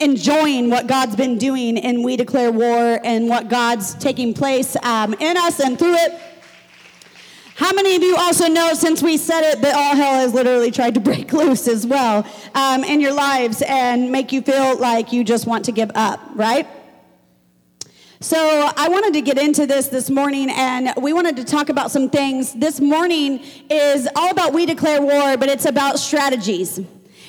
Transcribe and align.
enjoying 0.00 0.70
what 0.70 0.86
God's 0.86 1.16
been 1.16 1.38
doing 1.38 1.76
in 1.76 2.04
We 2.04 2.16
Declare 2.16 2.52
War 2.52 3.00
and 3.02 3.28
what 3.28 3.48
God's 3.48 3.94
taking 3.96 4.32
place 4.32 4.76
um, 4.84 5.12
in 5.14 5.36
us 5.36 5.58
and 5.58 5.76
through 5.76 5.94
it. 5.94 6.20
How 7.56 7.72
many 7.72 7.96
of 7.96 8.02
you 8.04 8.16
also 8.16 8.46
know, 8.46 8.74
since 8.74 9.02
we 9.02 9.16
said 9.16 9.40
it, 9.40 9.60
that 9.60 9.74
all 9.74 9.96
hell 9.96 10.14
has 10.14 10.32
literally 10.32 10.70
tried 10.70 10.94
to 10.94 11.00
break 11.08 11.32
loose 11.32 11.66
as 11.66 11.84
well 11.84 12.24
um, 12.54 12.84
in 12.84 13.00
your 13.00 13.12
lives 13.12 13.60
and 13.66 14.12
make 14.12 14.30
you 14.30 14.40
feel 14.40 14.78
like 14.78 15.12
you 15.12 15.24
just 15.24 15.48
want 15.48 15.64
to 15.64 15.72
give 15.72 15.90
up, 15.96 16.20
right? 16.34 16.68
So, 18.20 18.38
I 18.76 18.88
wanted 18.88 19.14
to 19.14 19.20
get 19.20 19.38
into 19.38 19.66
this 19.66 19.88
this 19.88 20.10
morning, 20.10 20.48
and 20.50 20.92
we 21.00 21.12
wanted 21.12 21.36
to 21.36 21.44
talk 21.44 21.68
about 21.68 21.92
some 21.92 22.10
things. 22.10 22.52
This 22.52 22.80
morning 22.80 23.44
is 23.70 24.08
all 24.16 24.30
about 24.30 24.52
We 24.52 24.66
Declare 24.66 25.02
War, 25.02 25.36
but 25.36 25.48
it's 25.48 25.66
about 25.66 26.00
strategies. 26.00 26.80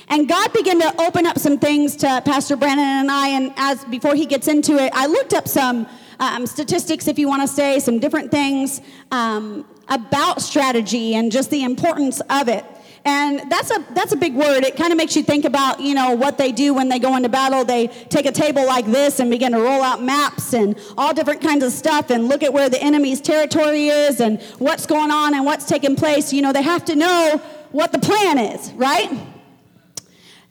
And 0.09 0.27
God 0.27 0.51
began 0.53 0.79
to 0.79 1.01
open 1.01 1.27
up 1.27 1.37
some 1.37 1.59
things 1.59 1.95
to 1.97 2.21
Pastor 2.25 2.55
Brandon 2.55 2.85
and 2.85 3.11
I. 3.11 3.29
And 3.29 3.53
as 3.57 3.85
before 3.85 4.15
he 4.15 4.25
gets 4.25 4.47
into 4.47 4.75
it, 4.77 4.91
I 4.95 5.05
looked 5.05 5.33
up 5.33 5.47
some 5.47 5.87
um, 6.19 6.47
statistics, 6.47 7.07
if 7.07 7.19
you 7.19 7.27
want 7.27 7.43
to 7.43 7.47
say, 7.47 7.79
some 7.79 7.99
different 7.99 8.31
things 8.31 8.81
um, 9.11 9.65
about 9.87 10.41
strategy 10.41 11.13
and 11.13 11.31
just 11.31 11.51
the 11.51 11.63
importance 11.63 12.21
of 12.29 12.47
it. 12.47 12.65
And 13.05 13.49
that's 13.49 13.71
a 13.71 13.85
that's 13.93 14.11
a 14.11 14.17
big 14.17 14.35
word. 14.35 14.65
It 14.65 14.75
kind 14.75 14.91
of 14.91 14.97
makes 14.97 15.15
you 15.15 15.23
think 15.23 15.45
about 15.45 15.79
you 15.79 15.95
know 15.95 16.15
what 16.15 16.37
they 16.37 16.51
do 16.51 16.73
when 16.73 16.89
they 16.89 16.99
go 16.99 17.15
into 17.15 17.29
battle. 17.29 17.63
They 17.63 17.87
take 17.87 18.25
a 18.25 18.31
table 18.31 18.65
like 18.65 18.85
this 18.85 19.21
and 19.21 19.31
begin 19.31 19.53
to 19.53 19.59
roll 19.59 19.81
out 19.81 20.03
maps 20.03 20.53
and 20.53 20.77
all 20.97 21.13
different 21.13 21.39
kinds 21.41 21.63
of 21.63 21.71
stuff 21.71 22.09
and 22.09 22.27
look 22.27 22.43
at 22.43 22.51
where 22.51 22.69
the 22.69 22.81
enemy's 22.83 23.21
territory 23.21 23.87
is 23.87 24.19
and 24.19 24.41
what's 24.57 24.85
going 24.85 25.11
on 25.11 25.33
and 25.33 25.45
what's 25.45 25.65
taking 25.65 25.95
place. 25.95 26.33
You 26.33 26.41
know 26.41 26.51
they 26.51 26.61
have 26.61 26.83
to 26.85 26.95
know 26.95 27.41
what 27.71 27.93
the 27.93 27.99
plan 27.99 28.37
is, 28.37 28.73
right? 28.73 29.09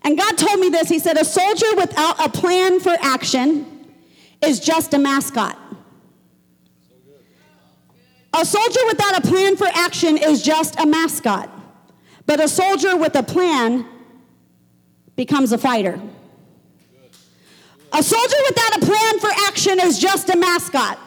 And 0.09 0.17
God 0.17 0.39
told 0.39 0.59
me 0.59 0.71
this. 0.71 0.89
He 0.89 1.01
said, 1.01 1.19
A 1.19 1.25
soldier 1.25 1.67
without 1.77 2.19
a 2.25 2.31
plan 2.31 2.81
for 2.81 2.97
action 2.99 3.67
is 4.43 4.59
just 4.59 4.95
a 4.95 4.99
mascot. 4.99 5.59
A 8.33 8.43
soldier 8.43 8.81
without 8.87 9.19
a 9.19 9.21
plan 9.21 9.59
for 9.59 9.67
action 9.67 10.17
is 10.17 10.43
just 10.43 10.81
a 10.81 10.87
mascot. 10.87 11.51
But 12.25 12.41
a 12.43 12.49
soldier 12.49 12.97
with 12.97 13.17
a 13.17 13.23
plan 13.23 13.87
becomes 15.15 15.53
a 15.53 15.59
fighter. 15.59 16.01
A 17.93 18.03
soldier 18.03 18.37
without 18.49 18.83
a 18.83 18.87
plan 18.87 19.21
for 19.21 19.29
action 19.47 19.79
is 19.79 19.99
just 19.99 20.31
a 20.31 20.39
mascot. 20.39 20.99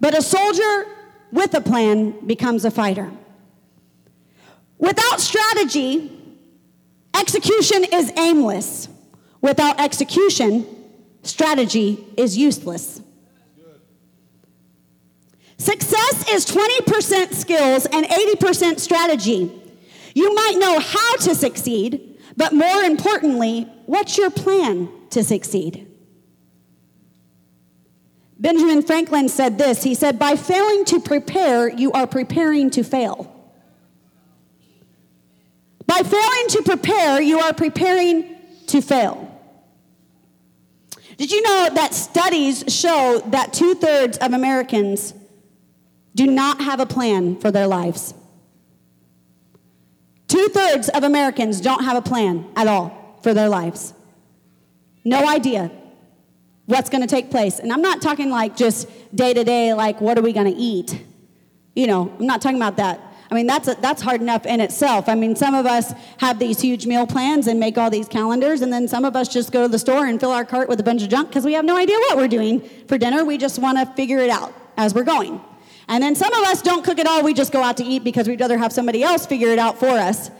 But 0.00 0.16
a 0.16 0.22
soldier 0.22 0.86
with 1.32 1.52
a 1.52 1.60
plan 1.60 2.26
becomes 2.26 2.64
a 2.64 2.70
fighter. 2.70 3.12
Without 4.78 5.20
strategy, 5.20 6.21
Execution 7.14 7.84
is 7.92 8.12
aimless. 8.16 8.88
Without 9.40 9.80
execution, 9.80 10.66
strategy 11.22 12.04
is 12.16 12.36
useless. 12.36 13.00
Success 15.58 16.28
is 16.30 16.46
20% 16.46 17.34
skills 17.34 17.86
and 17.86 18.04
80% 18.06 18.80
strategy. 18.80 19.50
You 20.14 20.34
might 20.34 20.56
know 20.58 20.80
how 20.80 21.16
to 21.18 21.34
succeed, 21.34 22.18
but 22.36 22.52
more 22.52 22.82
importantly, 22.82 23.62
what's 23.86 24.18
your 24.18 24.30
plan 24.30 24.88
to 25.10 25.22
succeed? 25.22 25.88
Benjamin 28.38 28.82
Franklin 28.82 29.28
said 29.28 29.56
this. 29.56 29.84
He 29.84 29.94
said, 29.94 30.18
By 30.18 30.34
failing 30.34 30.84
to 30.86 31.00
prepare, 31.00 31.68
you 31.68 31.92
are 31.92 32.08
preparing 32.08 32.70
to 32.70 32.82
fail. 32.82 33.41
By 35.92 36.02
failing 36.04 36.48
to 36.48 36.62
prepare, 36.62 37.20
you 37.20 37.38
are 37.40 37.52
preparing 37.52 38.34
to 38.68 38.80
fail. 38.80 39.28
Did 41.18 41.30
you 41.30 41.42
know 41.42 41.68
that 41.74 41.92
studies 41.92 42.64
show 42.68 43.20
that 43.26 43.52
two 43.52 43.74
thirds 43.74 44.16
of 44.16 44.32
Americans 44.32 45.12
do 46.14 46.26
not 46.26 46.62
have 46.62 46.80
a 46.80 46.86
plan 46.86 47.38
for 47.38 47.50
their 47.50 47.66
lives? 47.66 48.14
Two 50.28 50.48
thirds 50.48 50.88
of 50.88 51.04
Americans 51.04 51.60
don't 51.60 51.84
have 51.84 51.98
a 51.98 52.02
plan 52.02 52.46
at 52.56 52.66
all 52.66 53.18
for 53.22 53.34
their 53.34 53.50
lives. 53.50 53.92
No 55.04 55.28
idea 55.28 55.70
what's 56.64 56.88
going 56.88 57.02
to 57.02 57.06
take 57.06 57.30
place. 57.30 57.58
And 57.58 57.70
I'm 57.70 57.82
not 57.82 58.00
talking 58.00 58.30
like 58.30 58.56
just 58.56 58.88
day 59.14 59.34
to 59.34 59.44
day, 59.44 59.74
like 59.74 60.00
what 60.00 60.16
are 60.16 60.22
we 60.22 60.32
going 60.32 60.50
to 60.50 60.58
eat? 60.58 61.04
You 61.76 61.86
know, 61.86 62.16
I'm 62.18 62.26
not 62.26 62.40
talking 62.40 62.56
about 62.56 62.78
that. 62.78 63.11
I 63.32 63.34
mean, 63.34 63.46
that's, 63.46 63.66
a, 63.66 63.74
that's 63.76 64.02
hard 64.02 64.20
enough 64.20 64.44
in 64.44 64.60
itself. 64.60 65.08
I 65.08 65.14
mean, 65.14 65.34
some 65.34 65.54
of 65.54 65.64
us 65.64 65.94
have 66.18 66.38
these 66.38 66.60
huge 66.60 66.84
meal 66.84 67.06
plans 67.06 67.46
and 67.46 67.58
make 67.58 67.78
all 67.78 67.88
these 67.88 68.06
calendars, 68.06 68.60
and 68.60 68.70
then 68.70 68.86
some 68.86 69.06
of 69.06 69.16
us 69.16 69.26
just 69.26 69.52
go 69.52 69.62
to 69.62 69.68
the 69.68 69.78
store 69.78 70.04
and 70.04 70.20
fill 70.20 70.32
our 70.32 70.44
cart 70.44 70.68
with 70.68 70.78
a 70.80 70.82
bunch 70.82 71.02
of 71.02 71.08
junk 71.08 71.28
because 71.28 71.46
we 71.46 71.54
have 71.54 71.64
no 71.64 71.74
idea 71.74 71.96
what 71.96 72.18
we're 72.18 72.28
doing 72.28 72.60
for 72.88 72.98
dinner. 72.98 73.24
We 73.24 73.38
just 73.38 73.58
want 73.58 73.78
to 73.78 73.86
figure 73.94 74.18
it 74.18 74.28
out 74.28 74.52
as 74.76 74.94
we're 74.94 75.04
going. 75.04 75.40
And 75.88 76.02
then 76.02 76.14
some 76.14 76.30
of 76.30 76.44
us 76.44 76.60
don't 76.60 76.84
cook 76.84 76.98
at 76.98 77.06
all. 77.06 77.22
We 77.22 77.32
just 77.32 77.52
go 77.52 77.62
out 77.62 77.78
to 77.78 77.84
eat 77.84 78.04
because 78.04 78.28
we'd 78.28 78.38
rather 78.38 78.58
have 78.58 78.70
somebody 78.70 79.02
else 79.02 79.24
figure 79.24 79.48
it 79.48 79.58
out 79.58 79.80
for 79.80 79.88
us. 79.88 80.30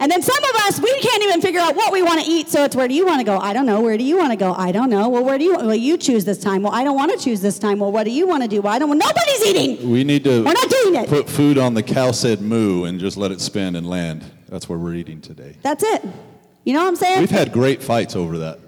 And 0.00 0.12
then 0.12 0.22
some 0.22 0.44
of 0.44 0.60
us, 0.62 0.80
we 0.80 1.00
can't 1.00 1.24
even 1.24 1.40
figure 1.40 1.60
out 1.60 1.74
what 1.74 1.92
we 1.92 2.02
want 2.02 2.24
to 2.24 2.30
eat. 2.30 2.48
So 2.48 2.62
it's 2.62 2.76
where 2.76 2.86
do 2.86 2.94
you 2.94 3.04
want 3.04 3.18
to 3.18 3.24
go? 3.24 3.36
I 3.38 3.52
don't 3.52 3.66
know. 3.66 3.80
Where 3.80 3.98
do 3.98 4.04
you 4.04 4.16
want 4.16 4.30
to 4.30 4.36
go? 4.36 4.52
I 4.52 4.70
don't 4.70 4.90
know. 4.90 5.08
Well, 5.08 5.24
where 5.24 5.38
do 5.38 5.44
you? 5.44 5.56
Well, 5.56 5.74
you 5.74 5.98
choose 5.98 6.24
this 6.24 6.38
time. 6.38 6.62
Well, 6.62 6.72
I 6.72 6.84
don't 6.84 6.94
want 6.94 7.10
to 7.12 7.18
choose 7.18 7.40
this 7.40 7.58
time. 7.58 7.80
Well, 7.80 7.90
what 7.90 8.04
do 8.04 8.10
you 8.10 8.26
want 8.26 8.44
to 8.44 8.48
do? 8.48 8.60
Well, 8.62 8.72
I 8.72 8.78
don't. 8.78 8.96
Nobody's 8.96 9.46
eating. 9.46 9.90
We 9.90 10.04
need 10.04 10.22
to. 10.24 10.44
We're 10.44 10.52
not 10.52 10.70
doing 10.70 10.94
it. 10.94 11.08
Put 11.08 11.28
food 11.28 11.58
on 11.58 11.74
the 11.74 11.82
cow 11.82 12.12
said 12.12 12.40
moo 12.40 12.84
and 12.84 13.00
just 13.00 13.16
let 13.16 13.32
it 13.32 13.40
spin 13.40 13.74
and 13.74 13.88
land. 13.88 14.24
That's 14.48 14.68
where 14.68 14.78
we're 14.78 14.94
eating 14.94 15.20
today. 15.20 15.56
That's 15.62 15.82
it. 15.82 16.04
You 16.64 16.74
know 16.74 16.82
what 16.82 16.88
I'm 16.88 16.96
saying? 16.96 17.20
We've 17.20 17.30
had 17.30 17.52
great 17.52 17.82
fights 17.82 18.14
over 18.14 18.38
that. 18.38 18.60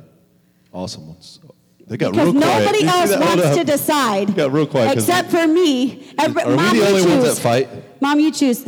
Awesome 0.72 1.06
ones. 1.08 1.38
They 1.86 1.96
got 1.96 2.12
because 2.12 2.32
real 2.32 2.40
quiet. 2.40 2.64
nobody 2.64 2.86
else 2.86 3.16
wants 3.16 3.56
to 3.56 3.64
decide. 3.64 4.36
Got 4.36 4.52
real 4.52 4.66
quiet. 4.66 4.96
Except 4.96 5.30
for 5.30 5.46
me. 5.46 6.12
Every, 6.18 6.42
are 6.42 6.54
Mom, 6.54 6.72
we 6.72 6.78
the 6.78 6.86
only 6.86 7.06
ones 7.06 7.24
that 7.24 7.42
fight? 7.42 7.68
Mom, 8.00 8.20
you 8.20 8.30
choose. 8.30 8.64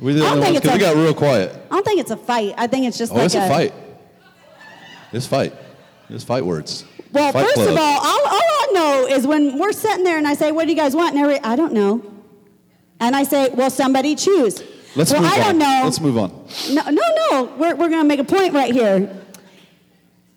We 0.00 0.20
only 0.22 0.40
ones 0.40 0.60
because 0.60 0.72
we 0.74 0.78
got 0.78 0.96
real 0.96 1.14
quiet. 1.14 1.54
I 1.70 1.74
don't 1.74 1.84
think 1.84 2.00
it's 2.00 2.10
a 2.10 2.16
fight. 2.16 2.54
I 2.58 2.66
think 2.66 2.86
it's 2.86 2.98
just 2.98 3.12
oh, 3.12 3.16
like 3.16 3.26
it's 3.26 3.34
a, 3.34 3.44
a 3.44 3.48
fight. 3.48 3.74
It's 5.12 5.26
fight. 5.26 5.54
It's 6.10 6.24
fight 6.24 6.44
words. 6.44 6.84
Well, 7.12 7.32
fight 7.32 7.44
first 7.44 7.54
club. 7.54 7.68
of 7.68 7.78
all, 7.78 7.98
all, 7.98 8.20
all 8.26 8.40
I 8.40 8.68
know 8.74 9.06
is 9.08 9.26
when 9.26 9.58
we're 9.58 9.72
sitting 9.72 10.04
there 10.04 10.18
and 10.18 10.28
I 10.28 10.34
say, 10.34 10.52
"What 10.52 10.64
do 10.64 10.70
you 10.70 10.76
guys 10.76 10.94
want?" 10.94 11.14
and 11.14 11.24
every, 11.24 11.40
I 11.40 11.56
don't 11.56 11.72
know, 11.72 12.02
and 13.00 13.16
I 13.16 13.22
say, 13.22 13.48
"Well, 13.54 13.70
somebody 13.70 14.14
choose." 14.14 14.62
Let's 14.94 15.12
well, 15.12 15.22
move 15.22 15.30
I 15.30 15.34
on. 15.34 15.40
don't 15.40 15.58
know. 15.58 15.80
Let's 15.84 16.00
move 16.00 16.18
on. 16.18 16.30
No, 16.70 16.82
no, 16.90 17.02
no. 17.30 17.54
We're 17.56 17.74
we're 17.74 17.88
going 17.88 18.02
to 18.02 18.04
make 18.04 18.20
a 18.20 18.24
point 18.24 18.52
right 18.52 18.72
here. 18.72 19.22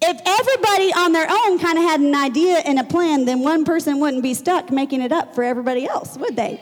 If 0.02 0.22
everybody 0.26 0.94
on 0.94 1.12
their 1.12 1.28
own 1.30 1.60
kind 1.60 1.78
of 1.78 1.84
had 1.84 2.00
an 2.00 2.16
idea 2.16 2.60
and 2.60 2.80
a 2.80 2.86
plan, 2.86 3.26
then 3.26 3.42
one 3.42 3.66
person 3.66 4.00
wouldn't 4.00 4.24
be 4.24 4.34
stuck 4.34 4.72
making 4.72 5.02
it 5.02 5.12
up 5.12 5.36
for 5.36 5.44
everybody 5.44 5.86
else, 5.86 6.18
would 6.18 6.38
they? 6.38 6.62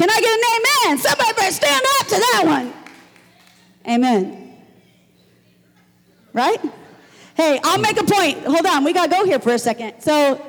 Can 0.00 0.08
I 0.08 0.18
get 0.18 0.32
an 0.32 0.88
amen? 0.88 0.98
Somebody 0.98 1.32
better 1.34 1.52
stand 1.52 1.84
up 2.00 2.06
to 2.06 2.14
that 2.14 2.42
one. 2.46 2.72
Amen. 3.86 4.56
Right? 6.32 6.58
Hey, 7.34 7.60
I'll 7.62 7.78
make 7.78 8.00
a 8.00 8.04
point. 8.04 8.38
Hold 8.46 8.64
on, 8.64 8.82
we 8.82 8.94
got 8.94 9.10
to 9.10 9.10
go 9.10 9.26
here 9.26 9.38
for 9.38 9.52
a 9.52 9.58
second. 9.58 10.00
So, 10.00 10.42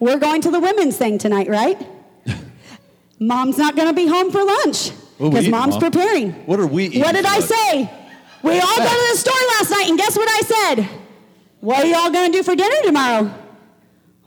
we're 0.00 0.18
going 0.18 0.40
to 0.40 0.50
the 0.50 0.58
women's 0.58 0.96
thing 0.96 1.18
tonight, 1.18 1.48
right? 1.48 1.80
Mom's 3.20 3.56
not 3.56 3.76
going 3.76 3.86
to 3.86 3.94
be 3.94 4.08
home 4.08 4.32
for 4.32 4.42
lunch 4.42 4.90
because 5.16 5.48
mom's 5.48 5.74
Mom? 5.74 5.80
preparing. 5.80 6.32
What 6.46 6.58
are 6.58 6.66
we 6.66 6.86
eating? 6.86 7.02
What 7.02 7.14
did 7.14 7.24
I 7.24 7.38
say? 7.38 7.88
We 8.42 8.58
all 8.58 8.76
go 8.78 8.82
to 8.82 9.12
the 9.12 9.16
store 9.16 9.34
last 9.60 9.70
night, 9.70 9.86
and 9.90 9.96
guess 9.96 10.16
what 10.16 10.28
I 10.28 10.40
said? 10.40 10.88
What 11.60 11.84
are 11.84 11.86
y'all 11.86 12.10
going 12.10 12.32
to 12.32 12.36
do 12.36 12.42
for 12.42 12.56
dinner 12.56 12.82
tomorrow? 12.82 13.32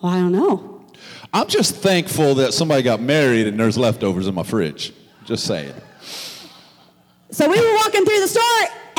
Well, 0.02 0.14
I 0.14 0.20
don't 0.20 0.32
know. 0.32 0.75
I'm 1.36 1.48
just 1.48 1.76
thankful 1.76 2.36
that 2.36 2.54
somebody 2.54 2.82
got 2.82 3.02
married 3.02 3.48
and 3.48 3.60
there's 3.60 3.78
leftovers 3.78 4.28
in 4.28 4.36
my 4.36 4.44
fridge. 4.44 4.94
Just 5.26 5.46
saying. 5.46 5.74
So 7.30 7.50
we 7.50 7.60
were 7.60 7.76
walking 7.76 8.06
through 8.06 8.22
the 8.22 8.28
store, 8.30 8.42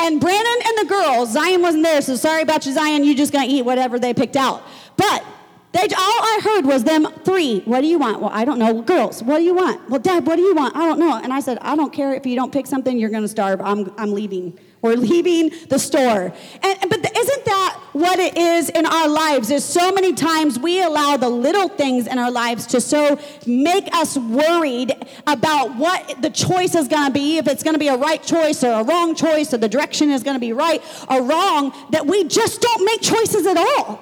and 0.01 0.21
Brandon 0.21 0.55
and 0.67 0.77
the 0.77 0.85
girls, 0.87 1.33
Zion 1.33 1.63
wasn't 1.63 1.83
there, 1.83 1.99
so 1.99 2.15
sorry 2.15 2.43
about 2.43 2.63
you, 2.67 2.73
Zion. 2.73 3.03
You're 3.03 3.15
just 3.15 3.33
to 3.33 3.39
eat 3.39 3.63
whatever 3.63 3.97
they 3.97 4.13
picked 4.13 4.35
out. 4.35 4.61
But 4.97 5.25
they, 5.71 5.81
all 5.81 5.89
I 5.89 6.39
heard 6.43 6.67
was 6.67 6.83
them 6.83 7.07
three. 7.25 7.61
What 7.61 7.81
do 7.81 7.87
you 7.87 7.97
want? 7.97 8.21
Well, 8.21 8.29
I 8.31 8.45
don't 8.45 8.59
know. 8.59 8.83
Girls, 8.83 9.23
what 9.23 9.39
do 9.39 9.43
you 9.43 9.55
want? 9.55 9.89
Well, 9.89 9.99
Dad, 9.99 10.27
what 10.27 10.35
do 10.35 10.43
you 10.43 10.53
want? 10.53 10.75
I 10.75 10.85
don't 10.85 10.99
know. 10.99 11.17
And 11.17 11.33
I 11.33 11.39
said, 11.39 11.57
I 11.61 11.75
don't 11.75 11.91
care 11.91 12.13
if 12.13 12.23
you 12.27 12.35
don't 12.35 12.53
pick 12.53 12.67
something, 12.67 12.99
you're 12.99 13.09
going 13.09 13.23
to 13.23 13.27
starve. 13.27 13.61
I'm, 13.61 13.91
I'm 13.97 14.11
leaving. 14.11 14.59
We're 14.81 14.95
leaving 14.95 15.51
the 15.69 15.79
store. 15.79 16.33
And, 16.61 16.89
but 16.89 17.17
isn't 17.17 17.45
that 17.45 17.79
what 17.93 18.19
it 18.19 18.37
is 18.37 18.69
in 18.69 18.85
our 18.85 19.07
lives? 19.07 19.47
There's 19.47 19.63
so 19.63 19.91
many 19.91 20.13
times 20.13 20.59
we 20.59 20.81
allow 20.83 21.17
the 21.17 21.29
little 21.29 21.67
things 21.67 22.05
in 22.05 22.19
our 22.19 22.29
lives 22.29 22.67
to 22.67 22.81
so 22.81 23.19
make 23.47 23.93
us 23.93 24.17
worried 24.17 24.93
about 25.25 25.75
what 25.75 26.21
the 26.21 26.29
choice 26.29 26.75
is 26.75 26.87
going 26.87 27.07
to 27.07 27.11
be, 27.11 27.37
if 27.37 27.47
it's 27.47 27.63
going 27.63 27.73
to 27.73 27.79
be 27.79 27.87
a 27.87 27.97
right 27.97 28.21
choice 28.21 28.63
or 28.63 28.71
a 28.71 28.83
wrong 28.83 29.15
choice, 29.15 29.53
or 29.53 29.57
the 29.57 29.69
direction 29.69 30.11
is 30.11 30.21
going 30.21 30.35
to 30.35 30.39
be 30.39 30.53
right 30.53 30.81
or 31.09 31.23
wrong, 31.23 31.73
that 31.91 32.05
we 32.05 32.23
just 32.25 32.61
don't 32.61 32.85
make 32.85 33.01
choices 33.01 33.47
at 33.47 33.57
all. 33.57 33.99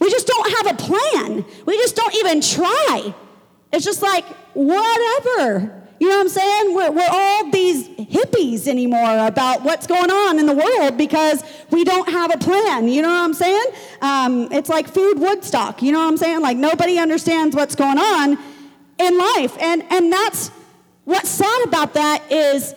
We 0.00 0.10
just 0.10 0.26
don't 0.26 0.66
have 0.66 0.74
a 0.74 0.82
plan. 0.82 1.44
We 1.66 1.76
just 1.76 1.94
don't 1.94 2.14
even 2.16 2.40
try. 2.40 3.14
It's 3.72 3.84
just 3.84 4.02
like, 4.02 4.24
whatever. 4.54 5.83
You 6.00 6.08
know 6.08 6.16
what 6.16 6.22
I'm 6.22 6.28
saying? 6.28 6.74
We're, 6.74 6.90
we're 6.90 7.08
all 7.08 7.50
these 7.50 7.88
hippies 7.88 8.66
anymore 8.66 9.26
about 9.26 9.62
what's 9.62 9.86
going 9.86 10.10
on 10.10 10.38
in 10.38 10.46
the 10.46 10.54
world 10.54 10.98
because 10.98 11.42
we 11.70 11.84
don't 11.84 12.08
have 12.08 12.34
a 12.34 12.38
plan. 12.38 12.88
You 12.88 13.02
know 13.02 13.08
what 13.08 13.24
I'm 13.24 13.34
saying? 13.34 13.64
Um, 14.02 14.48
it's 14.52 14.68
like 14.68 14.88
food 14.88 15.18
Woodstock. 15.18 15.82
You 15.82 15.92
know 15.92 16.00
what 16.00 16.08
I'm 16.08 16.16
saying? 16.16 16.40
Like 16.40 16.56
nobody 16.56 16.98
understands 16.98 17.54
what's 17.54 17.74
going 17.74 17.98
on 17.98 18.38
in 18.98 19.18
life. 19.18 19.56
And, 19.60 19.84
and 19.90 20.12
that's 20.12 20.48
what's 21.04 21.30
sad 21.30 21.64
about 21.64 21.94
that 21.94 22.22
is 22.30 22.74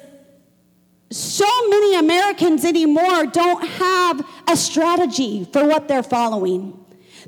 so 1.09 1.69
many 1.69 1.95
Americans 1.95 2.65
anymore 2.65 3.25
don't 3.27 3.65
have 3.65 4.27
a 4.47 4.57
strategy 4.57 5.45
for 5.45 5.65
what 5.65 5.87
they're 5.87 6.03
following. 6.03 6.77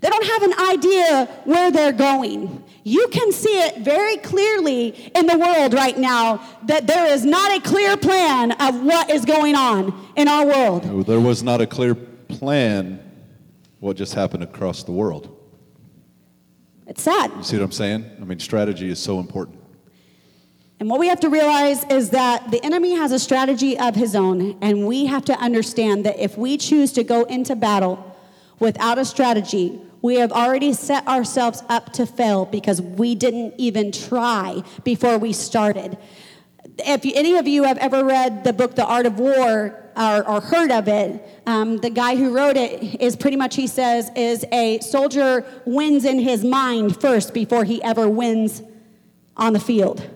They 0.02 0.10
don't 0.10 0.26
have 0.26 0.44
an 0.44 0.54
idea 0.70 1.26
where 1.46 1.72
they're 1.72 1.92
going. 1.92 2.64
You 2.90 3.08
can 3.10 3.32
see 3.32 3.62
it 3.62 3.78
very 3.82 4.18
clearly 4.18 5.12
in 5.14 5.28
the 5.28 5.38
world 5.38 5.76
right 5.76 5.96
now 5.96 6.42
that 6.64 6.88
there 6.88 7.06
is 7.06 7.24
not 7.24 7.56
a 7.56 7.62
clear 7.62 7.96
plan 7.96 8.52
of 8.54 8.82
what 8.84 9.12
is 9.12 9.26
going 9.26 9.54
on 9.54 9.94
in 10.16 10.28
our 10.28 10.44
world. 10.44 11.06
There 11.06 11.20
was 11.20 11.44
not 11.44 11.62
a 11.62 11.68
clear 11.68 11.94
plan 11.94 13.00
what 13.80 13.96
just 13.96 14.16
happened 14.16 14.42
across 14.42 14.82
the 14.82 14.92
world. 14.92 15.38
It's 16.88 17.04
sad. 17.04 17.32
You 17.38 17.44
see 17.44 17.58
what 17.58 17.66
I'm 17.66 17.72
saying? 17.72 18.10
I 18.20 18.26
mean, 18.26 18.40
strategy 18.40 18.90
is 18.90 18.98
so 18.98 19.20
important. 19.20 19.60
And 20.80 20.90
what 20.90 21.00
we 21.00 21.10
have 21.10 21.20
to 21.20 21.30
realize 21.30 21.84
is 21.92 22.10
that 22.10 22.50
the 22.50 22.66
enemy 22.66 22.96
has 22.96 23.12
a 23.12 23.20
strategy 23.20 23.78
of 23.78 23.94
his 23.94 24.16
own, 24.16 24.58
and 24.62 24.88
we 24.88 25.06
have 25.06 25.26
to 25.26 25.38
understand 25.40 26.08
that 26.08 26.18
if 26.18 26.40
we 26.40 26.58
choose 26.58 26.92
to 26.94 27.04
go 27.04 27.26
into 27.26 27.56
battle 27.56 28.18
without 28.58 28.98
a 28.98 29.06
strategy, 29.06 29.80
we 30.02 30.16
have 30.16 30.32
already 30.32 30.74
set 30.74 31.08
ourselves 31.08 31.64
up 31.70 31.92
to 31.94 32.06
fail 32.06 32.46
because 32.46 32.82
we 32.82 33.16
didn't 33.16 33.54
even 33.58 33.92
try 33.92 34.64
before 34.84 35.18
we 35.18 35.34
started. 35.34 35.98
If 36.78 37.02
any 37.04 37.36
of 37.36 37.48
you 37.48 37.64
have 37.64 37.78
ever 37.80 38.06
read 38.06 38.44
the 38.44 38.54
book 38.54 38.76
The 38.76 38.86
Art 38.86 39.06
of 39.06 39.20
War 39.20 39.92
or, 39.98 40.30
or 40.30 40.42
heard 40.42 40.72
of 40.72 40.88
it, 40.88 41.42
um, 41.46 41.78
the 41.78 41.90
guy 41.90 42.16
who 42.16 42.34
wrote 42.34 42.56
it 42.56 43.02
is 43.02 43.18
pretty 43.18 43.36
much, 43.36 43.56
he 43.56 43.68
says, 43.68 44.10
is 44.16 44.46
a 44.52 44.80
soldier 44.80 45.46
wins 45.66 46.06
in 46.06 46.20
his 46.20 46.46
mind 46.46 47.00
first 47.02 47.34
before 47.34 47.66
he 47.66 47.84
ever 47.84 48.08
wins 48.08 48.62
on 49.36 49.52
the 49.54 49.60
field. 49.60 50.10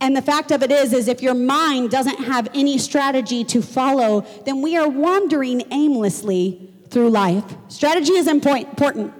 And 0.00 0.14
the 0.14 0.22
fact 0.22 0.50
of 0.52 0.62
it 0.62 0.70
is, 0.70 0.92
is 0.92 1.08
if 1.08 1.22
your 1.22 1.34
mind 1.34 1.90
doesn't 1.90 2.24
have 2.24 2.48
any 2.54 2.78
strategy 2.78 3.42
to 3.44 3.62
follow, 3.62 4.26
then 4.44 4.60
we 4.60 4.76
are 4.76 4.88
wandering 4.88 5.64
aimlessly 5.72 6.72
through 6.90 7.10
life. 7.10 7.44
Strategy 7.68 8.12
is 8.12 8.26
important. 8.26 9.12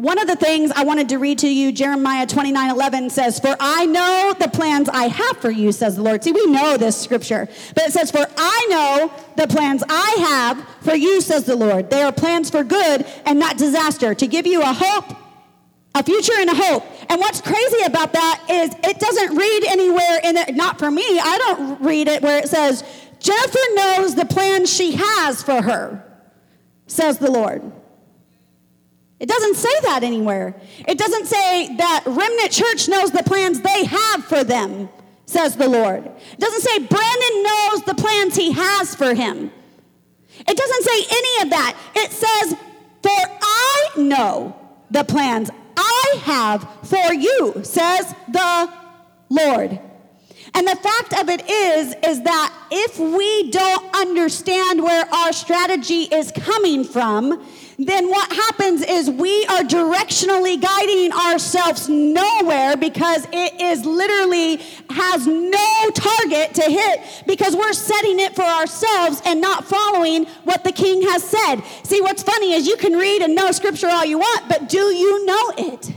One 0.00 0.18
of 0.18 0.26
the 0.26 0.36
things 0.36 0.70
I 0.74 0.84
wanted 0.84 1.10
to 1.10 1.18
read 1.18 1.40
to 1.40 1.48
you, 1.48 1.72
Jeremiah 1.72 2.26
29 2.26 2.70
11 2.70 3.10
says, 3.10 3.38
For 3.38 3.54
I 3.60 3.84
know 3.84 4.34
the 4.38 4.48
plans 4.48 4.88
I 4.88 5.08
have 5.08 5.36
for 5.36 5.50
you, 5.50 5.72
says 5.72 5.96
the 5.96 6.02
Lord. 6.02 6.24
See, 6.24 6.32
we 6.32 6.46
know 6.46 6.78
this 6.78 6.98
scripture, 6.98 7.46
but 7.74 7.84
it 7.84 7.92
says, 7.92 8.10
For 8.10 8.26
I 8.34 8.66
know 8.70 9.12
the 9.36 9.46
plans 9.46 9.84
I 9.86 10.16
have 10.20 10.66
for 10.80 10.94
you, 10.94 11.20
says 11.20 11.44
the 11.44 11.54
Lord. 11.54 11.90
They 11.90 12.00
are 12.00 12.12
plans 12.12 12.48
for 12.48 12.64
good 12.64 13.04
and 13.26 13.38
not 13.38 13.58
disaster, 13.58 14.14
to 14.14 14.26
give 14.26 14.46
you 14.46 14.62
a 14.62 14.72
hope, 14.72 15.14
a 15.94 16.02
future 16.02 16.32
and 16.38 16.48
a 16.48 16.54
hope. 16.54 16.82
And 17.10 17.20
what's 17.20 17.42
crazy 17.42 17.82
about 17.84 18.14
that 18.14 18.42
is 18.48 18.74
it 18.82 18.98
doesn't 19.00 19.36
read 19.36 19.64
anywhere 19.68 20.20
in 20.24 20.38
it, 20.38 20.54
not 20.54 20.78
for 20.78 20.90
me, 20.90 21.02
I 21.02 21.36
don't 21.36 21.82
read 21.82 22.08
it 22.08 22.22
where 22.22 22.38
it 22.38 22.48
says, 22.48 22.84
Jennifer 23.20 23.58
knows 23.74 24.14
the 24.14 24.24
plans 24.24 24.72
she 24.72 24.92
has 24.92 25.42
for 25.42 25.62
her, 25.62 26.04
says 26.86 27.18
the 27.18 27.30
Lord. 27.30 27.62
It 29.20 29.28
doesn't 29.28 29.56
say 29.56 29.80
that 29.82 30.02
anywhere. 30.02 30.58
It 30.88 30.96
doesn't 30.96 31.26
say 31.26 31.76
that 31.76 32.04
Remnant 32.06 32.50
Church 32.50 32.88
knows 32.88 33.10
the 33.10 33.22
plans 33.22 33.60
they 33.60 33.84
have 33.84 34.24
for 34.24 34.42
them, 34.42 34.88
says 35.26 35.56
the 35.56 35.68
Lord. 35.68 36.06
It 36.06 36.40
doesn't 36.40 36.62
say 36.62 36.78
Brandon 36.78 37.42
knows 37.42 37.82
the 37.82 37.94
plans 37.94 38.34
he 38.34 38.52
has 38.52 38.94
for 38.94 39.14
him. 39.14 39.52
It 40.38 40.56
doesn't 40.56 40.84
say 40.84 41.16
any 41.18 41.42
of 41.42 41.50
that. 41.50 41.76
It 41.94 42.12
says, 42.12 42.58
For 43.02 43.38
I 43.42 43.88
know 43.98 44.56
the 44.90 45.04
plans 45.04 45.50
I 45.76 46.20
have 46.22 46.66
for 46.84 47.12
you, 47.12 47.62
says 47.62 48.14
the 48.28 48.72
Lord. 49.28 49.78
And 50.54 50.66
the 50.66 50.76
fact 50.76 51.18
of 51.20 51.28
it 51.28 51.48
is, 51.48 51.94
is 52.04 52.22
that 52.22 52.52
if 52.70 52.98
we 52.98 53.50
don't 53.50 53.94
understand 53.96 54.82
where 54.82 55.04
our 55.12 55.32
strategy 55.32 56.02
is 56.02 56.32
coming 56.32 56.84
from, 56.84 57.44
then 57.78 58.10
what 58.10 58.30
happens 58.30 58.82
is 58.82 59.08
we 59.08 59.44
are 59.46 59.62
directionally 59.62 60.60
guiding 60.60 61.12
ourselves 61.12 61.88
nowhere 61.88 62.76
because 62.76 63.26
it 63.32 63.60
is 63.60 63.86
literally 63.86 64.56
has 64.90 65.26
no 65.26 65.90
target 65.94 66.54
to 66.54 66.62
hit 66.62 67.00
because 67.26 67.56
we're 67.56 67.72
setting 67.72 68.20
it 68.20 68.34
for 68.34 68.42
ourselves 68.42 69.22
and 69.24 69.40
not 69.40 69.64
following 69.64 70.26
what 70.44 70.62
the 70.62 70.72
king 70.72 71.00
has 71.02 71.22
said. 71.22 71.62
See, 71.84 72.00
what's 72.02 72.22
funny 72.22 72.52
is 72.52 72.66
you 72.66 72.76
can 72.76 72.92
read 72.92 73.22
and 73.22 73.34
know 73.34 73.50
scripture 73.52 73.88
all 73.88 74.04
you 74.04 74.18
want, 74.18 74.48
but 74.48 74.68
do 74.68 74.78
you 74.78 75.24
know 75.24 75.52
it? 75.56 75.90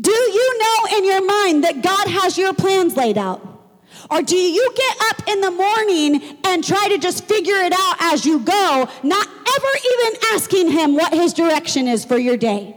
Do 0.00 0.10
you 0.10 0.58
know 0.58 0.96
in 0.98 1.04
your 1.04 1.24
mind 1.24 1.64
that 1.64 1.82
God 1.82 2.08
has 2.08 2.38
your 2.38 2.54
plans 2.54 2.96
laid 2.96 3.18
out? 3.18 3.48
Or 4.10 4.22
do 4.22 4.36
you 4.36 4.74
get 4.74 4.96
up 5.10 5.28
in 5.28 5.40
the 5.40 5.50
morning 5.50 6.38
and 6.44 6.64
try 6.64 6.88
to 6.88 6.98
just 6.98 7.24
figure 7.24 7.56
it 7.56 7.72
out 7.72 7.96
as 8.00 8.24
you 8.26 8.40
go, 8.40 8.88
not 9.02 9.28
ever 9.28 9.68
even 9.92 10.20
asking 10.32 10.70
Him 10.70 10.94
what 10.94 11.12
His 11.12 11.32
direction 11.32 11.86
is 11.86 12.04
for 12.04 12.18
your 12.18 12.36
day? 12.36 12.76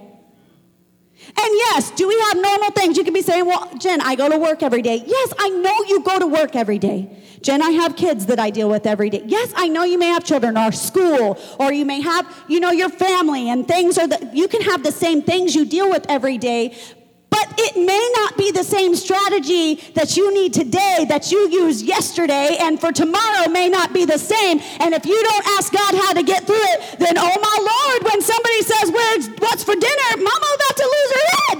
And 1.37 1.53
yes, 1.53 1.91
do 1.91 2.07
we 2.07 2.17
have 2.19 2.37
normal 2.37 2.71
things? 2.71 2.97
You 2.97 3.03
can 3.03 3.13
be 3.13 3.21
saying, 3.21 3.45
Well, 3.45 3.69
Jen, 3.77 3.99
I 3.99 4.15
go 4.15 4.29
to 4.29 4.37
work 4.37 4.63
every 4.63 4.81
day. 4.81 5.03
Yes, 5.05 5.33
I 5.37 5.49
know 5.49 5.75
you 5.87 6.01
go 6.01 6.19
to 6.19 6.27
work 6.27 6.55
every 6.55 6.79
day. 6.79 7.09
Jen, 7.41 7.61
I 7.61 7.71
have 7.71 7.95
kids 7.95 8.27
that 8.27 8.39
I 8.39 8.49
deal 8.49 8.69
with 8.69 8.85
every 8.87 9.09
day. 9.09 9.23
Yes, 9.25 9.51
I 9.55 9.67
know 9.67 9.83
you 9.83 9.99
may 9.99 10.07
have 10.07 10.23
children 10.23 10.57
or 10.57 10.71
school, 10.71 11.37
or 11.59 11.73
you 11.73 11.85
may 11.85 12.01
have, 12.01 12.25
you 12.47 12.59
know, 12.59 12.71
your 12.71 12.89
family 12.89 13.49
and 13.49 13.67
things 13.67 13.97
are 13.97 14.07
that 14.07 14.35
you 14.35 14.47
can 14.47 14.61
have 14.61 14.83
the 14.83 14.91
same 14.91 15.21
things 15.21 15.55
you 15.55 15.65
deal 15.65 15.89
with 15.89 16.05
every 16.09 16.37
day, 16.37 16.75
but 17.35 17.59
it 17.59 17.75
may 17.75 18.05
not 18.15 18.37
be 18.37 18.49
the 18.51 18.63
same 18.63 18.95
strategy 18.95 19.75
that 19.93 20.15
you 20.15 20.33
need 20.33 20.53
today 20.53 21.05
that 21.09 21.33
you 21.33 21.49
used 21.49 21.83
yesterday, 21.83 22.55
and 22.61 22.79
for 22.79 22.93
tomorrow 22.93 23.49
may 23.49 23.67
not 23.67 23.91
be 23.91 24.05
the 24.05 24.17
same. 24.17 24.61
And 24.79 24.93
if 24.93 25.05
you 25.05 25.21
don't 25.21 25.47
ask 25.57 25.73
God 25.73 25.95
how 25.95 26.13
to 26.13 26.23
get 26.23 26.47
through 26.47 26.55
it, 26.55 26.99
then 26.99 27.17
oh 27.17 27.35
my 27.49 27.57
Lord, 27.59 28.03
when 28.09 28.21
somebody 28.21 28.61
says, 28.61 28.89
Where's 28.89 29.27
what's 29.39 29.65
for 29.65 29.75
dinner, 29.75 30.09
mama 30.15 30.49
about 30.55 30.77
to 30.77 30.87
lose 30.95 31.11
her 31.11 31.27
head. 31.35 31.59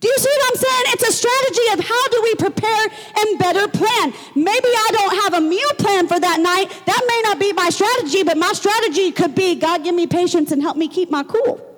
Do 0.00 0.08
you 0.08 0.18
see 0.18 0.30
what 0.30 0.50
I'm 0.50 0.56
saying? 0.56 0.84
It's 0.94 1.08
a 1.08 1.12
strategy 1.12 1.66
of 1.74 1.80
how 1.80 2.08
do 2.08 2.20
we 2.22 2.34
prepare 2.36 2.86
and 3.18 3.38
better 3.38 3.68
plan. 3.68 4.14
Maybe 4.34 4.68
I 4.68 4.88
don't 4.92 5.22
have 5.22 5.34
a 5.34 5.40
meal 5.46 5.72
plan 5.76 6.08
for 6.08 6.18
that 6.18 6.40
night. 6.40 6.72
That 6.86 7.02
may 7.06 7.20
not 7.24 7.38
be 7.38 7.52
my 7.52 7.68
strategy, 7.68 8.22
but 8.22 8.38
my 8.38 8.52
strategy 8.54 9.12
could 9.12 9.34
be 9.34 9.54
God, 9.54 9.84
give 9.84 9.94
me 9.94 10.06
patience 10.06 10.50
and 10.52 10.62
help 10.62 10.78
me 10.78 10.88
keep 10.88 11.10
my 11.10 11.24
cool. 11.24 11.75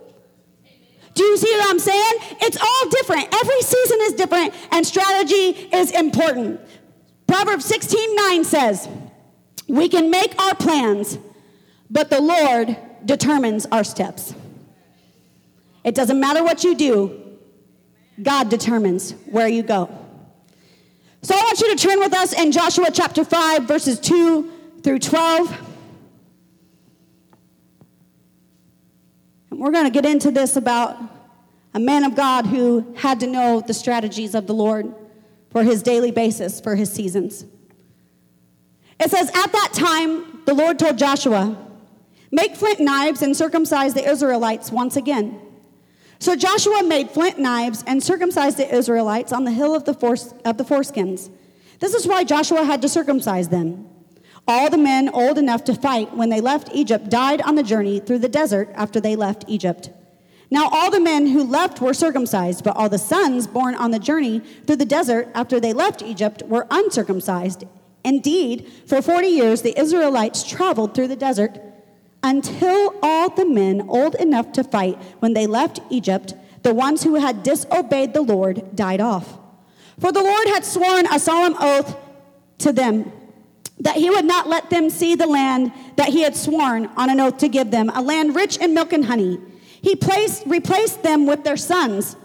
Do 1.19 1.25
you 1.25 1.37
see 1.37 1.51
what 1.51 1.71
I'm 1.71 1.81
saying? 1.81 2.15
It's 2.43 2.57
all 2.57 2.91
different. 2.91 3.35
Every 3.35 3.61
season 3.63 3.99
is 4.03 4.13
different, 4.13 4.55
and 4.71 4.87
strategy 4.87 5.69
is 5.75 5.91
important. 5.91 6.61
Proverbs 7.27 7.65
16 7.65 8.15
9 8.15 8.45
says, 8.45 8.89
We 9.67 9.89
can 9.89 10.13
make 10.13 10.41
our 10.41 10.55
plans, 10.55 11.19
but 11.91 12.09
the 12.09 12.21
Lord 12.21 12.77
determines 13.05 13.67
our 13.67 13.83
steps. 13.83 14.33
It 15.83 15.97
doesn't 15.97 16.21
matter 16.21 16.45
what 16.45 16.63
you 16.63 16.77
do, 16.77 17.37
God 18.23 18.49
determines 18.49 19.11
where 19.27 19.49
you 19.49 19.65
go. 19.65 19.91
So 21.23 21.35
I 21.35 21.39
want 21.43 21.61
you 21.61 21.77
to 21.77 21.85
turn 21.85 21.99
with 21.99 22.15
us 22.15 22.33
in 22.33 22.53
Joshua 22.53 22.93
chapter 22.93 23.25
5, 23.25 23.65
verses 23.65 23.99
2 23.99 24.53
through 24.85 25.01
12. 25.01 25.68
We're 29.51 29.71
going 29.71 29.85
to 29.85 29.91
get 29.91 30.05
into 30.05 30.31
this 30.31 30.57
about 30.57 30.99
a 31.75 31.81
man 31.81 32.05
of 32.05 32.15
God 32.15 32.47
who 32.47 32.95
had 32.97 33.21
to 33.21 33.27
know 33.27 33.61
the 33.61 33.75
strategies 33.75 34.35
of 34.35 34.47
the 34.47 34.55
Lord 34.55 34.95
for 35.51 35.63
his 35.63 35.83
daily 35.83 36.11
basis, 36.11 36.61
for 36.61 36.77
his 36.77 36.93
seasons. 36.93 37.45
It 39.01 39.11
says, 39.11 39.31
At 39.35 39.53
that 39.53 39.71
time, 39.73 40.43
the 40.45 40.55
Lord 40.55 40.79
told 40.79 40.99
Joshua, 40.99 41.57
Make 42.31 42.57
flint 42.57 42.81
knives 42.81 43.23
and 43.23 43.37
circumcise 43.37 43.95
the 43.95 44.07
Israelites 44.07 44.71
once 44.71 44.97
again. 44.97 45.41
So 46.19 46.37
Joshua 46.37 46.83
made 46.83 47.11
flint 47.11 47.39
knives 47.39 47.85
and 47.87 48.03
circumcised 48.03 48.59
the 48.59 48.75
Israelites 48.75 49.33
on 49.33 49.45
the 49.45 49.53
hill 49.53 49.75
of 49.75 49.85
the, 49.85 49.93
of 50.45 50.59
the 50.59 50.65
foreskins. 50.65 51.31
This 51.79 51.95
is 51.95 52.07
why 52.07 52.25
Joshua 52.25 52.65
had 52.65 52.83
to 52.83 52.89
circumcise 52.89 53.49
them. 53.49 53.89
All 54.49 54.71
the 54.71 54.79
men 54.79 55.11
old 55.11 55.37
enough 55.37 55.63
to 55.65 55.75
fight 55.75 56.17
when 56.17 56.31
they 56.31 56.41
left 56.41 56.71
Egypt 56.73 57.11
died 57.11 57.43
on 57.43 57.55
the 57.55 57.63
journey 57.63 58.01
through 58.01 58.21
the 58.21 58.31
desert 58.31 58.71
after 58.75 58.99
they 58.99 59.15
left 59.15 59.45
Egypt. 59.47 59.91
Now 60.51 60.71
all 60.73 60.91
the 60.91 61.01
men 61.01 61.27
who 61.27 61.45
left 61.45 61.83
were 61.83 61.93
circumcised, 61.93 62.65
but 62.65 62.75
all 62.75 62.89
the 62.89 62.97
sons 62.97 63.47
born 63.47 63.75
on 63.75 63.91
the 63.91 63.99
journey 63.99 64.41
through 64.67 64.77
the 64.77 64.87
desert 64.87 65.29
after 65.35 65.61
they 65.61 65.75
left 65.75 66.01
Egypt 66.01 66.43
were 66.47 66.67
uncircumcised. 66.71 67.65
Indeed, 68.03 68.73
for 68.87 69.03
40 69.03 69.27
years 69.29 69.61
the 69.61 69.79
Israelites 69.79 70.49
traveled 70.49 70.95
through 70.95 71.09
the 71.09 71.17
desert 71.17 71.61
until 72.23 72.95
all 73.03 73.29
the 73.29 73.45
men 73.45 73.85
old 73.87 74.15
enough 74.15 74.53
to 74.53 74.65
fight 74.65 74.97
when 75.19 75.35
they 75.35 75.47
left 75.47 75.81
Egypt, 75.91 76.33
the 76.63 76.73
ones 76.73 77.03
who 77.03 77.17
had 77.17 77.43
disobeyed 77.43 78.15
the 78.15 78.23
Lord 78.23 78.75
died 78.75 79.03
off. 79.03 79.37
For 80.01 80.11
the 80.11 80.23
Lord 80.23 80.49
had 80.49 80.65
sworn 80.65 81.07
a 81.07 81.19
solemn 81.19 81.57
oath 81.61 81.95
to 82.59 82.73
them 82.73 83.13
that 83.81 83.97
he 83.97 84.11
would 84.11 84.25
not 84.25 84.49
let 84.49 84.71
them 84.71 84.91
see 84.91 85.15
the 85.15 85.27
land 85.27 85.73
that 85.97 86.09
he 86.09 86.23
had 86.23 86.37
sworn 86.37 86.87
on 86.97 87.11
an 87.11 87.21
oath 87.21 87.39
to 87.39 87.49
give 87.49 87.71
them, 87.71 87.91
a 87.91 88.03
land 88.03 88.35
rich 88.35 88.57
in 88.59 88.75
milk 88.75 88.93
and 88.93 89.05
honey. 89.05 89.39
He 89.81 89.95
placed, 89.95 90.45
replaced 90.47 91.03
them 91.03 91.27
with 91.27 91.45
their 91.45 91.57
sons, 91.57 92.17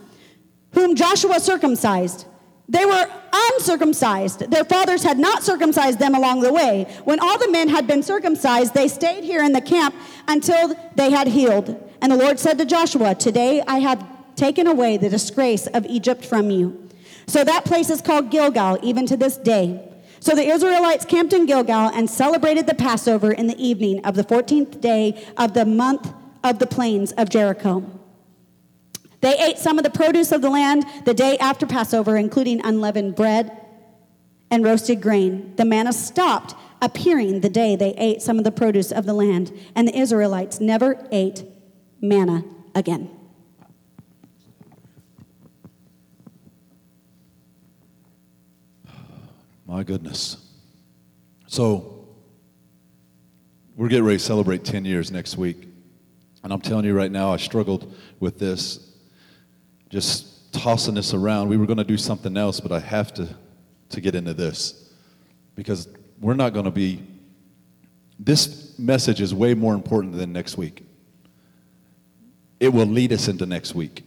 whom 0.71 0.95
Joshua 0.95 1.39
circumcised. 1.39 2.25
They 2.67 2.85
were 2.85 3.05
uncircumcised. 3.31 4.49
Their 4.49 4.63
fathers 4.63 5.03
had 5.03 5.19
not 5.19 5.43
circumcised 5.43 5.99
them 5.99 6.15
along 6.15 6.41
the 6.41 6.51
way. 6.51 6.87
When 7.03 7.19
all 7.19 7.37
the 7.37 7.51
men 7.51 7.67
had 7.67 7.85
been 7.85 8.01
circumcised, 8.01 8.73
they 8.73 8.87
stayed 8.87 9.23
here 9.23 9.43
in 9.43 9.51
the 9.51 9.61
camp 9.61 9.93
until 10.27 10.75
they 10.95 11.11
had 11.11 11.27
healed. 11.27 11.77
And 12.01 12.11
the 12.11 12.17
Lord 12.17 12.39
said 12.39 12.57
to 12.57 12.65
Joshua, 12.65 13.15
Today 13.15 13.61
I 13.67 13.79
have 13.79 14.03
taken 14.35 14.65
away 14.65 14.97
the 14.97 15.09
disgrace 15.09 15.67
of 15.67 15.85
Egypt 15.85 16.25
from 16.25 16.49
you. 16.49 16.89
So 17.27 17.43
that 17.43 17.65
place 17.65 17.89
is 17.89 18.01
called 18.01 18.31
Gilgal, 18.31 18.79
even 18.81 19.05
to 19.07 19.17
this 19.17 19.37
day. 19.37 19.92
So 20.23 20.35
the 20.35 20.47
Israelites 20.47 21.03
camped 21.03 21.33
in 21.33 21.45
Gilgal 21.45 21.91
and 21.93 22.09
celebrated 22.09 22.65
the 22.65 22.73
Passover 22.73 23.33
in 23.33 23.47
the 23.47 23.61
evening 23.61 24.05
of 24.05 24.15
the 24.15 24.23
14th 24.23 24.79
day 24.79 25.21
of 25.35 25.53
the 25.53 25.65
month 25.65 26.13
of 26.45 26.59
the 26.59 26.65
plains 26.65 27.11
of 27.11 27.27
Jericho. 27.27 27.83
They 29.19 29.37
ate 29.37 29.57
some 29.57 29.77
of 29.77 29.83
the 29.83 29.89
produce 29.89 30.31
of 30.31 30.41
the 30.41 30.49
land 30.49 30.85
the 31.03 31.13
day 31.13 31.37
after 31.39 31.65
Passover, 31.65 32.15
including 32.15 32.65
unleavened 32.65 33.15
bread 33.15 33.51
and 34.49 34.63
roasted 34.63 35.01
grain. 35.01 35.57
The 35.57 35.65
manna 35.65 35.91
stopped 35.91 36.55
appearing 36.81 37.41
the 37.41 37.49
day 37.49 37.75
they 37.75 37.93
ate 37.95 38.21
some 38.21 38.37
of 38.37 38.45
the 38.45 38.51
produce 38.51 38.93
of 38.93 39.05
the 39.05 39.13
land, 39.13 39.51
and 39.75 39.89
the 39.89 39.97
Israelites 39.97 40.61
never 40.61 41.05
ate 41.11 41.43
manna 41.99 42.45
again. 42.73 43.09
My 49.73 49.81
goodness. 49.81 50.37
So, 51.47 52.07
we're 53.75 53.87
getting 53.87 54.05
ready 54.05 54.19
to 54.19 54.23
celebrate 54.23 54.63
10 54.63 54.85
years 54.85 55.11
next 55.11 55.35
week. 55.35 55.67
And 56.43 56.53
I'm 56.53 56.61
telling 56.61 56.85
you 56.85 56.93
right 56.93 57.11
now, 57.11 57.33
I 57.33 57.37
struggled 57.37 57.91
with 58.19 58.37
this, 58.37 58.91
just 59.89 60.53
tossing 60.53 60.93
this 60.93 61.15
around. 61.15 61.49
We 61.49 61.57
were 61.57 61.65
going 61.65 61.79
to 61.79 61.83
do 61.83 61.97
something 61.97 62.37
else, 62.37 62.59
but 62.59 62.71
I 62.71 62.79
have 62.81 63.15
to, 63.15 63.27
to 63.89 63.99
get 63.99 64.13
into 64.13 64.35
this 64.35 64.93
because 65.55 65.87
we're 66.21 66.35
not 66.35 66.53
going 66.53 66.65
to 66.65 66.71
be, 66.71 67.01
this 68.19 68.77
message 68.77 69.21
is 69.21 69.33
way 69.33 69.55
more 69.55 69.73
important 69.73 70.13
than 70.13 70.31
next 70.31 70.55
week. 70.55 70.85
It 72.59 72.71
will 72.71 72.85
lead 72.85 73.11
us 73.11 73.27
into 73.27 73.47
next 73.47 73.73
week. 73.73 74.05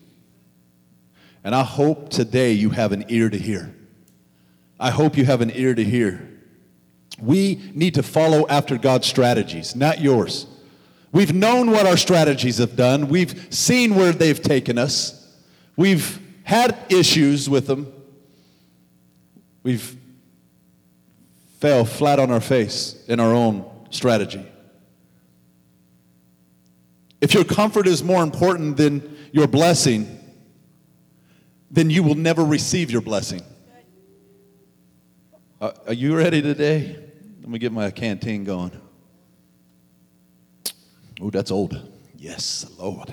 And 1.43 1.57
I 1.57 1.65
hope 1.65 2.11
today 2.11 2.53
you 2.53 2.71
have 2.71 2.93
an 2.93 3.07
ear 3.09 3.29
to 3.29 3.37
hear. 3.37 3.75
I 4.79 4.91
hope 4.91 5.17
you 5.17 5.25
have 5.25 5.41
an 5.41 5.51
ear 5.55 5.75
to 5.75 5.85
hear. 5.85 6.29
We 7.21 7.71
need 7.75 7.95
to 7.95 8.03
follow 8.03 8.47
after 8.49 8.77
God's 8.77 9.07
strategies, 9.07 9.75
not 9.75 10.01
yours. 10.01 10.47
We've 11.13 11.35
known 11.35 11.71
what 11.71 11.87
our 11.87 11.97
strategies 11.97 12.59
have 12.59 12.77
done. 12.77 13.09
We've 13.09 13.47
seen 13.55 13.95
where 13.95 14.13
they've 14.13 14.41
taken 14.41 14.77
us. 14.77 15.35
We've 15.77 16.21
had 16.43 16.77
issues 16.91 17.49
with 17.49 17.67
them. 17.67 17.93
We've 19.63 19.97
fell 21.59 21.85
flat 21.85 22.19
on 22.19 22.31
our 22.31 22.41
face 22.41 23.03
in 23.09 23.19
our 23.19 23.33
own 23.33 23.65
strategy. 23.91 24.45
If 27.21 27.33
your 27.33 27.45
comfort 27.45 27.87
is 27.87 28.05
more 28.05 28.23
important 28.23 28.77
than 28.77 29.17
your 29.33 29.47
blessing, 29.47 30.21
then 31.71 31.89
you 31.89 32.03
will 32.03 32.15
never 32.15 32.45
receive 32.45 32.91
your 32.91 33.01
blessing. 33.01 33.43
Uh, 35.59 35.71
are 35.87 35.95
you 35.95 36.15
ready 36.15 36.43
today? 36.43 36.97
Let 37.41 37.49
me 37.49 37.59
get 37.59 37.73
my 37.73 37.91
canteen 37.91 38.45
going. 38.45 38.73
Oh, 41.19 41.31
that's 41.31 41.51
old. 41.51 41.81
Yes, 42.15 42.67
Lord. 42.79 43.11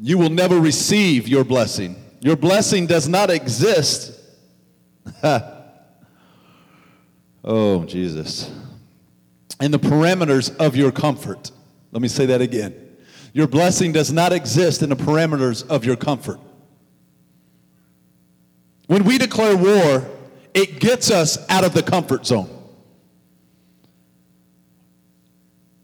You 0.00 0.16
will 0.16 0.30
never 0.30 0.58
receive 0.58 1.28
your 1.28 1.44
blessing. 1.44 2.02
Your 2.20 2.36
blessing 2.36 2.86
does 2.86 3.08
not 3.08 3.28
exist. 3.28 4.18
oh, 7.44 7.84
Jesus. 7.84 8.50
In 9.60 9.70
the 9.70 9.78
parameters 9.78 10.56
of 10.56 10.74
your 10.74 10.92
comfort. 10.92 11.50
Let 11.90 12.00
me 12.00 12.08
say 12.08 12.24
that 12.26 12.40
again. 12.40 12.74
Your 13.34 13.48
blessing 13.48 13.92
does 13.92 14.10
not 14.10 14.32
exist 14.32 14.82
in 14.82 14.88
the 14.88 14.96
parameters 14.96 15.68
of 15.68 15.84
your 15.84 15.96
comfort. 15.96 16.40
When 18.86 19.04
we 19.04 19.18
declare 19.18 19.56
war, 19.56 20.08
it 20.54 20.80
gets 20.80 21.10
us 21.10 21.38
out 21.48 21.64
of 21.64 21.74
the 21.74 21.82
comfort 21.82 22.26
zone. 22.26 22.50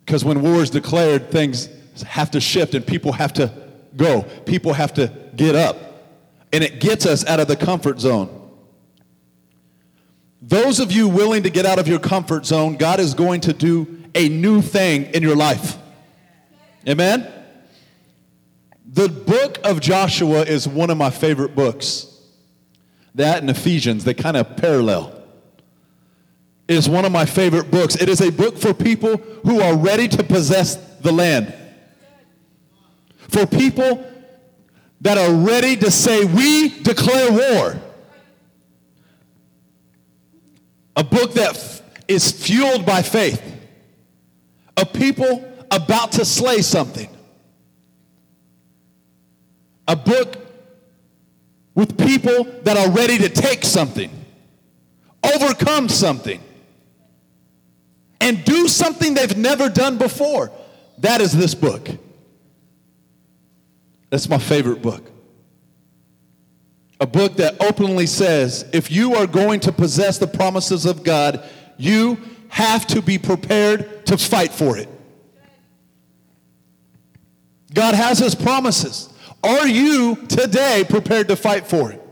Because 0.04 0.24
when 0.24 0.42
war 0.42 0.62
is 0.62 0.70
declared, 0.70 1.30
things 1.30 1.68
have 2.02 2.30
to 2.30 2.40
shift 2.40 2.74
and 2.74 2.86
people 2.86 3.12
have 3.12 3.32
to 3.34 3.52
go. 3.96 4.22
People 4.46 4.72
have 4.72 4.94
to 4.94 5.12
get 5.36 5.54
up. 5.54 5.76
And 6.52 6.64
it 6.64 6.80
gets 6.80 7.04
us 7.04 7.26
out 7.26 7.40
of 7.40 7.48
the 7.48 7.56
comfort 7.56 8.00
zone. 8.00 8.34
Those 10.40 10.80
of 10.80 10.92
you 10.92 11.08
willing 11.08 11.42
to 11.42 11.50
get 11.50 11.66
out 11.66 11.78
of 11.78 11.88
your 11.88 11.98
comfort 11.98 12.46
zone, 12.46 12.76
God 12.76 13.00
is 13.00 13.12
going 13.12 13.42
to 13.42 13.52
do 13.52 14.02
a 14.14 14.28
new 14.28 14.62
thing 14.62 15.04
in 15.06 15.22
your 15.22 15.36
life. 15.36 15.76
Amen? 16.88 17.30
The 18.86 19.08
book 19.08 19.58
of 19.64 19.80
Joshua 19.80 20.42
is 20.42 20.66
one 20.66 20.88
of 20.88 20.96
my 20.96 21.10
favorite 21.10 21.54
books. 21.54 22.07
That 23.18 23.40
and 23.40 23.50
Ephesians, 23.50 24.04
they 24.04 24.14
kind 24.14 24.36
of 24.36 24.56
parallel. 24.56 25.12
It 26.68 26.76
is 26.76 26.88
one 26.88 27.04
of 27.04 27.10
my 27.10 27.26
favorite 27.26 27.68
books. 27.68 27.96
It 27.96 28.08
is 28.08 28.20
a 28.20 28.30
book 28.30 28.56
for 28.56 28.72
people 28.72 29.16
who 29.16 29.60
are 29.60 29.76
ready 29.76 30.06
to 30.06 30.22
possess 30.22 30.76
the 31.00 31.10
land. 31.10 31.52
For 33.16 33.44
people 33.44 34.08
that 35.00 35.18
are 35.18 35.34
ready 35.34 35.76
to 35.78 35.90
say, 35.90 36.26
We 36.26 36.68
declare 36.68 37.32
war. 37.32 37.82
A 40.94 41.02
book 41.02 41.32
that 41.32 41.56
f- 41.56 41.82
is 42.06 42.30
fueled 42.30 42.86
by 42.86 43.02
faith. 43.02 43.42
A 44.76 44.86
people 44.86 45.44
about 45.72 46.12
to 46.12 46.24
slay 46.24 46.62
something. 46.62 47.08
A 49.88 49.96
book 49.96 50.47
with 51.78 51.96
people 51.96 52.42
that 52.64 52.76
are 52.76 52.90
ready 52.90 53.16
to 53.18 53.28
take 53.28 53.64
something, 53.64 54.10
overcome 55.22 55.88
something, 55.88 56.40
and 58.20 58.44
do 58.44 58.66
something 58.66 59.14
they've 59.14 59.36
never 59.36 59.68
done 59.68 59.96
before. 59.96 60.50
That 60.98 61.20
is 61.20 61.30
this 61.30 61.54
book. 61.54 61.88
That's 64.10 64.28
my 64.28 64.38
favorite 64.38 64.82
book. 64.82 65.08
A 67.00 67.06
book 67.06 67.36
that 67.36 67.62
openly 67.62 68.06
says 68.06 68.68
if 68.72 68.90
you 68.90 69.14
are 69.14 69.28
going 69.28 69.60
to 69.60 69.70
possess 69.70 70.18
the 70.18 70.26
promises 70.26 70.84
of 70.84 71.04
God, 71.04 71.48
you 71.76 72.18
have 72.48 72.88
to 72.88 73.00
be 73.00 73.18
prepared 73.18 74.04
to 74.06 74.18
fight 74.18 74.50
for 74.50 74.76
it. 74.76 74.88
God 77.72 77.94
has 77.94 78.18
his 78.18 78.34
promises. 78.34 79.10
Are 79.48 79.66
you 79.66 80.14
today 80.26 80.84
prepared 80.86 81.28
to 81.28 81.36
fight 81.36 81.66
for 81.66 81.90
it? 81.90 82.02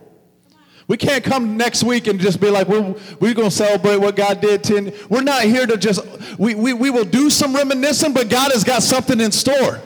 We 0.88 0.96
can't 0.96 1.22
come 1.22 1.58
next 1.58 1.84
week 1.84 2.06
and 2.06 2.18
just 2.18 2.40
be 2.40 2.48
like, 2.48 2.66
we're, 2.66 2.94
we're 3.20 3.34
going 3.34 3.50
to 3.50 3.54
celebrate 3.54 3.98
what 3.98 4.16
God 4.16 4.40
did 4.40 4.64
10. 4.64 4.94
We're 5.10 5.20
not 5.20 5.42
here 5.42 5.66
to 5.66 5.76
just, 5.76 6.00
we, 6.38 6.54
we, 6.54 6.72
we 6.72 6.88
will 6.88 7.04
do 7.04 7.28
some 7.28 7.54
reminiscing, 7.54 8.14
but 8.14 8.30
God 8.30 8.52
has 8.52 8.64
got 8.64 8.82
something 8.82 9.20
in 9.20 9.32
store. 9.32 9.82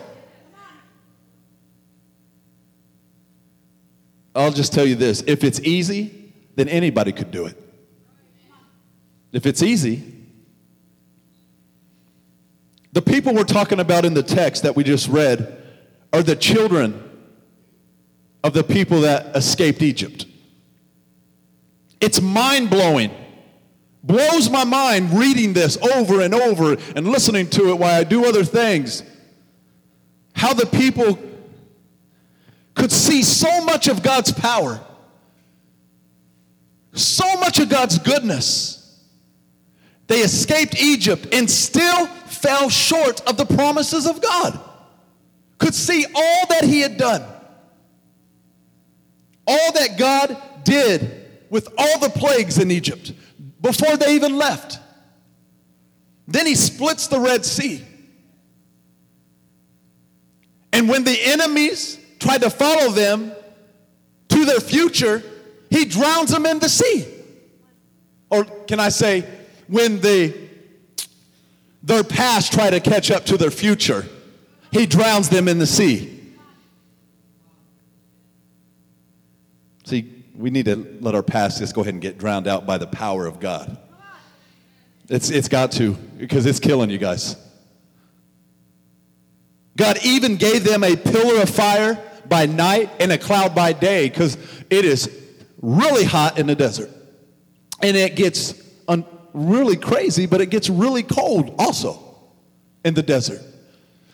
I'll 4.32 4.52
just 4.52 4.72
tell 4.72 4.86
you 4.86 4.94
this 4.94 5.24
if 5.26 5.42
it's 5.42 5.58
easy, 5.58 6.32
then 6.54 6.68
anybody 6.68 7.10
could 7.10 7.32
do 7.32 7.46
it. 7.46 7.60
If 9.32 9.44
it's 9.44 9.64
easy, 9.64 10.04
the 12.92 13.02
people 13.02 13.34
we're 13.34 13.42
talking 13.42 13.80
about 13.80 14.04
in 14.04 14.14
the 14.14 14.22
text 14.22 14.62
that 14.62 14.76
we 14.76 14.84
just 14.84 15.08
read 15.08 15.60
are 16.12 16.22
the 16.22 16.36
children 16.36 17.09
of 18.42 18.52
the 18.52 18.64
people 18.64 19.02
that 19.02 19.36
escaped 19.36 19.82
Egypt. 19.82 20.26
It's 22.00 22.20
mind 22.20 22.70
blowing. 22.70 23.10
Blows 24.02 24.48
my 24.48 24.64
mind 24.64 25.12
reading 25.12 25.52
this 25.52 25.76
over 25.76 26.22
and 26.22 26.34
over 26.34 26.76
and 26.96 27.06
listening 27.06 27.50
to 27.50 27.68
it 27.68 27.78
while 27.78 28.00
I 28.00 28.04
do 28.04 28.24
other 28.24 28.44
things. 28.44 29.02
How 30.34 30.54
the 30.54 30.64
people 30.64 31.18
could 32.74 32.90
see 32.90 33.22
so 33.22 33.62
much 33.64 33.88
of 33.88 34.02
God's 34.02 34.32
power, 34.32 34.80
so 36.94 37.36
much 37.36 37.58
of 37.58 37.68
God's 37.68 37.98
goodness. 37.98 38.98
They 40.06 40.20
escaped 40.20 40.80
Egypt 40.82 41.28
and 41.32 41.48
still 41.48 42.06
fell 42.06 42.70
short 42.70 43.20
of 43.28 43.36
the 43.36 43.44
promises 43.44 44.06
of 44.06 44.22
God. 44.22 44.58
could 45.58 45.74
see 45.74 46.06
all 46.14 46.46
that 46.48 46.64
he 46.64 46.80
had 46.80 46.96
done. 46.96 47.22
All 49.52 49.72
that 49.72 49.98
God 49.98 50.40
did 50.62 51.26
with 51.50 51.66
all 51.76 51.98
the 51.98 52.08
plagues 52.08 52.58
in 52.58 52.70
Egypt 52.70 53.12
before 53.60 53.96
they 53.96 54.14
even 54.14 54.36
left. 54.36 54.78
Then 56.28 56.46
he 56.46 56.54
splits 56.54 57.08
the 57.08 57.18
Red 57.18 57.44
Sea. 57.44 57.84
And 60.72 60.88
when 60.88 61.02
the 61.02 61.18
enemies 61.20 61.98
tried 62.20 62.42
to 62.42 62.50
follow 62.50 62.92
them 62.92 63.32
to 64.28 64.44
their 64.44 64.60
future, 64.60 65.20
he 65.68 65.84
drowns 65.84 66.30
them 66.30 66.46
in 66.46 66.60
the 66.60 66.68
sea. 66.68 67.08
Or 68.30 68.44
can 68.44 68.78
I 68.78 68.90
say, 68.90 69.28
when 69.66 70.00
the, 70.00 70.32
their 71.82 72.04
past 72.04 72.52
try 72.52 72.70
to 72.70 72.78
catch 72.78 73.10
up 73.10 73.26
to 73.26 73.36
their 73.36 73.50
future, 73.50 74.06
he 74.70 74.86
drowns 74.86 75.28
them 75.28 75.48
in 75.48 75.58
the 75.58 75.66
sea. 75.66 76.19
See, 79.90 80.24
we 80.36 80.50
need 80.50 80.66
to 80.66 80.98
let 81.00 81.16
our 81.16 81.22
past 81.22 81.58
just 81.58 81.74
go 81.74 81.80
ahead 81.80 81.94
and 81.94 82.00
get 82.00 82.16
drowned 82.16 82.46
out 82.46 82.64
by 82.64 82.78
the 82.78 82.86
power 82.86 83.26
of 83.26 83.40
God. 83.40 83.76
It's, 85.08 85.30
it's 85.30 85.48
got 85.48 85.72
to, 85.72 85.94
because 86.16 86.46
it's 86.46 86.60
killing 86.60 86.90
you 86.90 86.98
guys. 86.98 87.34
God 89.76 89.98
even 90.04 90.36
gave 90.36 90.62
them 90.62 90.84
a 90.84 90.94
pillar 90.94 91.42
of 91.42 91.50
fire 91.50 92.00
by 92.28 92.46
night 92.46 92.88
and 93.00 93.10
a 93.10 93.18
cloud 93.18 93.52
by 93.52 93.72
day 93.72 94.08
because 94.08 94.38
it 94.70 94.84
is 94.84 95.10
really 95.60 96.04
hot 96.04 96.38
in 96.38 96.46
the 96.46 96.54
desert. 96.54 96.90
And 97.82 97.96
it 97.96 98.14
gets 98.14 98.54
un- 98.86 99.04
really 99.32 99.74
crazy, 99.74 100.26
but 100.26 100.40
it 100.40 100.50
gets 100.50 100.70
really 100.70 101.02
cold 101.02 101.52
also 101.58 101.98
in 102.84 102.94
the 102.94 103.02
desert. 103.02 103.42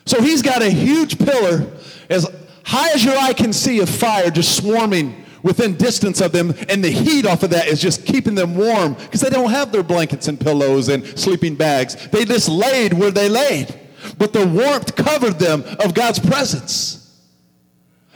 So 0.07 0.23
he's 0.23 0.41
got 0.41 0.63
a 0.63 0.71
huge 0.71 1.19
pillar 1.19 1.67
as 2.09 2.27
high 2.65 2.93
as 2.93 3.05
your 3.05 3.19
eye 3.19 3.35
can 3.35 3.53
see 3.53 3.81
of 3.81 3.91
fire 3.91 4.31
just 4.31 4.57
swarming 4.57 5.25
within 5.47 5.77
distance 5.77 6.21
of 6.21 6.33
them, 6.33 6.53
and 6.69 6.83
the 6.83 6.91
heat 6.91 7.25
off 7.25 7.45
of 7.45 7.51
that 7.51 7.69
is 7.69 7.81
just 7.81 8.05
keeping 8.05 8.35
them 8.35 8.57
warm 8.57 8.95
because 8.95 9.21
they 9.21 9.31
don't 9.31 9.51
have 9.51 9.71
their 9.71 9.85
blankets 9.85 10.27
and 10.27 10.41
pillows 10.41 10.89
and 10.89 11.07
sleeping 11.17 11.55
bags. 11.55 11.95
They 12.09 12.25
just 12.25 12.49
laid 12.49 12.93
where 12.93 13.13
they 13.13 13.29
laid, 13.29 13.73
but 14.19 14.33
the 14.33 14.45
warmth 14.45 14.97
covered 14.97 15.39
them 15.39 15.63
of 15.79 15.95
God's 15.95 16.19
presence. 16.19 17.23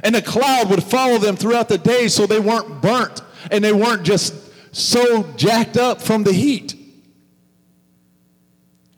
And 0.03 0.17
a 0.17 0.23
cloud 0.23 0.71
would 0.71 0.83
follow 0.83 1.19
them 1.19 1.37
throughout 1.37 1.69
the 1.69 1.79
day 1.79 2.09
so 2.09 2.27
they 2.27 2.41
weren't 2.41 2.83
burnt 2.83 3.23
and 3.53 3.63
they 3.63 3.73
weren't 3.73 4.03
just 4.03 4.35
so 4.75 5.23
jacked 5.37 5.77
up 5.77 6.03
from 6.03 6.25
the 6.25 6.33
heat. 6.33 6.75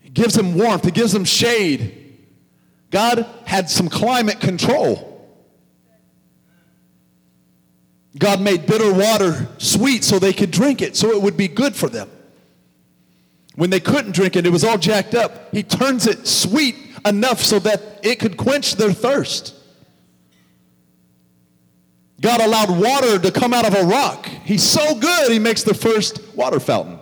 It 0.03 0.13
gives 0.15 0.33
them 0.33 0.57
warmth, 0.57 0.87
it 0.87 0.95
gives 0.95 1.11
them 1.11 1.25
shade. 1.25 2.17
God 2.89 3.27
had 3.45 3.69
some 3.69 3.89
climate 3.89 4.39
control. 4.39 5.12
God 8.17 8.41
made 8.41 8.65
bitter 8.65 8.93
water 8.93 9.47
sweet 9.57 10.03
so 10.03 10.19
they 10.19 10.33
could 10.33 10.51
drink 10.51 10.81
it, 10.81 10.95
so 10.95 11.11
it 11.11 11.21
would 11.21 11.35
be 11.35 11.47
good 11.47 11.75
for 11.75 11.89
them. 11.89 12.09
When 13.55 13.69
they 13.69 13.79
couldn't 13.79 14.13
drink 14.13 14.35
it, 14.35 14.45
it 14.45 14.51
was 14.51 14.63
all 14.63 14.77
jacked 14.77 15.15
up. 15.15 15.53
He 15.53 15.63
turns 15.63 16.07
it 16.07 16.27
sweet 16.27 16.75
enough 17.05 17.41
so 17.41 17.59
that 17.59 17.99
it 18.03 18.19
could 18.19 18.37
quench 18.37 18.75
their 18.75 18.93
thirst. 18.93 19.55
God 22.21 22.41
allowed 22.41 22.69
water 22.69 23.19
to 23.19 23.31
come 23.31 23.53
out 23.53 23.67
of 23.67 23.75
a 23.75 23.83
rock. 23.83 24.27
He's 24.27 24.63
so 24.63 24.95
good, 24.95 25.31
he 25.31 25.39
makes 25.39 25.63
the 25.63 25.73
first 25.73 26.21
water 26.35 26.59
fountain 26.59 26.99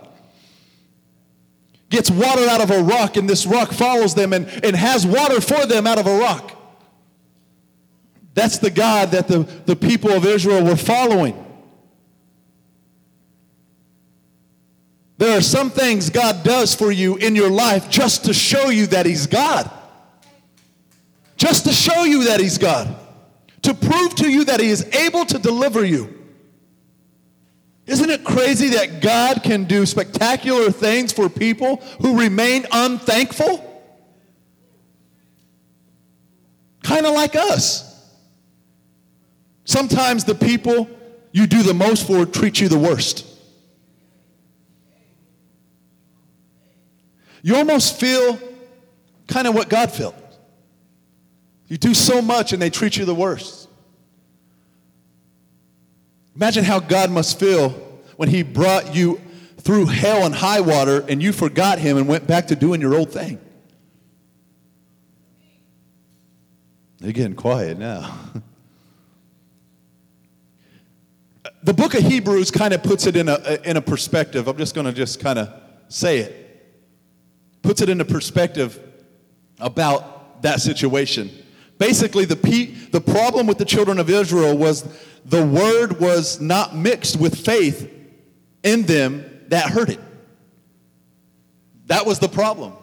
gets 1.92 2.10
water 2.10 2.48
out 2.48 2.60
of 2.60 2.70
a 2.70 2.82
rock, 2.82 3.16
and 3.16 3.30
this 3.30 3.46
rock 3.46 3.70
follows 3.70 4.14
them 4.14 4.32
and, 4.32 4.48
and 4.64 4.74
has 4.74 5.06
water 5.06 5.40
for 5.40 5.66
them 5.66 5.86
out 5.86 5.98
of 5.98 6.06
a 6.06 6.18
rock. 6.18 6.58
That's 8.34 8.58
the 8.58 8.70
God 8.70 9.10
that 9.10 9.28
the, 9.28 9.40
the 9.66 9.76
people 9.76 10.10
of 10.10 10.24
Israel 10.24 10.64
were 10.64 10.76
following. 10.76 11.38
There 15.18 15.36
are 15.36 15.42
some 15.42 15.70
things 15.70 16.10
God 16.10 16.42
does 16.42 16.74
for 16.74 16.90
you 16.90 17.16
in 17.16 17.36
your 17.36 17.50
life 17.50 17.88
just 17.88 18.24
to 18.24 18.34
show 18.34 18.70
you 18.70 18.86
that 18.88 19.06
He's 19.06 19.26
God. 19.26 19.70
Just 21.36 21.66
to 21.66 21.72
show 21.72 22.04
you 22.04 22.24
that 22.24 22.40
He's 22.40 22.58
God. 22.58 22.96
To 23.62 23.74
prove 23.74 24.14
to 24.16 24.28
you 24.28 24.44
that 24.46 24.58
He 24.58 24.68
is 24.68 24.84
able 24.94 25.24
to 25.26 25.38
deliver 25.38 25.84
you. 25.84 26.18
Isn't 27.86 28.10
it 28.10 28.24
crazy 28.24 28.70
that 28.70 29.00
God 29.00 29.42
can 29.42 29.64
do 29.64 29.86
spectacular 29.86 30.70
things 30.70 31.12
for 31.12 31.28
people 31.28 31.76
who 32.00 32.18
remain 32.18 32.66
unthankful? 32.72 33.68
Kind 36.82 37.06
of 37.06 37.14
like 37.14 37.36
us. 37.36 37.91
Sometimes 39.64 40.24
the 40.24 40.34
people 40.34 40.88
you 41.30 41.46
do 41.46 41.62
the 41.62 41.74
most 41.74 42.06
for 42.06 42.26
treat 42.26 42.60
you 42.60 42.68
the 42.68 42.78
worst. 42.78 43.26
You 47.42 47.56
almost 47.56 47.98
feel 47.98 48.38
kind 49.26 49.46
of 49.46 49.54
what 49.54 49.68
God 49.68 49.90
felt. 49.90 50.14
You 51.66 51.76
do 51.76 51.94
so 51.94 52.22
much 52.22 52.52
and 52.52 52.60
they 52.60 52.70
treat 52.70 52.96
you 52.96 53.04
the 53.04 53.14
worst. 53.14 53.68
Imagine 56.36 56.64
how 56.64 56.80
God 56.80 57.10
must 57.10 57.38
feel 57.38 57.70
when 58.16 58.28
He 58.28 58.42
brought 58.42 58.94
you 58.94 59.20
through 59.58 59.86
hell 59.86 60.24
and 60.24 60.34
high 60.34 60.60
water 60.60 61.04
and 61.08 61.22
you 61.22 61.32
forgot 61.32 61.78
Him 61.78 61.96
and 61.96 62.06
went 62.06 62.26
back 62.26 62.48
to 62.48 62.56
doing 62.56 62.80
your 62.80 62.94
old 62.94 63.10
thing. 63.10 63.38
They're 66.98 67.12
getting 67.12 67.34
quiet 67.34 67.78
now. 67.78 68.18
the 71.62 71.72
book 71.72 71.94
of 71.94 72.02
Hebrews 72.02 72.50
kind 72.50 72.74
of 72.74 72.82
puts 72.82 73.06
it 73.06 73.16
in 73.16 73.28
a, 73.28 73.34
uh, 73.34 73.56
in 73.64 73.76
a 73.76 73.82
perspective. 73.82 74.48
I'm 74.48 74.56
just 74.56 74.74
going 74.74 74.86
to 74.86 74.92
just 74.92 75.20
kind 75.20 75.38
of 75.38 75.48
say 75.88 76.18
it. 76.18 76.38
Puts 77.62 77.80
it 77.80 77.88
into 77.88 78.04
perspective 78.04 78.80
about 79.60 80.42
that 80.42 80.60
situation. 80.60 81.30
Basically, 81.78 82.24
the, 82.24 82.36
the 82.90 83.00
problem 83.00 83.46
with 83.46 83.58
the 83.58 83.64
children 83.64 83.98
of 83.98 84.10
Israel 84.10 84.56
was 84.56 84.84
the 85.24 85.44
word 85.44 86.00
was 86.00 86.40
not 86.40 86.74
mixed 86.74 87.18
with 87.18 87.38
faith 87.38 87.90
in 88.62 88.82
them 88.82 89.24
that 89.48 89.70
heard 89.70 89.90
it. 89.90 90.00
That 91.86 92.06
was 92.06 92.18
the 92.18 92.28
problem. 92.28 92.74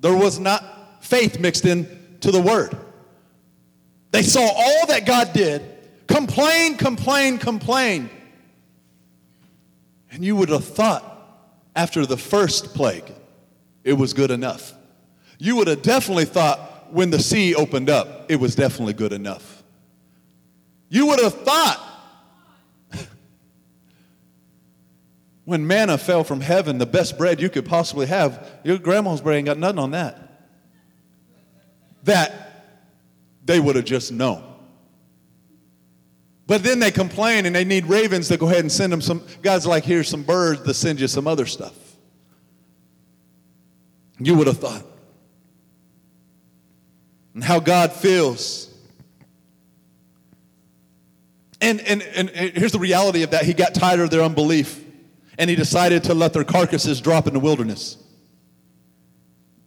There 0.00 0.16
was 0.16 0.38
not 0.38 1.04
faith 1.04 1.38
mixed 1.38 1.64
into 1.64 2.30
the 2.30 2.40
word. 2.40 2.76
They 4.10 4.22
saw 4.22 4.40
all 4.40 4.86
that 4.86 5.04
God 5.06 5.32
did, 5.32 5.62
complain, 6.06 6.76
complain, 6.76 7.38
complain. 7.38 8.10
And 10.16 10.24
you 10.24 10.34
would 10.36 10.48
have 10.48 10.64
thought 10.64 11.04
after 11.76 12.06
the 12.06 12.16
first 12.16 12.72
plague, 12.72 13.04
it 13.84 13.92
was 13.92 14.14
good 14.14 14.30
enough. 14.30 14.72
You 15.38 15.56
would 15.56 15.68
have 15.68 15.82
definitely 15.82 16.24
thought 16.24 16.90
when 16.90 17.10
the 17.10 17.18
sea 17.18 17.54
opened 17.54 17.90
up, 17.90 18.30
it 18.30 18.36
was 18.36 18.54
definitely 18.54 18.94
good 18.94 19.12
enough. 19.12 19.62
You 20.88 21.08
would 21.08 21.20
have 21.20 21.34
thought 21.34 22.00
when 25.44 25.66
manna 25.66 25.98
fell 25.98 26.24
from 26.24 26.40
heaven, 26.40 26.78
the 26.78 26.86
best 26.86 27.18
bread 27.18 27.38
you 27.38 27.50
could 27.50 27.66
possibly 27.66 28.06
have, 28.06 28.48
your 28.64 28.78
grandma's 28.78 29.20
bread 29.20 29.36
ain't 29.36 29.46
got 29.46 29.58
nothing 29.58 29.80
on 29.80 29.90
that. 29.90 30.48
That 32.04 32.78
they 33.44 33.60
would 33.60 33.76
have 33.76 33.84
just 33.84 34.12
known. 34.12 34.55
But 36.46 36.62
then 36.62 36.78
they 36.78 36.90
complain 36.90 37.46
and 37.46 37.54
they 37.54 37.64
need 37.64 37.86
ravens 37.86 38.28
to 38.28 38.36
go 38.36 38.46
ahead 38.46 38.60
and 38.60 38.70
send 38.70 38.92
them 38.92 39.00
some. 39.00 39.22
God's 39.42 39.66
like, 39.66 39.84
here's 39.84 40.08
some 40.08 40.22
birds 40.22 40.62
to 40.62 40.74
send 40.74 41.00
you 41.00 41.08
some 41.08 41.26
other 41.26 41.46
stuff. 41.46 41.74
You 44.18 44.34
would 44.36 44.46
have 44.46 44.58
thought. 44.58 44.84
And 47.34 47.42
how 47.42 47.60
God 47.60 47.92
feels 47.92 48.72
and, 51.60 51.80
and, 51.80 52.02
and, 52.02 52.30
here's 52.30 52.72
the 52.72 52.78
reality 52.78 53.22
of 53.22 53.30
that 53.30 53.44
he 53.44 53.54
got 53.54 53.74
tired 53.74 54.00
of 54.00 54.10
their 54.10 54.22
unbelief 54.22 54.84
and 55.38 55.48
he 55.48 55.56
decided 55.56 56.04
to 56.04 56.14
let 56.14 56.32
their 56.32 56.44
carcasses 56.44 57.00
drop 57.00 57.26
in 57.26 57.34
the 57.34 57.40
wilderness. 57.40 57.96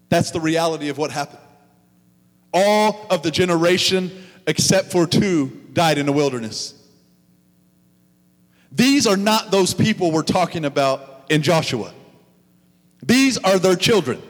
That's 0.10 0.32
the 0.32 0.40
reality 0.40 0.90
of 0.90 0.98
what 0.98 1.12
happened. 1.12 1.42
All 2.54 3.08
of 3.10 3.22
the 3.22 3.32
generation, 3.32 4.12
except 4.48 4.92
for 4.92 5.06
two, 5.06 5.59
died 5.80 5.98
in 5.98 6.06
the 6.06 6.12
wilderness. 6.12 6.74
These 8.70 9.08
are 9.08 9.16
not 9.16 9.50
those 9.50 9.74
people 9.74 10.12
we're 10.12 10.24
talking 10.24 10.66
about 10.66 11.24
in 11.30 11.42
Joshua. 11.42 11.94
These 13.02 13.38
are 13.38 13.58
their 13.58 13.78
children. 13.78 14.22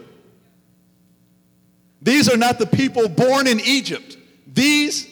These 2.03 2.29
are 2.31 2.37
not 2.37 2.59
the 2.59 2.67
people 2.67 3.09
born 3.09 3.47
in 3.47 3.59
Egypt. 3.61 4.15
These 4.45 5.07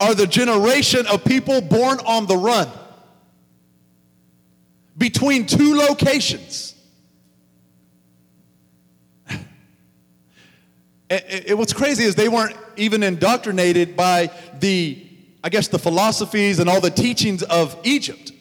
are 0.00 0.14
the 0.14 0.26
generation 0.26 1.06
of 1.08 1.26
people 1.26 1.60
born 1.60 1.98
on 2.06 2.24
the 2.24 2.38
run 2.38 2.70
between 4.96 5.44
two 5.44 5.74
locations. 5.76 6.74
what's 11.50 11.74
crazy 11.74 12.04
is 12.04 12.14
they 12.14 12.30
weren't 12.30 12.56
even 12.78 13.02
indoctrinated 13.02 13.94
by 13.94 14.30
the, 14.58 15.11
I 15.44 15.48
guess, 15.48 15.68
the 15.68 15.78
philosophies 15.78 16.58
and 16.58 16.68
all 16.68 16.80
the 16.80 16.90
teachings 16.90 17.42
of 17.42 17.76
Egypt. 17.84 18.32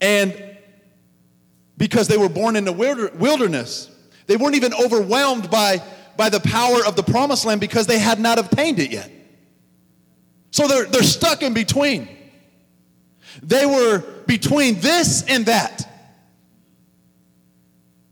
And 0.00 0.56
because 1.76 2.08
they 2.08 2.18
were 2.18 2.28
born 2.28 2.56
in 2.56 2.64
the 2.64 2.72
wilderness, 2.72 3.90
they 4.26 4.36
weren't 4.36 4.54
even 4.54 4.74
overwhelmed 4.74 5.50
by, 5.50 5.82
by 6.16 6.28
the 6.28 6.40
power 6.40 6.84
of 6.86 6.94
the 6.94 7.02
promised 7.02 7.44
land 7.46 7.60
because 7.60 7.86
they 7.86 7.98
had 7.98 8.20
not 8.20 8.38
obtained 8.38 8.78
it 8.78 8.90
yet. 8.90 9.10
So 10.50 10.68
they're, 10.68 10.84
they're 10.84 11.02
stuck 11.02 11.42
in 11.42 11.54
between. 11.54 12.08
They 13.42 13.64
were 13.64 14.00
between 14.26 14.80
this 14.80 15.24
and 15.26 15.46
that. 15.46 15.86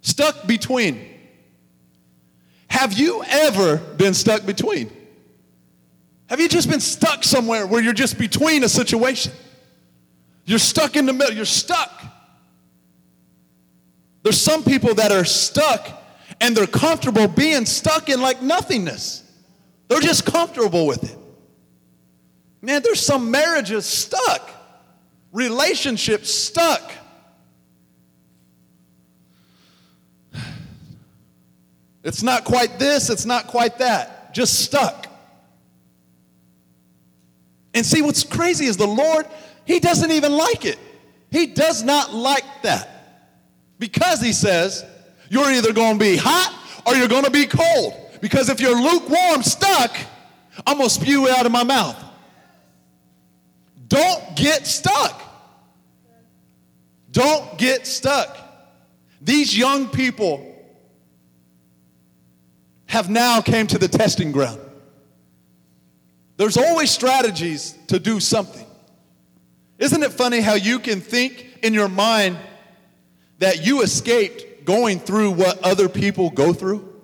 Stuck 0.01 0.47
between. 0.47 1.07
Have 2.69 2.95
you 2.95 3.23
ever 3.29 3.77
been 3.77 4.15
stuck 4.15 4.47
between? 4.47 4.91
Have 6.29 6.41
you 6.41 6.49
just 6.49 6.69
been 6.69 6.81
stuck 6.81 7.25
somewhere 7.25 7.67
where 7.67 7.83
you're 7.83 7.95
just 7.95 8.19
between 8.19 8.63
a 8.63 8.69
situation? 8.69 9.33
You're 10.45 10.59
stuck 10.59 10.97
in 10.97 11.07
the 11.07 11.13
middle, 11.13 11.35
you're 11.35 11.45
stuck. 11.45 12.03
There's 14.23 14.41
some 14.41 14.63
people 14.63 14.95
that 14.97 15.11
are 15.11 15.25
stuck 15.25 15.89
and 16.41 16.57
they're 16.57 16.67
comfortable 16.67 17.29
being 17.29 17.65
stuck 17.65 18.09
in 18.09 18.21
like 18.21 18.43
nothingness. 18.43 19.25
They're 19.89 20.01
just 20.01 20.27
comfortable 20.27 20.87
with 20.87 21.05
it. 21.05 21.17
Man, 22.61 22.83
there's 22.83 23.01
some 23.01 23.31
marriages 23.31 23.87
stuck, 23.87 24.51
relationships 25.33 26.31
stuck. 26.31 26.93
It's 32.05 32.23
not 32.23 32.45
quite 32.45 32.79
this, 32.79 33.11
it's 33.11 33.25
not 33.25 33.47
quite 33.47 33.79
that, 33.79 34.35
just 34.35 34.61
stuck. 34.61 35.08
And 37.79 37.87
see, 37.87 38.03
what's 38.03 38.25
crazy 38.25 38.67
is 38.67 38.77
the 38.77 38.89
Lord, 38.89 39.25
He 39.65 39.79
doesn't 39.79 40.11
even 40.11 40.33
like 40.33 40.65
it. 40.65 40.79
He 41.31 41.47
does 41.47 41.85
not 41.85 42.13
like 42.13 42.43
that. 42.65 42.89
Because 43.79 44.21
He 44.21 44.33
says, 44.33 44.85
you're 45.31 45.49
either 45.49 45.73
going 45.73 45.97
to 45.97 46.05
be 46.05 46.17
hot 46.17 46.53
or 46.85 46.97
you're 46.97 47.07
going 47.07 47.23
to 47.23 47.31
be 47.31 47.47
cold. 47.47 47.95
Because 48.21 48.49
if 48.49 48.59
you're 48.59 48.75
lukewarm, 48.75 49.45
stuck, 49.45 49.97
I'm 50.67 50.79
going 50.79 50.89
to 50.89 50.95
spew 50.95 51.29
it 51.29 51.39
out 51.39 51.47
of 51.47 51.53
my 51.53 51.63
mouth. 51.63 51.97
Don't 53.87 54.37
get 54.37 54.67
stuck. 54.67 55.23
Don't 57.13 57.57
get 57.59 57.87
stuck. 57.87 58.37
These 59.21 59.57
young 59.57 59.89
people 59.89 60.45
have 62.87 63.09
now 63.09 63.41
came 63.41 63.69
to 63.69 63.79
the 63.79 63.87
testing 63.87 64.33
ground. 64.33 64.61
There's 66.39 66.57
always 66.57 66.91
strategies 66.91 67.77
to 67.89 67.99
do 67.99 68.21
something. 68.21 68.65
Isn't 69.77 70.03
it 70.05 70.13
funny 70.13 70.41
how 70.41 70.55
you 70.55 70.79
can 70.79 71.01
think 71.01 71.59
in 71.63 71.75
your 71.75 71.89
mind 71.89 72.39
that 73.41 73.67
you 73.67 73.83
escaped 73.83 74.65
going 74.65 75.01
through 75.01 75.33
what 75.33 75.59
other 75.65 75.89
people 75.89 76.31
go 76.31 76.53
through? 76.53 76.95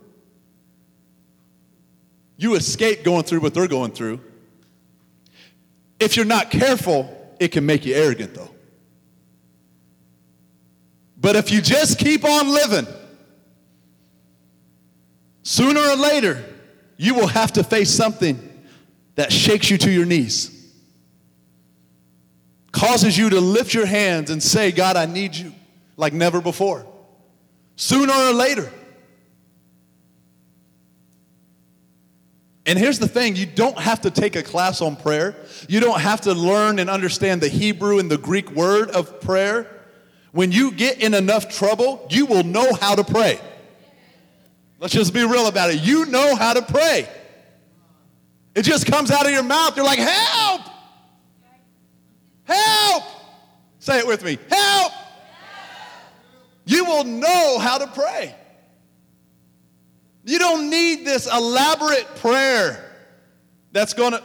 You 2.37 2.55
escape 2.55 3.03
going 3.03 3.25
through 3.25 3.41
what 3.41 3.55
they're 3.55 3.67
going 3.67 3.91
through. 3.91 4.21
If 5.99 6.17
you're 6.17 6.25
not 6.25 6.51
careful, 6.51 7.35
it 7.41 7.49
can 7.49 7.67
make 7.67 7.85
you 7.85 7.95
arrogant, 7.95 8.35
though. 8.35 8.51
But 11.21 11.35
if 11.35 11.51
you 11.51 11.61
just 11.61 11.99
keep 11.99 12.25
on 12.25 12.49
living, 12.49 12.87
sooner 15.43 15.81
or 15.81 15.97
later, 15.97 16.45
you 16.97 17.15
will 17.15 17.27
have 17.27 17.53
to 17.55 17.65
face 17.65 17.91
something 17.91 18.54
that 19.17 19.33
shakes 19.33 19.71
you 19.71 19.79
to 19.79 19.91
your 19.91 20.05
knees, 20.05 20.51
causes 22.73 23.17
you 23.17 23.31
to 23.31 23.41
lift 23.41 23.75
your 23.75 23.87
hands 23.87 24.31
and 24.31 24.43
say, 24.43 24.73
God, 24.73 24.97
I 24.97 25.07
need 25.07 25.35
you 25.35 25.53
like 25.97 26.13
never 26.13 26.41
before. 26.41 26.87
Sooner 27.77 28.13
or 28.13 28.33
later. 28.33 28.71
And 32.67 32.79
here's 32.79 32.99
the 32.99 33.09
thing 33.09 33.37
you 33.37 33.47
don't 33.47 33.79
have 33.79 34.01
to 34.03 34.11
take 34.11 34.37
a 34.37 34.43
class 34.43 34.81
on 34.81 34.97
prayer. 34.97 35.37
You 35.69 35.81
don't 35.81 36.01
have 36.01 36.23
to 36.23 36.33
learn 36.33 36.79
and 36.79 36.89
understand 36.89 37.41
the 37.41 37.49
Hebrew 37.49 37.99
and 37.99 38.11
the 38.11 38.19
Greek 38.19 38.51
word 38.51 38.91
of 38.91 39.21
prayer. 39.21 39.71
When 40.33 40.51
you 40.51 40.73
get 40.73 41.01
in 41.01 41.15
enough 41.15 41.55
trouble, 41.55 42.07
you 42.11 42.27
will 42.27 42.43
know 42.43 42.73
how 42.73 42.95
to 42.95 43.05
pray. 43.05 43.39
Let's 44.81 44.95
just 44.95 45.15
be 45.15 45.25
real 45.25 45.47
about 45.47 45.71
it. 45.71 45.81
You 45.81 46.07
know 46.07 46.35
how 46.35 46.55
to 46.55 46.63
pray. 46.63 47.09
It 48.55 48.63
just 48.63 48.87
comes 48.87 49.11
out 49.11 49.27
of 49.27 49.33
your 49.33 49.43
mouth. 49.43 49.77
You're 49.77 49.85
like, 49.85 49.99
help! 49.99 50.61
Help! 52.45 53.05
Say 53.79 53.99
it 53.99 54.07
with 54.07 54.25
me. 54.25 54.39
Help! 54.51 54.93
You 56.67 56.85
will 56.85 57.05
know 57.05 57.59
how 57.59 57.79
to 57.79 57.87
pray. 57.89 58.35
You 60.25 60.39
don't 60.39 60.71
need 60.71 61.05
this 61.05 61.31
elaborate 61.31 62.07
prayer 62.17 62.93
that's 63.73 63.93
going 63.93 64.13
to, 64.13 64.23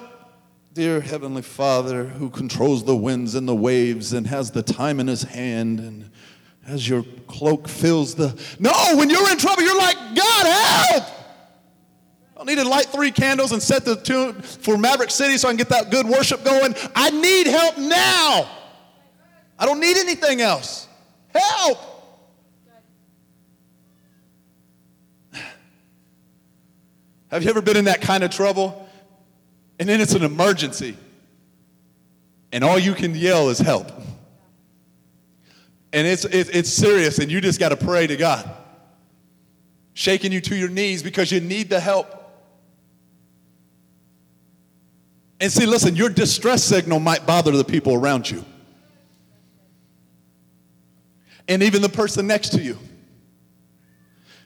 Dear 0.73 1.01
Heavenly 1.01 1.41
Father, 1.41 2.05
who 2.05 2.29
controls 2.29 2.85
the 2.85 2.95
winds 2.95 3.35
and 3.35 3.47
the 3.47 3.55
waves 3.55 4.13
and 4.13 4.27
has 4.27 4.51
the 4.51 4.63
time 4.63 4.99
in 4.99 5.07
his 5.07 5.23
hand 5.23 5.79
and 5.79 6.11
as 6.65 6.87
your 6.87 7.03
cloak 7.27 7.67
fills 7.67 8.15
the. 8.15 8.39
No, 8.59 8.71
when 8.95 9.09
you're 9.09 9.29
in 9.31 9.37
trouble, 9.37 9.63
you're 9.63 9.77
like, 9.77 9.97
God, 10.15 10.45
help! 10.45 11.18
I 12.39 12.45
need 12.45 12.55
to 12.55 12.63
light 12.63 12.85
three 12.85 13.11
candles 13.11 13.51
and 13.51 13.61
set 13.61 13.83
the 13.83 13.97
tune 13.97 14.41
for 14.41 14.77
Maverick 14.77 15.11
City 15.11 15.37
so 15.37 15.49
I 15.49 15.51
can 15.51 15.57
get 15.57 15.69
that 15.69 15.91
good 15.91 16.05
worship 16.05 16.45
going. 16.45 16.73
I 16.95 17.09
need 17.09 17.47
help 17.47 17.77
now. 17.77 18.49
I 19.57 19.65
don't 19.65 19.81
need 19.81 19.97
anything 19.97 20.39
else. 20.39 20.87
Help! 21.35 21.77
Have 27.29 27.43
you 27.43 27.49
ever 27.49 27.61
been 27.61 27.77
in 27.77 27.85
that 27.85 28.01
kind 28.01 28.23
of 28.23 28.31
trouble? 28.31 28.89
And 29.77 29.87
then 29.87 29.99
it's 30.01 30.13
an 30.13 30.23
emergency. 30.23 30.97
And 32.51 32.63
all 32.63 32.79
you 32.79 32.93
can 32.93 33.13
yell 33.15 33.49
is 33.49 33.59
help. 33.59 33.91
And 35.91 36.07
it's, 36.07 36.25
it's, 36.25 36.49
it's 36.49 36.69
serious, 36.69 37.19
and 37.19 37.31
you 37.31 37.41
just 37.41 37.59
got 37.59 37.69
to 37.69 37.77
pray 37.77 38.07
to 38.07 38.15
God. 38.15 38.49
Shaking 39.93 40.31
you 40.31 40.41
to 40.41 40.55
your 40.55 40.69
knees 40.69 41.03
because 41.03 41.31
you 41.31 41.41
need 41.41 41.69
the 41.69 41.79
help. 41.79 42.18
And 45.39 45.51
see, 45.51 45.65
listen, 45.65 45.95
your 45.95 46.09
distress 46.09 46.63
signal 46.63 46.99
might 46.99 47.25
bother 47.25 47.51
the 47.51 47.63
people 47.63 47.93
around 47.93 48.29
you. 48.29 48.43
And 51.47 51.63
even 51.63 51.81
the 51.81 51.89
person 51.89 52.27
next 52.27 52.49
to 52.49 52.61
you. 52.61 52.77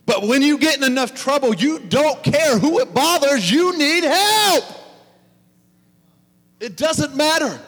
But 0.06 0.24
when 0.24 0.42
you 0.42 0.58
get 0.58 0.78
in 0.78 0.84
enough 0.84 1.16
trouble, 1.16 1.54
you 1.54 1.80
don't 1.80 2.22
care 2.24 2.60
who 2.60 2.80
it 2.80 2.94
bothers, 2.94 3.50
you 3.50 3.78
need 3.78 4.04
help. 4.04 4.64
It 6.60 6.78
doesn't 6.78 7.16
matter. 7.16 7.60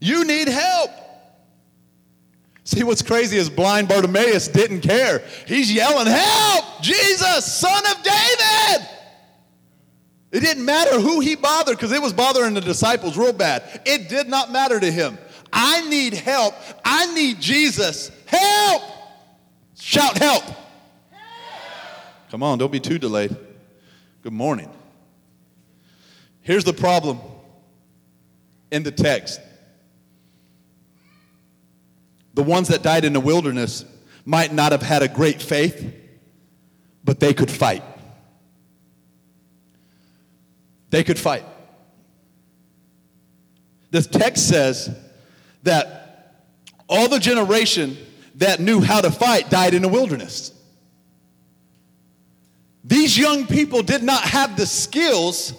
You 0.00 0.24
need 0.24 0.48
help. 0.48 0.90
See, 2.64 2.82
what's 2.82 3.02
crazy 3.02 3.36
is 3.36 3.50
blind 3.50 3.88
Bartimaeus 3.88 4.48
didn't 4.48 4.80
care. 4.80 5.22
He's 5.46 5.72
yelling, 5.72 6.06
Help! 6.06 6.82
Jesus, 6.82 7.44
son 7.52 7.82
of 7.86 8.02
David! 8.02 8.88
It 10.34 10.40
didn't 10.40 10.64
matter 10.64 10.98
who 10.98 11.20
he 11.20 11.36
bothered 11.36 11.76
because 11.76 11.92
it 11.92 12.02
was 12.02 12.12
bothering 12.12 12.54
the 12.54 12.60
disciples 12.60 13.16
real 13.16 13.32
bad. 13.32 13.82
It 13.86 14.08
did 14.08 14.28
not 14.28 14.50
matter 14.50 14.80
to 14.80 14.90
him. 14.90 15.16
I 15.52 15.88
need 15.88 16.12
help. 16.12 16.56
I 16.84 17.14
need 17.14 17.40
Jesus. 17.40 18.10
Help! 18.26 18.82
Shout, 19.78 20.18
help. 20.18 20.42
Come 22.32 22.42
on, 22.42 22.58
don't 22.58 22.72
be 22.72 22.80
too 22.80 22.98
delayed. 22.98 23.36
Good 24.22 24.32
morning. 24.32 24.68
Here's 26.40 26.64
the 26.64 26.72
problem 26.72 27.20
in 28.72 28.82
the 28.82 28.90
text 28.90 29.40
the 32.34 32.42
ones 32.42 32.66
that 32.68 32.82
died 32.82 33.04
in 33.04 33.12
the 33.12 33.20
wilderness 33.20 33.84
might 34.24 34.52
not 34.52 34.72
have 34.72 34.82
had 34.82 35.04
a 35.04 35.08
great 35.08 35.40
faith, 35.40 35.94
but 37.04 37.20
they 37.20 37.32
could 37.32 37.52
fight. 37.52 37.84
They 40.94 41.02
could 41.02 41.18
fight. 41.18 41.44
This 43.90 44.06
text 44.06 44.48
says 44.48 44.96
that 45.64 46.44
all 46.88 47.08
the 47.08 47.18
generation 47.18 47.96
that 48.36 48.60
knew 48.60 48.80
how 48.80 49.00
to 49.00 49.10
fight 49.10 49.50
died 49.50 49.74
in 49.74 49.82
the 49.82 49.88
wilderness. 49.88 50.52
These 52.84 53.18
young 53.18 53.48
people 53.48 53.82
did 53.82 54.04
not 54.04 54.22
have 54.22 54.56
the 54.56 54.66
skills 54.66 55.54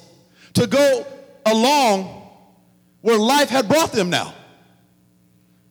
to 0.54 0.68
go 0.68 1.06
along 1.46 2.30
where 3.02 3.20
life 3.20 3.50
had 3.50 3.68
brought 3.68 3.92
them 3.92 4.10
now. 4.10 4.34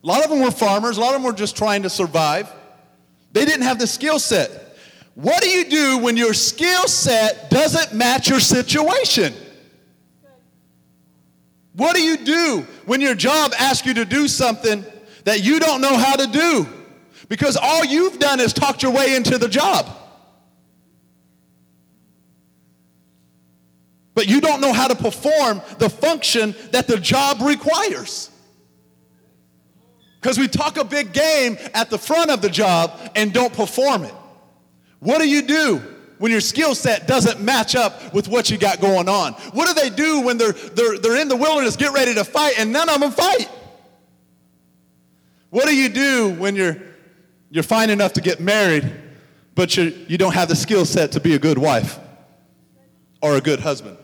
A 0.03 0.07
lot 0.07 0.23
of 0.23 0.29
them 0.29 0.41
were 0.41 0.51
farmers, 0.51 0.97
a 0.97 1.01
lot 1.01 1.15
of 1.15 1.23
them 1.23 1.23
were 1.23 1.33
just 1.33 1.57
trying 1.57 1.81
to 1.81 1.89
survive. 1.89 2.53
They 3.31 3.45
didn't 3.45 3.63
have 3.63 3.79
the 3.79 3.87
skill 3.87 4.19
set. 4.19 4.77
What 5.15 5.41
do 5.41 5.49
you 5.49 5.65
do 5.67 5.97
when 6.03 6.17
your 6.17 6.35
skill 6.35 6.87
set 6.87 7.49
doesn't 7.49 7.97
match 7.97 8.29
your 8.29 8.39
situation? 8.39 9.33
What 11.75 11.95
do 11.95 12.01
you 12.01 12.17
do 12.17 12.65
when 12.85 13.01
your 13.01 13.15
job 13.15 13.53
asks 13.59 13.85
you 13.85 13.93
to 13.95 14.05
do 14.05 14.27
something 14.27 14.85
that 15.25 15.43
you 15.43 15.59
don't 15.59 15.81
know 15.81 15.97
how 15.97 16.15
to 16.15 16.27
do? 16.27 16.67
Because 17.27 17.57
all 17.57 17.83
you've 17.83 18.19
done 18.19 18.39
is 18.39 18.53
talked 18.53 18.81
your 18.83 18.91
way 18.91 19.15
into 19.15 19.37
the 19.37 19.49
job. 19.49 19.87
But 24.13 24.27
you 24.27 24.39
don't 24.39 24.61
know 24.61 24.71
how 24.71 24.87
to 24.87 24.95
perform 24.95 25.61
the 25.77 25.89
function 25.89 26.55
that 26.71 26.87
the 26.87 26.97
job 26.97 27.41
requires. 27.41 28.29
Because 30.21 30.37
we 30.37 30.47
talk 30.47 30.77
a 30.77 30.85
big 30.85 31.11
game 31.11 31.57
at 31.73 31.89
the 31.89 31.97
front 31.97 32.31
of 32.31 32.41
the 32.41 32.49
job 32.49 32.97
and 33.15 33.33
don't 33.33 33.53
perform 33.53 34.03
it. 34.05 34.13
What 34.99 35.19
do 35.19 35.27
you 35.27 35.41
do 35.41 35.94
when 36.17 36.31
your 36.31 36.41
skill 36.41 36.75
set 36.75 37.07
doesn't 37.07 37.41
match 37.41 37.75
up 37.75 38.13
with 38.13 38.27
what 38.27 38.49
you 38.49 38.57
got 38.57 38.79
going 38.79 39.09
on? 39.09 39.33
What 39.53 39.67
do 39.67 39.81
they 39.81 39.89
do 39.89 40.21
when 40.21 40.37
they're, 40.37 40.53
they're, 40.53 40.97
they're 40.97 41.21
in 41.21 41.27
the 41.27 41.35
wilderness, 41.35 41.75
get 41.75 41.93
ready 41.93 42.13
to 42.13 42.23
fight, 42.23 42.57
and 42.57 42.71
none 42.71 42.89
of 42.89 42.99
them 42.99 43.11
fight? 43.11 43.49
What 45.49 45.65
do 45.65 45.75
you 45.75 45.89
do 45.89 46.29
when 46.29 46.55
you're, 46.55 46.77
you're 47.49 47.63
fine 47.63 47.89
enough 47.89 48.13
to 48.13 48.21
get 48.21 48.39
married, 48.39 48.91
but 49.55 49.77
you 49.77 49.83
you 50.09 50.17
don't 50.17 50.33
have 50.33 50.49
the 50.49 50.55
skill 50.55 50.85
set 50.85 51.13
to 51.13 51.21
be 51.21 51.33
a 51.33 51.39
good 51.39 51.57
wife 51.57 51.97
or 53.21 53.35
a 53.37 53.41
good 53.41 53.59
husband? 53.59 53.97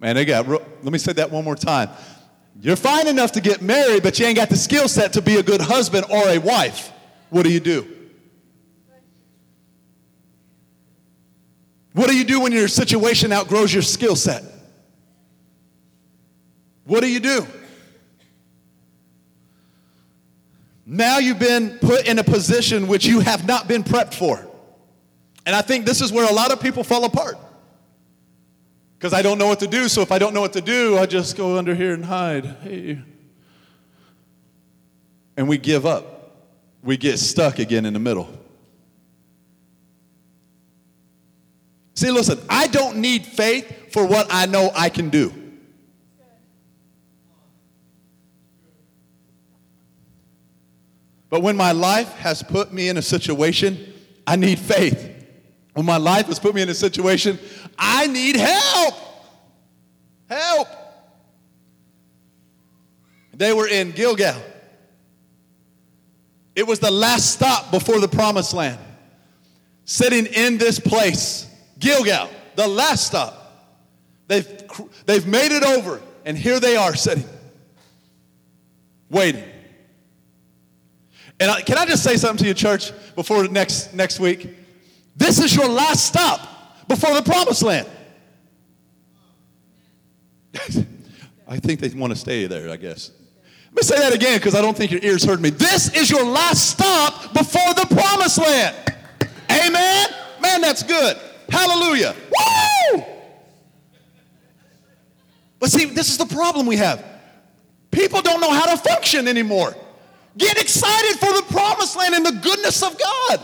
Man, 0.00 0.16
they 0.16 0.24
got, 0.24 0.48
let 0.48 0.84
me 0.84 0.98
say 0.98 1.12
that 1.12 1.30
one 1.30 1.44
more 1.44 1.54
time. 1.54 1.88
You're 2.60 2.76
fine 2.76 3.06
enough 3.06 3.32
to 3.32 3.40
get 3.40 3.62
married, 3.62 4.02
but 4.02 4.18
you 4.18 4.26
ain't 4.26 4.36
got 4.36 4.48
the 4.48 4.56
skill 4.56 4.88
set 4.88 5.12
to 5.12 5.22
be 5.22 5.36
a 5.36 5.42
good 5.42 5.60
husband 5.60 6.06
or 6.10 6.28
a 6.28 6.38
wife. 6.38 6.90
What 7.30 7.44
do 7.44 7.52
you 7.52 7.60
do? 7.60 7.86
What 11.92 12.08
do 12.08 12.16
you 12.16 12.24
do 12.24 12.40
when 12.40 12.52
your 12.52 12.68
situation 12.68 13.32
outgrows 13.32 13.72
your 13.72 13.82
skill 13.82 14.16
set? 14.16 14.42
What 16.84 17.00
do 17.00 17.08
you 17.08 17.20
do? 17.20 17.46
Now 20.84 21.18
you've 21.18 21.38
been 21.38 21.78
put 21.78 22.06
in 22.06 22.18
a 22.18 22.24
position 22.24 22.88
which 22.88 23.06
you 23.06 23.20
have 23.20 23.46
not 23.46 23.68
been 23.68 23.84
prepped 23.84 24.14
for. 24.14 24.46
And 25.46 25.54
I 25.54 25.62
think 25.62 25.86
this 25.86 26.00
is 26.00 26.12
where 26.12 26.28
a 26.28 26.32
lot 26.32 26.50
of 26.50 26.60
people 26.60 26.84
fall 26.84 27.04
apart 27.04 27.36
because 28.98 29.12
I 29.12 29.22
don't 29.22 29.38
know 29.38 29.46
what 29.46 29.60
to 29.60 29.66
do. 29.66 29.88
So 29.88 30.00
if 30.00 30.12
I 30.12 30.18
don't 30.18 30.34
know 30.34 30.40
what 30.40 30.52
to 30.54 30.60
do, 30.60 30.98
I 30.98 31.06
just 31.06 31.36
go 31.36 31.58
under 31.58 31.74
here 31.74 31.94
and 31.94 32.04
hide. 32.04 32.46
Hey. 32.62 33.00
And 35.36 35.48
we 35.48 35.58
give 35.58 35.86
up. 35.86 36.08
We 36.82 36.96
get 36.96 37.18
stuck 37.18 37.58
again 37.58 37.84
in 37.84 37.94
the 37.94 38.00
middle. 38.00 38.28
See, 42.02 42.10
listen, 42.10 42.40
I 42.48 42.66
don't 42.66 42.96
need 42.96 43.24
faith 43.24 43.92
for 43.92 44.04
what 44.04 44.26
I 44.28 44.46
know 44.46 44.72
I 44.74 44.88
can 44.88 45.08
do. 45.08 45.32
But 51.30 51.42
when 51.42 51.56
my 51.56 51.70
life 51.70 52.12
has 52.14 52.42
put 52.42 52.72
me 52.72 52.88
in 52.88 52.96
a 52.96 53.02
situation, 53.02 53.78
I 54.26 54.34
need 54.34 54.58
faith. 54.58 55.14
When 55.74 55.86
my 55.86 55.98
life 55.98 56.26
has 56.26 56.40
put 56.40 56.56
me 56.56 56.62
in 56.62 56.68
a 56.68 56.74
situation, 56.74 57.38
I 57.78 58.08
need 58.08 58.34
help. 58.34 58.94
Help. 60.28 60.68
They 63.32 63.52
were 63.52 63.68
in 63.68 63.92
Gilgal. 63.92 64.42
It 66.56 66.66
was 66.66 66.80
the 66.80 66.90
last 66.90 67.30
stop 67.30 67.70
before 67.70 68.00
the 68.00 68.08
promised 68.08 68.54
land. 68.54 68.80
Sitting 69.84 70.26
in 70.26 70.58
this 70.58 70.80
place, 70.80 71.46
Gilgal, 71.82 72.30
the 72.54 72.66
last 72.66 73.06
stop. 73.08 73.38
They've, 74.28 74.46
they've 75.04 75.26
made 75.26 75.50
it 75.52 75.64
over, 75.64 76.00
and 76.24 76.38
here 76.38 76.60
they 76.60 76.76
are 76.76 76.94
sitting, 76.94 77.26
waiting. 79.10 79.44
And 81.40 81.50
I, 81.50 81.60
can 81.60 81.76
I 81.76 81.84
just 81.84 82.04
say 82.04 82.16
something 82.16 82.44
to 82.44 82.46
you, 82.46 82.54
church, 82.54 82.92
before 83.16 83.48
next, 83.48 83.92
next 83.94 84.20
week? 84.20 84.48
This 85.16 85.40
is 85.40 85.54
your 85.54 85.68
last 85.68 86.06
stop 86.06 86.86
before 86.86 87.14
the 87.14 87.22
promised 87.22 87.64
land. 87.64 87.88
I 91.48 91.58
think 91.58 91.80
they 91.80 91.88
want 91.88 92.12
to 92.12 92.18
stay 92.18 92.46
there, 92.46 92.70
I 92.70 92.76
guess. 92.76 93.10
Let 93.66 93.74
me 93.74 93.82
say 93.82 93.98
that 93.98 94.14
again 94.14 94.38
because 94.38 94.54
I 94.54 94.60
don't 94.60 94.76
think 94.76 94.92
your 94.92 95.02
ears 95.02 95.24
heard 95.24 95.40
me. 95.40 95.50
This 95.50 95.94
is 95.96 96.10
your 96.10 96.24
last 96.24 96.70
stop 96.70 97.34
before 97.34 97.74
the 97.74 97.86
promised 97.92 98.38
land. 98.38 98.76
Amen? 99.50 100.06
Man, 100.40 100.60
that's 100.60 100.84
good. 100.84 101.18
Hallelujah. 101.52 102.16
Woo! 102.30 103.04
But 105.60 105.70
see, 105.70 105.84
this 105.84 106.08
is 106.08 106.16
the 106.16 106.26
problem 106.26 106.66
we 106.66 106.76
have. 106.76 107.04
People 107.90 108.22
don't 108.22 108.40
know 108.40 108.50
how 108.50 108.74
to 108.74 108.76
function 108.78 109.28
anymore. 109.28 109.76
Get 110.38 110.60
excited 110.60 111.20
for 111.20 111.30
the 111.30 111.44
promised 111.50 111.94
land 111.94 112.14
and 112.14 112.24
the 112.24 112.32
goodness 112.32 112.82
of 112.82 112.98
God. 112.98 113.40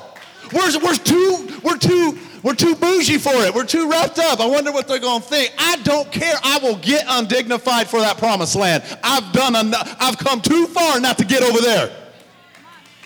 We're, 0.54 0.82
we're, 0.82 0.96
too, 0.96 1.48
we're, 1.62 1.76
too, 1.76 2.18
we're 2.42 2.54
too 2.54 2.74
bougie 2.74 3.18
for 3.18 3.34
it. 3.44 3.54
We're 3.54 3.66
too 3.66 3.90
wrapped 3.90 4.18
up. 4.18 4.40
I 4.40 4.46
wonder 4.46 4.72
what 4.72 4.88
they're 4.88 4.98
going 4.98 5.20
to 5.20 5.28
think. 5.28 5.52
I 5.58 5.76
don't 5.82 6.10
care. 6.10 6.36
I 6.42 6.58
will 6.62 6.76
get 6.76 7.04
undignified 7.06 7.88
for 7.88 8.00
that 8.00 8.16
promised 8.16 8.56
land. 8.56 8.84
I've 9.04 9.30
done 9.34 9.54
enough. 9.54 9.96
I've 10.00 10.16
come 10.16 10.40
too 10.40 10.66
far 10.68 10.98
not 10.98 11.18
to 11.18 11.26
get 11.26 11.42
over 11.42 11.60
there. 11.60 11.94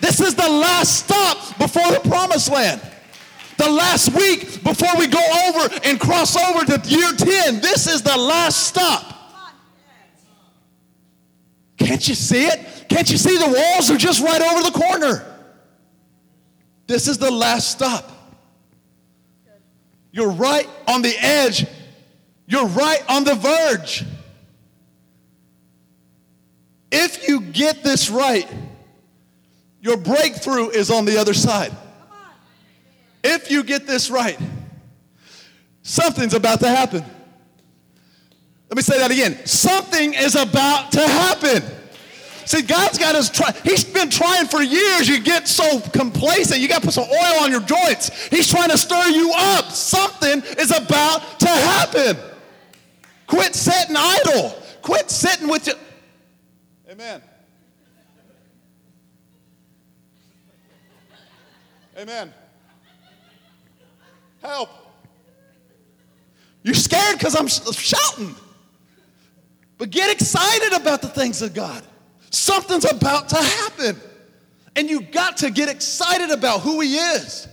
This 0.00 0.20
is 0.20 0.36
the 0.36 0.48
last 0.48 1.04
stop 1.04 1.58
before 1.58 1.90
the 1.90 2.08
promised 2.08 2.52
land. 2.52 2.80
The 3.62 3.70
last 3.70 4.12
week 4.16 4.64
before 4.64 4.98
we 4.98 5.06
go 5.06 5.22
over 5.46 5.72
and 5.84 6.00
cross 6.00 6.36
over 6.36 6.64
to 6.64 6.88
year 6.88 7.12
10. 7.12 7.60
This 7.60 7.86
is 7.86 8.02
the 8.02 8.16
last 8.16 8.66
stop. 8.66 9.04
Can't 11.76 12.08
you 12.08 12.16
see 12.16 12.46
it? 12.46 12.88
Can't 12.88 13.08
you 13.08 13.16
see 13.16 13.38
the 13.38 13.46
walls 13.46 13.88
are 13.88 13.96
just 13.96 14.20
right 14.20 14.42
over 14.42 14.64
the 14.64 14.76
corner? 14.76 15.24
This 16.88 17.06
is 17.06 17.18
the 17.18 17.30
last 17.30 17.70
stop. 17.70 18.10
You're 20.10 20.32
right 20.32 20.68
on 20.88 21.02
the 21.02 21.14
edge. 21.16 21.64
You're 22.48 22.66
right 22.66 23.04
on 23.08 23.22
the 23.22 23.36
verge. 23.36 24.04
If 26.90 27.28
you 27.28 27.40
get 27.42 27.84
this 27.84 28.10
right, 28.10 28.50
your 29.80 29.98
breakthrough 29.98 30.70
is 30.70 30.90
on 30.90 31.04
the 31.04 31.18
other 31.18 31.32
side. 31.32 31.72
If 33.24 33.50
you 33.50 33.62
get 33.62 33.86
this 33.86 34.10
right, 34.10 34.38
something's 35.82 36.34
about 36.34 36.60
to 36.60 36.68
happen. 36.68 37.04
Let 38.68 38.76
me 38.76 38.82
say 38.82 38.98
that 38.98 39.10
again. 39.10 39.44
Something 39.46 40.14
is 40.14 40.34
about 40.34 40.92
to 40.92 41.00
happen. 41.00 41.62
See, 42.44 42.62
God's 42.62 42.98
got 42.98 43.14
us 43.14 43.30
try. 43.30 43.52
He's 43.62 43.84
been 43.84 44.10
trying 44.10 44.46
for 44.46 44.62
years. 44.62 45.08
You 45.08 45.20
get 45.20 45.46
so 45.46 45.80
complacent. 45.92 46.60
You 46.60 46.68
got 46.68 46.80
to 46.80 46.86
put 46.86 46.94
some 46.94 47.04
oil 47.04 47.44
on 47.44 47.50
your 47.50 47.60
joints. 47.60 48.28
He's 48.28 48.48
trying 48.48 48.70
to 48.70 48.78
stir 48.78 49.08
you 49.08 49.32
up. 49.36 49.66
Something 49.66 50.42
is 50.58 50.76
about 50.76 51.38
to 51.40 51.48
happen. 51.48 52.16
Quit 53.26 53.54
sitting 53.54 53.94
idle. 53.96 54.50
Quit 54.82 55.10
sitting 55.10 55.48
with 55.48 55.66
you. 55.66 55.74
Amen. 56.90 57.22
Amen. 61.96 62.32
Help. 64.42 64.70
You're 66.62 66.74
scared 66.74 67.18
because 67.18 67.34
I'm 67.34 67.48
shouting. 67.48 68.34
But 69.78 69.90
get 69.90 70.12
excited 70.12 70.72
about 70.80 71.02
the 71.02 71.08
things 71.08 71.42
of 71.42 71.54
God. 71.54 71.82
Something's 72.30 72.90
about 72.90 73.28
to 73.30 73.36
happen. 73.36 74.00
And 74.76 74.88
you 74.88 75.02
got 75.02 75.38
to 75.38 75.50
get 75.50 75.68
excited 75.68 76.30
about 76.30 76.60
who 76.60 76.80
He 76.80 76.96
is. 76.96 77.48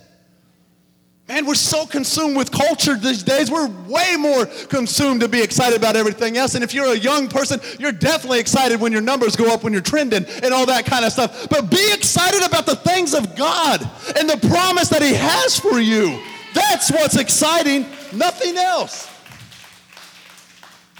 Man, 1.28 1.45
we're 1.45 1.54
so 1.54 1.86
consumed 1.86 2.36
with 2.36 2.49
culture 2.52 2.95
these 2.95 3.21
days. 3.21 3.52
We're 3.52 3.67
way 3.88 4.15
more 4.17 4.47
consumed 4.47 5.21
to 5.21 5.28
be 5.28 5.43
excited 5.43 5.78
about 5.78 5.95
everything 5.95 6.38
else. 6.38 6.56
And 6.56 6.63
if 6.63 6.73
you're 6.73 6.91
a 6.91 6.97
young 6.97 7.28
person, 7.28 7.60
you're 7.78 7.91
definitely 7.91 8.39
excited 8.39 8.82
when 8.82 8.91
your 8.91 9.02
numbers 9.02 9.36
go 9.36 9.54
up, 9.54 9.63
when 9.63 9.71
you're 9.71 9.82
trending, 9.84 10.25
and 10.25 10.54
all 10.54 10.65
that 10.65 10.86
kind 10.86 11.06
of 11.06 11.12
stuff. 11.12 11.47
But 11.49 11.69
be 11.69 11.93
excited 11.93 12.43
about 12.43 12.65
the 12.65 12.75
things 12.75 13.13
of 13.13 13.36
God 13.36 13.88
and 14.17 14.28
the 14.28 14.38
promise 14.47 14.89
that 14.89 15.04
He 15.04 15.13
has 15.13 15.60
for 15.60 15.80
you. 15.80 16.19
That's 16.60 16.91
what's 16.91 17.17
exciting, 17.17 17.86
nothing 18.12 18.58
else. 18.58 19.10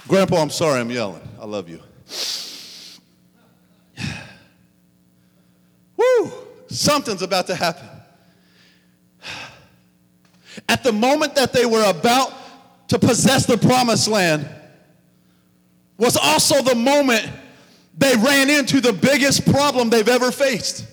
Grandpa, 0.08 0.36
I'm 0.36 0.50
sorry 0.50 0.80
I'm 0.80 0.90
yelling. 0.90 1.20
I 1.38 1.44
love 1.44 1.68
you. 1.68 1.80
Woo! 5.96 6.32
Something's 6.68 7.22
about 7.22 7.46
to 7.48 7.54
happen. 7.54 7.88
At 10.68 10.82
the 10.82 10.92
moment 10.92 11.34
that 11.34 11.52
they 11.52 11.66
were 11.66 11.84
about 11.88 12.32
to 12.88 12.98
possess 12.98 13.46
the 13.46 13.58
promised 13.58 14.08
land, 14.08 14.48
was 15.98 16.16
also 16.16 16.62
the 16.62 16.74
moment 16.74 17.28
they 17.96 18.16
ran 18.16 18.48
into 18.48 18.80
the 18.80 18.94
biggest 18.94 19.50
problem 19.52 19.90
they've 19.90 20.08
ever 20.08 20.32
faced, 20.32 20.86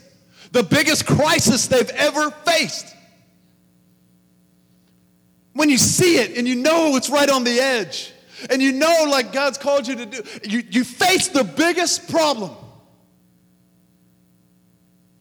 the 0.51 0.63
biggest 0.63 1.08
crisis 1.08 1.67
they've 1.67 1.89
ever 1.91 2.30
faced. 2.30 2.96
When 5.57 5.69
you 5.69 5.79
see 5.79 6.17
it 6.17 6.37
and 6.37 6.47
you 6.47 6.53
know 6.53 6.95
it's 6.97 7.09
right 7.09 7.27
on 7.27 7.43
the 7.43 7.59
edge, 7.59 8.13
and 8.51 8.61
you 8.61 8.71
know, 8.73 9.07
like 9.09 9.33
God's 9.33 9.57
called 9.57 9.87
you 9.87 9.95
to 9.95 10.05
do, 10.05 10.21
you, 10.43 10.63
you 10.69 10.83
face 10.83 11.29
the 11.29 11.43
biggest 11.43 12.11
problem. 12.11 12.51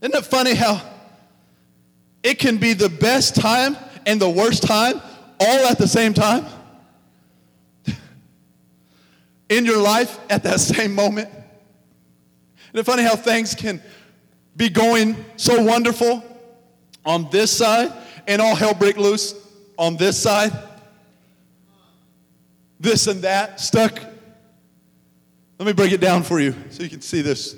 Isn't 0.03 0.15
it 0.15 0.27
funny 0.27 0.53
how 0.53 0.83
it 2.23 2.39
can 2.39 2.59
be 2.59 2.75
the 2.75 2.91
best 2.91 3.35
time 3.35 3.79
and 4.05 4.21
the 4.21 4.29
worst 4.29 4.63
time 4.63 5.01
all 5.41 5.67
at 5.69 5.79
the 5.79 5.89
same 5.89 6.13
time? 6.13 6.45
In 9.49 9.65
your 9.65 9.81
life 9.81 10.19
at 10.29 10.43
that 10.43 10.61
same 10.61 10.95
moment? 10.95 11.31
Isn't 11.31 12.81
it 12.81 12.85
funny 12.85 13.05
how 13.05 13.17
things 13.17 13.55
can 13.55 13.81
be 14.55 14.69
going 14.69 15.17
so 15.37 15.63
wonderful 15.63 16.23
on 17.07 17.31
this 17.31 17.57
side 17.57 17.91
and 18.27 18.43
all 18.43 18.55
hell 18.55 18.75
break 18.75 18.99
loose 18.99 19.46
on 19.79 19.97
this 19.97 20.21
side? 20.21 20.53
This 22.79 23.07
and 23.07 23.23
that 23.23 23.61
stuck. 23.61 23.99
Let 25.59 25.67
me 25.67 25.73
break 25.73 25.93
it 25.93 26.01
down 26.01 26.23
for 26.23 26.41
you 26.41 26.55
so 26.71 26.83
you 26.83 26.91
can 26.91 27.01
see 27.01 27.23
this. 27.23 27.57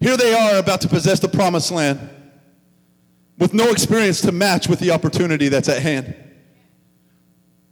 Here 0.00 0.16
they 0.16 0.34
are 0.34 0.58
about 0.58 0.80
to 0.82 0.88
possess 0.88 1.20
the 1.20 1.28
promised 1.28 1.70
land 1.70 2.08
with 3.38 3.54
no 3.54 3.70
experience 3.70 4.20
to 4.22 4.32
match 4.32 4.68
with 4.68 4.78
the 4.78 4.90
opportunity 4.90 5.48
that's 5.48 5.68
at 5.68 5.82
hand. 5.82 6.14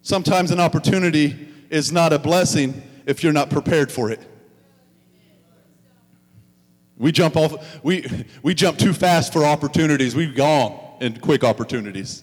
Sometimes 0.02 0.50
an 0.50 0.60
opportunity 0.60 1.48
is 1.70 1.92
not 1.92 2.12
a 2.12 2.18
blessing 2.18 2.82
if 3.06 3.22
you're 3.22 3.32
not 3.32 3.50
prepared 3.50 3.92
for 3.92 4.10
it. 4.10 4.20
We 6.96 7.12
jump 7.12 7.36
off, 7.36 7.82
we, 7.84 8.06
we 8.42 8.54
jump 8.54 8.78
too 8.78 8.92
fast 8.92 9.32
for 9.32 9.44
opportunities. 9.44 10.14
We've 10.14 10.34
gone 10.34 10.78
in 11.00 11.18
quick 11.18 11.42
opportunities. 11.42 12.22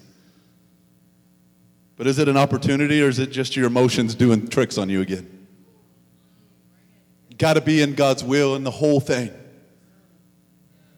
But 1.95 2.07
is 2.07 2.19
it 2.19 2.27
an 2.27 2.37
opportunity 2.37 3.01
or 3.01 3.09
is 3.09 3.19
it 3.19 3.31
just 3.31 3.55
your 3.55 3.65
emotions 3.65 4.13
doing 4.15 4.47
tricks 4.47 4.77
on 4.77 4.87
you 4.89 5.01
again? 5.01 5.47
Got 7.37 7.53
to 7.53 7.61
be 7.61 7.81
in 7.81 7.95
God's 7.95 8.23
will 8.23 8.55
in 8.55 8.63
the 8.63 8.71
whole 8.71 8.99
thing. 8.99 9.31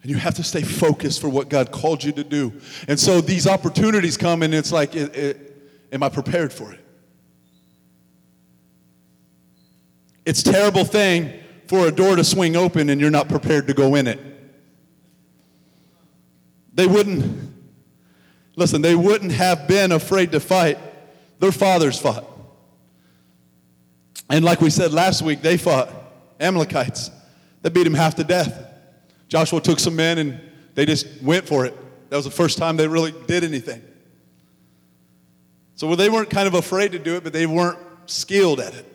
And 0.01 0.11
you 0.11 0.17
have 0.17 0.35
to 0.35 0.43
stay 0.43 0.61
focused 0.61 1.19
for 1.19 1.29
what 1.29 1.49
God 1.49 1.71
called 1.71 2.03
you 2.03 2.11
to 2.13 2.23
do. 2.23 2.53
And 2.87 2.99
so 2.99 3.19
these 3.19 3.47
opportunities 3.47 4.15
come, 4.15 4.43
and 4.43 4.53
it's 4.53 4.71
like, 4.71 4.95
it, 4.95 5.15
it, 5.15 5.71
am 5.91 6.03
I 6.03 6.09
prepared 6.09 6.53
for 6.53 6.71
it? 6.71 6.79
It's 10.25 10.41
a 10.41 10.51
terrible 10.51 10.85
thing 10.85 11.33
for 11.67 11.87
a 11.87 11.91
door 11.91 12.15
to 12.15 12.23
swing 12.23 12.55
open 12.55 12.89
and 12.89 12.99
you're 13.01 13.09
not 13.09 13.29
prepared 13.29 13.67
to 13.67 13.73
go 13.73 13.95
in 13.95 14.07
it. 14.07 14.19
They 16.73 16.87
wouldn't, 16.87 17.48
listen, 18.59 18.81
they 18.81 18.95
wouldn't 18.95 19.31
have 19.31 19.67
been 19.67 19.91
afraid 19.91 20.33
to 20.33 20.39
fight. 20.39 20.77
Their 21.39 21.51
fathers 21.51 21.99
fought. 21.99 22.25
And 24.29 24.45
like 24.45 24.61
we 24.61 24.69
said 24.69 24.93
last 24.93 25.21
week, 25.21 25.41
they 25.41 25.57
fought 25.57 25.89
Amalekites. 26.39 27.09
They 27.61 27.69
beat 27.69 27.85
them 27.85 27.93
half 27.93 28.15
to 28.15 28.23
death. 28.23 28.67
Joshua 29.27 29.61
took 29.61 29.79
some 29.79 29.95
men 29.95 30.17
and 30.17 30.41
they 30.75 30.85
just 30.85 31.07
went 31.21 31.47
for 31.47 31.65
it. 31.65 31.75
That 32.09 32.17
was 32.17 32.25
the 32.25 32.31
first 32.31 32.57
time 32.57 32.77
they 32.77 32.87
really 32.87 33.13
did 33.27 33.43
anything. 33.43 33.81
So 35.75 35.87
well, 35.87 35.95
they 35.95 36.09
weren't 36.09 36.29
kind 36.29 36.47
of 36.47 36.53
afraid 36.53 36.91
to 36.91 36.99
do 36.99 37.15
it, 37.15 37.23
but 37.23 37.31
they 37.31 37.45
weren't 37.45 37.79
skilled 38.05 38.59
at 38.59 38.73
it. 38.73 38.85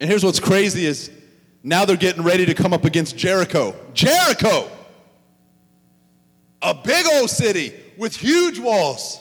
And 0.00 0.08
here's 0.08 0.24
what's 0.24 0.40
crazy 0.40 0.86
is 0.86 1.10
now 1.62 1.84
they're 1.84 1.96
getting 1.96 2.22
ready 2.22 2.46
to 2.46 2.54
come 2.54 2.72
up 2.72 2.84
against 2.84 3.16
Jericho. 3.16 3.74
Jericho! 3.92 4.70
A 6.64 6.74
big 6.74 7.06
old 7.06 7.28
city 7.28 7.74
with 7.98 8.16
huge 8.16 8.58
walls. 8.58 9.20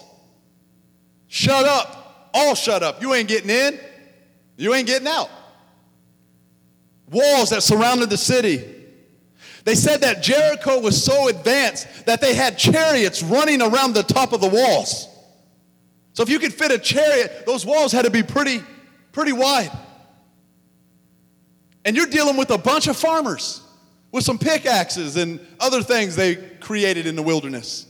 Shut 1.27 1.65
up. 1.65 2.29
All 2.33 2.55
shut 2.55 2.81
up. 2.81 3.01
You 3.01 3.13
ain't 3.13 3.27
getting 3.27 3.49
in. 3.49 3.79
You 4.55 4.73
ain't 4.73 4.87
getting 4.87 5.07
out. 5.07 5.29
Walls 7.11 7.49
that 7.49 7.61
surrounded 7.61 8.09
the 8.09 8.17
city. 8.17 8.63
They 9.65 9.75
said 9.75 10.01
that 10.01 10.23
Jericho 10.23 10.79
was 10.79 11.03
so 11.03 11.27
advanced 11.27 12.05
that 12.05 12.21
they 12.21 12.33
had 12.33 12.57
chariots 12.57 13.21
running 13.21 13.61
around 13.61 13.93
the 13.93 14.03
top 14.03 14.33
of 14.33 14.41
the 14.41 14.47
walls. 14.47 15.07
So 16.13 16.23
if 16.23 16.29
you 16.29 16.39
could 16.39 16.53
fit 16.53 16.71
a 16.71 16.77
chariot, 16.77 17.45
those 17.45 17.65
walls 17.65 17.91
had 17.91 18.05
to 18.05 18.11
be 18.11 18.23
pretty, 18.23 18.61
pretty 19.11 19.33
wide. 19.33 19.71
And 21.85 21.95
you're 21.95 22.07
dealing 22.07 22.37
with 22.37 22.51
a 22.51 22.57
bunch 22.57 22.87
of 22.87 22.95
farmers 22.95 23.61
with 24.11 24.23
some 24.23 24.37
pickaxes 24.37 25.17
and 25.17 25.39
other 25.59 25.81
things 25.81 26.15
they 26.15 26.35
created 26.63 27.05
in 27.05 27.15
the 27.15 27.21
wilderness. 27.21 27.85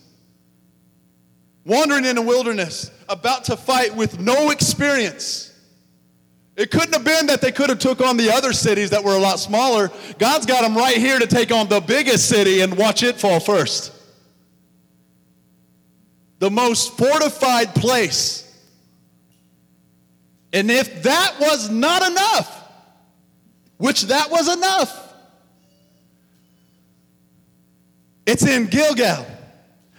Wandering 1.66 2.04
in 2.04 2.18
the 2.18 2.22
wilderness, 2.22 2.92
about 3.08 3.46
to 3.46 3.56
fight 3.56 3.96
with 3.96 4.20
no 4.20 4.50
experience. 4.50 5.50
It 6.58 6.70
couldn't 6.70 6.94
have 6.94 7.06
been 7.06 7.28
that 7.28 7.42
they 7.42 7.52
could 7.52 7.70
have 7.70 7.80
took 7.80 8.02
on 8.02 8.18
the 8.18 8.32
other 8.32 8.52
cities 8.52 8.90
that 8.90 9.04
were 9.04 9.16
a 9.16 9.20
lot 9.20 9.40
smaller. 9.40 9.90
God's 10.20 10.46
got 10.46 10.62
them 10.62 10.76
right 10.76 10.98
here 10.98 11.18
to 11.18 11.26
take 11.26 11.52
on 11.52 11.70
the 11.70 11.80
biggest 11.80 12.28
city 12.28 12.62
and 12.62 12.78
watch 12.78 13.02
it 13.02 13.20
fall 13.20 13.40
first. 13.40 13.92
The 16.40 16.52
most 16.52 16.98
fortified 16.98 17.74
place. 17.74 18.42
And 20.52 20.70
if 20.70 21.04
that 21.04 21.36
was 21.40 21.70
not 21.70 22.06
enough, 22.06 22.62
which 23.78 24.04
that 24.04 24.30
was 24.30 24.54
enough. 24.54 25.13
It's 28.26 28.46
in 28.46 28.68
Gilgal 28.68 29.26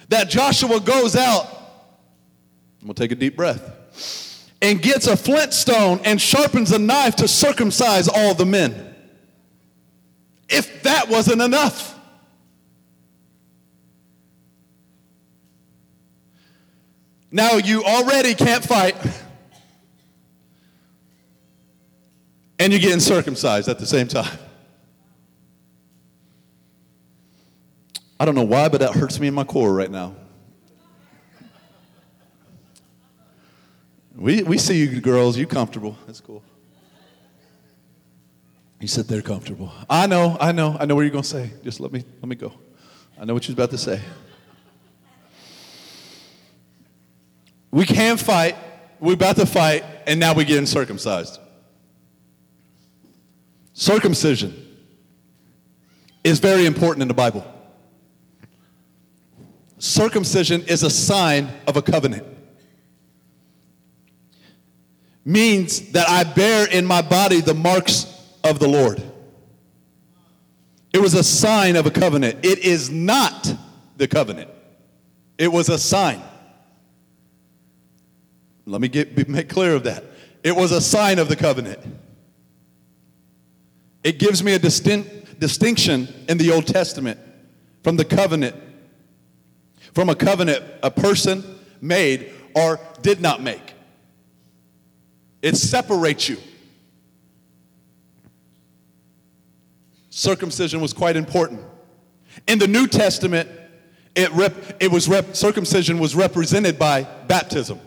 that 0.08 0.28
Joshua 0.28 0.80
goes 0.80 1.16
out. 1.16 1.46
I'm 2.80 2.86
going 2.86 2.94
to 2.94 3.02
take 3.02 3.12
a 3.12 3.14
deep 3.14 3.36
breath. 3.36 3.70
And 4.62 4.80
gets 4.80 5.06
a 5.06 5.16
flint 5.16 5.52
stone 5.52 6.00
and 6.04 6.20
sharpens 6.20 6.72
a 6.72 6.78
knife 6.78 7.16
to 7.16 7.28
circumcise 7.28 8.08
all 8.08 8.34
the 8.34 8.46
men. 8.46 8.94
If 10.48 10.82
that 10.84 11.08
wasn't 11.08 11.42
enough. 11.42 11.98
Now 17.30 17.56
you 17.56 17.84
already 17.84 18.34
can't 18.34 18.64
fight. 18.64 18.96
and 22.58 22.72
you're 22.72 22.80
getting 22.80 23.00
circumcised 23.00 23.68
at 23.68 23.78
the 23.78 23.86
same 23.86 24.08
time. 24.08 24.38
I 28.18 28.24
don't 28.24 28.34
know 28.34 28.44
why, 28.44 28.68
but 28.68 28.80
that 28.80 28.94
hurts 28.94 29.18
me 29.18 29.26
in 29.26 29.34
my 29.34 29.44
core 29.44 29.72
right 29.72 29.90
now. 29.90 30.14
We, 34.16 34.42
we 34.44 34.58
see 34.58 34.78
you 34.78 35.00
girls, 35.00 35.36
you 35.36 35.46
comfortable. 35.46 35.98
That's 36.06 36.20
cool. 36.20 36.42
You 38.80 38.86
said 38.86 39.08
they're 39.08 39.22
comfortable. 39.22 39.72
I 39.88 40.06
know, 40.06 40.36
I 40.40 40.52
know, 40.52 40.76
I 40.78 40.84
know 40.84 40.94
what 40.94 41.02
you're 41.02 41.10
gonna 41.10 41.24
say. 41.24 41.50
Just 41.64 41.80
let 41.80 41.90
me 41.90 42.04
let 42.20 42.28
me 42.28 42.36
go. 42.36 42.52
I 43.18 43.24
know 43.24 43.34
what 43.34 43.48
you're 43.48 43.54
about 43.54 43.70
to 43.70 43.78
say. 43.78 44.00
We 47.70 47.86
can 47.86 48.16
fight, 48.18 48.56
we're 49.00 49.14
about 49.14 49.36
to 49.36 49.46
fight, 49.46 49.84
and 50.06 50.20
now 50.20 50.34
we're 50.34 50.44
getting 50.44 50.66
circumcised. 50.66 51.40
Circumcision 53.72 54.54
is 56.22 56.38
very 56.38 56.66
important 56.66 57.02
in 57.02 57.08
the 57.08 57.14
Bible. 57.14 57.44
Circumcision 59.84 60.62
is 60.62 60.82
a 60.82 60.88
sign 60.88 61.52
of 61.66 61.76
a 61.76 61.82
covenant. 61.82 62.24
Means 65.26 65.92
that 65.92 66.08
I 66.08 66.24
bear 66.24 66.66
in 66.66 66.86
my 66.86 67.02
body 67.02 67.42
the 67.42 67.52
marks 67.52 68.06
of 68.42 68.58
the 68.60 68.66
Lord. 68.66 69.02
It 70.94 71.02
was 71.02 71.12
a 71.12 71.22
sign 71.22 71.76
of 71.76 71.84
a 71.84 71.90
covenant. 71.90 72.46
It 72.46 72.60
is 72.60 72.88
not 72.88 73.54
the 73.98 74.08
covenant. 74.08 74.48
It 75.36 75.52
was 75.52 75.68
a 75.68 75.78
sign. 75.78 76.22
Let 78.64 78.80
me 78.80 78.88
get 78.88 79.28
make 79.28 79.50
clear 79.50 79.74
of 79.74 79.84
that. 79.84 80.02
It 80.42 80.56
was 80.56 80.72
a 80.72 80.80
sign 80.80 81.18
of 81.18 81.28
the 81.28 81.36
covenant. 81.36 81.80
It 84.02 84.18
gives 84.18 84.42
me 84.42 84.54
a 84.54 84.58
distinct 84.58 85.38
distinction 85.38 86.08
in 86.26 86.38
the 86.38 86.52
Old 86.52 86.66
Testament 86.66 87.20
from 87.82 87.98
the 87.98 88.04
covenant, 88.06 88.56
from 89.94 90.08
a 90.08 90.14
covenant 90.14 90.64
a 90.82 90.90
person 90.90 91.44
made 91.80 92.32
or 92.54 92.80
did 93.02 93.20
not 93.20 93.42
make. 93.42 93.74
It 95.42 95.56
separates 95.56 96.28
you. 96.28 96.38
Circumcision 100.10 100.80
was 100.80 100.92
quite 100.92 101.16
important. 101.16 101.60
In 102.46 102.58
the 102.58 102.66
New 102.66 102.86
Testament, 102.86 103.48
it, 104.14 104.30
rep, 104.32 104.54
it 104.80 104.90
was 104.90 105.08
rep, 105.08 105.34
circumcision 105.34 105.98
was 105.98 106.14
represented 106.14 106.78
by 106.78 107.02
baptism. 107.26 107.80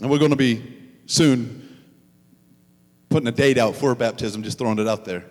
And 0.00 0.10
we're 0.10 0.18
going 0.18 0.30
to 0.30 0.36
be 0.36 0.62
soon 1.06 1.82
putting 3.10 3.26
a 3.26 3.32
date 3.32 3.58
out 3.58 3.76
for 3.76 3.94
baptism, 3.94 4.42
just 4.42 4.56
throwing 4.56 4.78
it 4.78 4.88
out 4.88 5.04
there. 5.04 5.24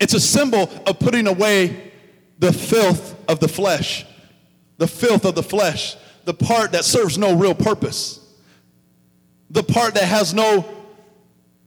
It's 0.00 0.14
a 0.14 0.20
symbol 0.20 0.70
of 0.86 0.98
putting 0.98 1.26
away 1.26 1.92
the 2.38 2.52
filth 2.52 3.16
of 3.28 3.40
the 3.40 3.48
flesh, 3.48 4.04
the 4.78 4.86
filth 4.86 5.24
of 5.24 5.34
the 5.34 5.42
flesh, 5.42 5.96
the 6.24 6.34
part 6.34 6.72
that 6.72 6.84
serves 6.84 7.18
no 7.18 7.34
real 7.34 7.54
purpose, 7.54 8.20
the 9.50 9.62
part 9.62 9.94
that 9.94 10.04
has 10.04 10.34
no 10.34 10.64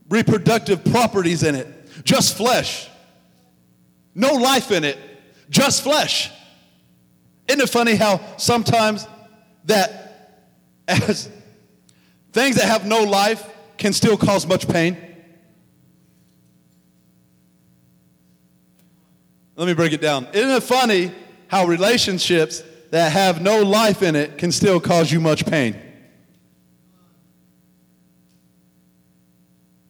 reproductive 0.08 0.84
properties 0.84 1.42
in 1.42 1.54
it, 1.54 1.66
just 2.04 2.36
flesh. 2.36 2.88
No 4.14 4.34
life 4.34 4.70
in 4.70 4.84
it, 4.84 4.98
just 5.48 5.82
flesh. 5.82 6.30
Isn't 7.48 7.60
it 7.60 7.68
funny 7.68 7.94
how 7.94 8.20
sometimes 8.36 9.06
that 9.64 10.44
as 10.88 11.30
things 12.32 12.56
that 12.56 12.66
have 12.66 12.86
no 12.86 13.02
life 13.02 13.48
can 13.78 13.92
still 13.92 14.16
cause 14.16 14.46
much 14.46 14.68
pain? 14.68 14.96
Let 19.62 19.68
me 19.68 19.74
break 19.74 19.92
it 19.92 20.00
down. 20.00 20.26
Isn't 20.32 20.50
it 20.50 20.64
funny 20.64 21.12
how 21.46 21.66
relationships 21.66 22.64
that 22.90 23.12
have 23.12 23.40
no 23.40 23.62
life 23.62 24.02
in 24.02 24.16
it 24.16 24.36
can 24.36 24.50
still 24.50 24.80
cause 24.80 25.12
you 25.12 25.20
much 25.20 25.46
pain? 25.46 25.76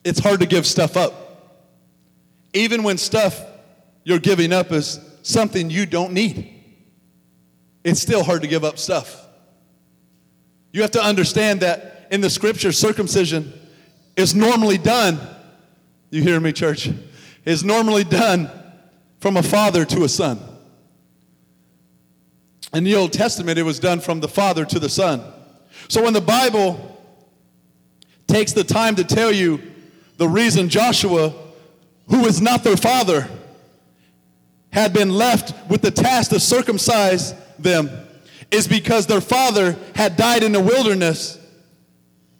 It's 0.03 0.19
hard 0.19 0.41
to 0.41 0.45
give 0.45 0.67
stuff 0.67 0.95
up. 0.95 1.65
Even 2.53 2.83
when 2.83 2.99
stuff 2.99 3.43
you're 4.03 4.19
giving 4.19 4.53
up 4.53 4.71
is 4.71 4.99
something 5.23 5.71
you 5.71 5.87
don't 5.87 6.13
need, 6.13 6.53
it's 7.83 7.99
still 7.99 8.23
hard 8.23 8.43
to 8.43 8.47
give 8.47 8.63
up 8.63 8.77
stuff. 8.77 9.25
You 10.71 10.83
have 10.83 10.91
to 10.91 11.03
understand 11.03 11.61
that 11.61 12.09
in 12.11 12.21
the 12.21 12.29
scripture, 12.29 12.71
circumcision 12.71 13.51
is 14.15 14.35
normally 14.35 14.77
done. 14.77 15.19
You 16.11 16.21
hear 16.21 16.39
me, 16.39 16.53
church? 16.53 16.91
Is 17.43 17.63
normally 17.63 18.03
done 18.03 18.51
from 19.23 19.37
a 19.37 19.41
father 19.41 19.85
to 19.85 20.03
a 20.03 20.09
son. 20.09 20.37
In 22.73 22.83
the 22.83 22.93
Old 22.93 23.13
Testament, 23.13 23.57
it 23.57 23.63
was 23.63 23.79
done 23.79 24.01
from 24.01 24.19
the 24.19 24.27
father 24.27 24.65
to 24.65 24.79
the 24.79 24.89
son. 24.89 25.23
So 25.87 26.03
when 26.03 26.11
the 26.11 26.19
Bible 26.19 26.99
takes 28.27 28.51
the 28.51 28.65
time 28.65 28.95
to 28.95 29.05
tell 29.05 29.31
you 29.31 29.61
the 30.17 30.27
reason 30.27 30.67
Joshua, 30.67 31.33
who 32.09 32.25
is 32.25 32.41
not 32.41 32.65
their 32.65 32.75
father, 32.75 33.29
had 34.73 34.91
been 34.91 35.11
left 35.11 35.53
with 35.69 35.81
the 35.81 35.91
task 35.91 36.31
to 36.31 36.39
circumcise 36.41 37.33
them 37.57 37.89
is 38.51 38.67
because 38.67 39.07
their 39.07 39.21
father 39.21 39.77
had 39.95 40.17
died 40.17 40.43
in 40.43 40.51
the 40.51 40.59
wilderness 40.59 41.39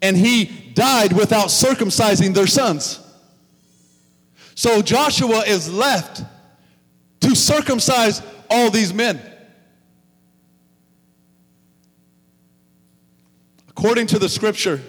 and 0.01 0.17
he 0.17 0.73
died 0.73 1.13
without 1.13 1.47
circumcising 1.47 2.33
their 2.33 2.45
sons. 2.45 2.99
So 4.53 4.81
Joshua 4.81 5.45
is 5.47 5.71
left 5.71 6.23
to 7.23 7.35
circumcise 7.35 8.21
all 8.49 8.69
these 8.69 8.93
men. 8.93 9.21
According 13.69 14.07
to 14.07 14.19
the 14.19 14.29
scripture, 14.29 14.81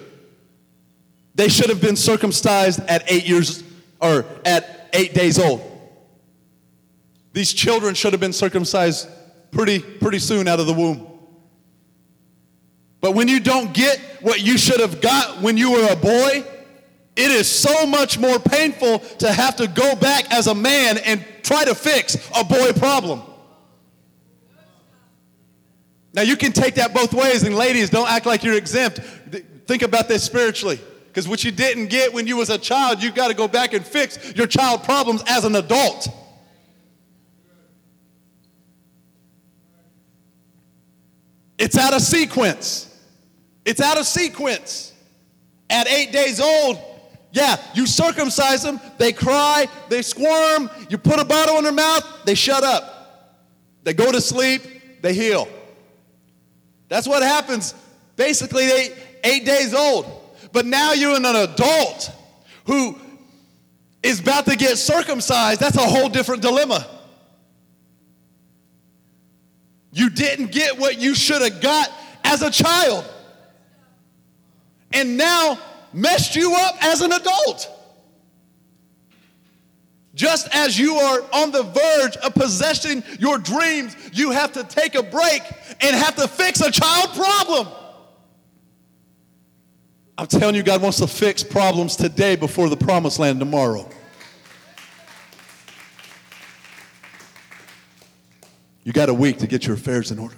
they 1.33 1.49
should 1.49 1.69
have 1.69 1.81
been 1.81 1.95
circumcised 1.95 2.79
at 2.81 3.09
eight 3.11 3.27
years 3.27 3.63
or 4.01 4.25
at 4.45 4.89
eight 4.93 5.13
days 5.13 5.39
old. 5.39 5.61
These 7.33 7.53
children 7.53 7.95
should 7.95 8.13
have 8.13 8.19
been 8.19 8.33
circumcised 8.33 9.09
pretty, 9.51 9.79
pretty 9.79 10.19
soon 10.19 10.47
out 10.47 10.59
of 10.59 10.67
the 10.67 10.73
womb. 10.73 11.07
But 13.01 13.13
when 13.13 13.27
you 13.27 13.39
don't 13.39 13.73
get 13.73 13.99
what 14.21 14.41
you 14.41 14.57
should 14.57 14.79
have 14.79 15.01
got 15.01 15.41
when 15.41 15.57
you 15.57 15.71
were 15.71 15.87
a 15.91 15.95
boy, 15.95 16.45
it 17.15 17.31
is 17.31 17.49
so 17.49 17.85
much 17.85 18.17
more 18.17 18.39
painful 18.39 18.99
to 18.99 19.31
have 19.31 19.55
to 19.57 19.67
go 19.67 19.95
back 19.95 20.31
as 20.33 20.47
a 20.47 20.55
man 20.55 20.97
and 20.97 21.23
try 21.45 21.63
to 21.63 21.75
fix 21.75 22.15
a 22.35 22.43
boy 22.43 22.73
problem. 22.73 23.21
Now, 26.13 26.23
you 26.23 26.37
can 26.37 26.51
take 26.51 26.75
that 26.75 26.93
both 26.93 27.13
ways, 27.13 27.43
and 27.43 27.55
ladies, 27.55 27.89
don't 27.89 28.09
act 28.09 28.25
like 28.25 28.43
you're 28.43 28.55
exempt. 28.55 28.99
Think 29.67 29.81
about 29.81 30.07
this 30.07 30.23
spiritually. 30.23 30.79
Because 31.07 31.27
what 31.27 31.43
you 31.43 31.51
didn't 31.51 31.87
get 31.87 32.13
when 32.13 32.25
you 32.25 32.37
was 32.37 32.49
a 32.49 32.57
child, 32.57 33.03
you 33.03 33.11
got 33.11 33.27
to 33.27 33.33
go 33.33 33.47
back 33.47 33.73
and 33.73 33.85
fix 33.85 34.33
your 34.35 34.47
child 34.47 34.83
problems 34.83 35.23
as 35.27 35.45
an 35.45 35.55
adult. 35.55 36.07
It's 41.57 41.77
out 41.77 41.93
of 41.93 42.01
sequence. 42.01 42.93
It's 43.65 43.81
out 43.81 43.97
of 43.97 44.05
sequence. 44.05 44.93
At 45.69 45.87
eight 45.87 46.11
days 46.11 46.39
old, 46.39 46.79
yeah, 47.35 47.57
you 47.73 47.85
circumcise 47.85 48.63
them, 48.63 48.79
they 48.97 49.11
cry, 49.11 49.67
they 49.89 50.01
squirm, 50.01 50.69
you 50.89 50.97
put 50.97 51.19
a 51.19 51.25
bottle 51.25 51.57
in 51.57 51.65
their 51.65 51.73
mouth, 51.73 52.01
they 52.23 52.33
shut 52.33 52.63
up. 52.63 53.43
They 53.83 53.93
go 53.93 54.09
to 54.09 54.21
sleep, 54.21 54.61
they 55.01 55.13
heal. 55.13 55.49
That's 56.87 57.05
what 57.05 57.23
happens. 57.23 57.75
Basically, 58.15 58.67
they 58.67 58.95
eight 59.25 59.45
days 59.45 59.73
old. 59.73 60.05
But 60.53 60.65
now 60.65 60.93
you're 60.93 61.17
an 61.17 61.25
adult 61.25 62.09
who 62.67 62.97
is 64.01 64.21
about 64.21 64.45
to 64.45 64.55
get 64.55 64.77
circumcised. 64.77 65.59
That's 65.59 65.75
a 65.75 65.81
whole 65.81 66.07
different 66.07 66.41
dilemma. 66.41 66.87
You 69.91 70.09
didn't 70.09 70.53
get 70.53 70.79
what 70.79 71.01
you 71.01 71.13
should 71.13 71.41
have 71.41 71.59
got 71.59 71.91
as 72.23 72.41
a 72.41 72.49
child. 72.49 73.03
And 74.93 75.17
now 75.17 75.59
messed 75.95 76.35
you 76.35 76.53
up 76.53 76.75
as 76.83 77.01
an 77.01 77.11
adult. 77.13 77.71
Just 80.13 80.47
as 80.53 80.79
you 80.79 80.95
are 80.95 81.21
on 81.33 81.51
the 81.51 81.63
verge 81.63 82.17
of 82.17 82.33
possessing 82.33 83.03
your 83.19 83.37
dreams, 83.37 83.95
you 84.13 84.31
have 84.31 84.53
to 84.53 84.63
take 84.63 84.95
a 84.95 85.03
break 85.03 85.41
and 85.81 85.95
have 85.95 86.15
to 86.15 86.27
fix 86.27 86.61
a 86.61 86.71
child 86.71 87.09
problem. 87.13 87.67
I'm 90.17 90.27
telling 90.27 90.55
you, 90.55 90.63
God 90.63 90.81
wants 90.81 90.99
to 90.99 91.07
fix 91.07 91.43
problems 91.43 91.97
today 91.97 92.37
before 92.37 92.69
the 92.69 92.77
promised 92.77 93.19
land 93.19 93.39
tomorrow. 93.39 93.89
You 98.83 98.93
got 98.93 99.09
a 99.09 99.13
week 99.13 99.39
to 99.39 99.47
get 99.47 99.65
your 99.65 99.75
affairs 99.75 100.11
in 100.11 100.19
order. 100.19 100.37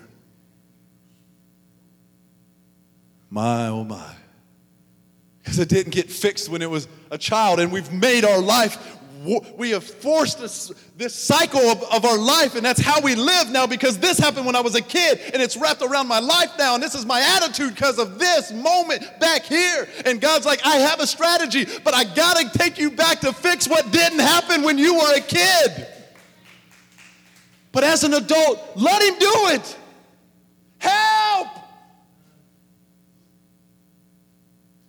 My, 3.30 3.68
oh 3.68 3.84
my. 3.84 4.17
Because 5.48 5.60
it 5.60 5.70
didn't 5.70 5.94
get 5.94 6.12
fixed 6.12 6.50
when 6.50 6.62
it 6.62 6.70
was 6.70 6.90
a 7.10 7.18
child, 7.18 7.62
and 7.62 7.72
we've 7.72 7.90
made 7.90 8.26
our 8.26 8.42
life 8.42 8.98
we 9.58 9.72
have 9.72 9.84
forced 9.84 10.40
this, 10.40 10.74
this 10.98 11.16
cycle 11.16 11.62
of, 11.62 11.82
of 11.92 12.04
our 12.04 12.18
life, 12.18 12.56
and 12.56 12.66
that's 12.66 12.82
how 12.82 13.00
we 13.00 13.16
live 13.16 13.50
now 13.50 13.66
because 13.66 13.98
this 13.98 14.18
happened 14.18 14.46
when 14.46 14.58
I 14.58 14.62
was 14.62 14.76
a 14.76 14.82
kid, 14.82 15.20
and 15.34 15.42
it's 15.42 15.56
wrapped 15.56 15.82
around 15.82 16.08
my 16.08 16.20
life 16.20 16.52
now, 16.58 16.76
and 16.76 16.84
this 16.84 16.96
is 16.96 17.06
my 17.06 17.22
attitude 17.38 17.74
because 17.74 17.98
of 17.98 18.20
this 18.20 18.52
moment 18.52 19.04
back 19.22 19.44
here. 19.44 19.88
And 20.06 20.20
God's 20.20 20.46
like, 20.46 20.66
I 20.66 20.76
have 20.76 21.00
a 21.00 21.08
strategy, 21.08 21.66
but 21.86 21.94
I 21.94 22.04
gotta 22.04 22.50
take 22.58 22.78
you 22.78 22.92
back 22.92 23.22
to 23.22 23.32
fix 23.32 23.68
what 23.68 23.90
didn't 23.92 24.20
happen 24.20 24.64
when 24.64 24.78
you 24.78 24.96
were 24.96 25.16
a 25.16 25.22
kid. 25.22 25.88
But 27.72 27.86
as 27.86 28.04
an 28.04 28.14
adult, 28.14 28.62
let 28.76 29.02
Him 29.02 29.20
do 29.20 29.34
it. 29.56 29.78
Help! 30.80 31.17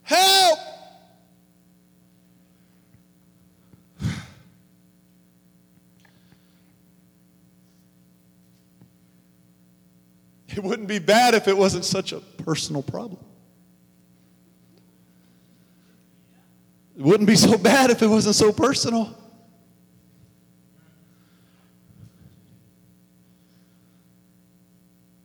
Help! 0.09 0.59
It 10.49 10.65
wouldn't 10.65 10.89
be 10.89 10.99
bad 10.99 11.35
if 11.35 11.47
it 11.47 11.57
wasn't 11.57 11.85
such 11.85 12.13
a 12.13 12.19
personal 12.19 12.83
problem. 12.83 13.23
It 16.97 17.03
wouldn't 17.03 17.29
be 17.29 17.37
so 17.37 17.57
bad 17.57 17.91
if 17.91 18.03
it 18.03 18.09
wasn't 18.09 18.35
so 18.35 18.51
personal. 18.51 19.17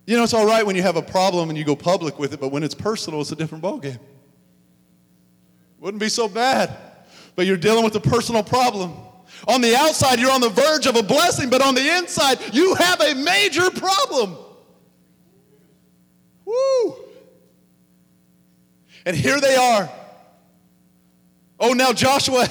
You 0.05 0.17
know, 0.17 0.23
it's 0.23 0.33
all 0.33 0.45
right 0.45 0.63
when 0.63 0.75
you 0.75 0.83
have 0.83 0.97
a 0.97 1.01
problem 1.01 1.49
and 1.49 1.57
you 1.57 1.63
go 1.63 1.75
public 1.75 2.19
with 2.19 2.33
it, 2.33 2.39
but 2.41 2.49
when 2.49 2.61
it's 2.61 2.75
personal, 2.75 3.21
it's 3.21 3.31
a 3.31 3.35
different 3.35 3.63
ballgame. 3.63 3.97
Wouldn't 5.83 5.99
be 5.99 6.07
so 6.07 6.29
bad, 6.29 6.73
but 7.35 7.45
you're 7.45 7.57
dealing 7.57 7.83
with 7.83 7.93
a 7.97 7.99
personal 7.99 8.41
problem. 8.41 8.93
On 9.49 9.59
the 9.59 9.75
outside, 9.75 10.17
you're 10.17 10.31
on 10.31 10.39
the 10.39 10.47
verge 10.47 10.85
of 10.85 10.95
a 10.95 11.03
blessing, 11.03 11.49
but 11.49 11.61
on 11.61 11.75
the 11.75 11.97
inside, 11.97 12.39
you 12.53 12.73
have 12.75 13.01
a 13.01 13.13
major 13.15 13.69
problem. 13.69 14.37
Woo! 16.45 16.95
And 19.05 19.13
here 19.13 19.41
they 19.41 19.57
are. 19.57 19.89
Oh, 21.59 21.73
now 21.73 21.91
Joshua 21.91 22.47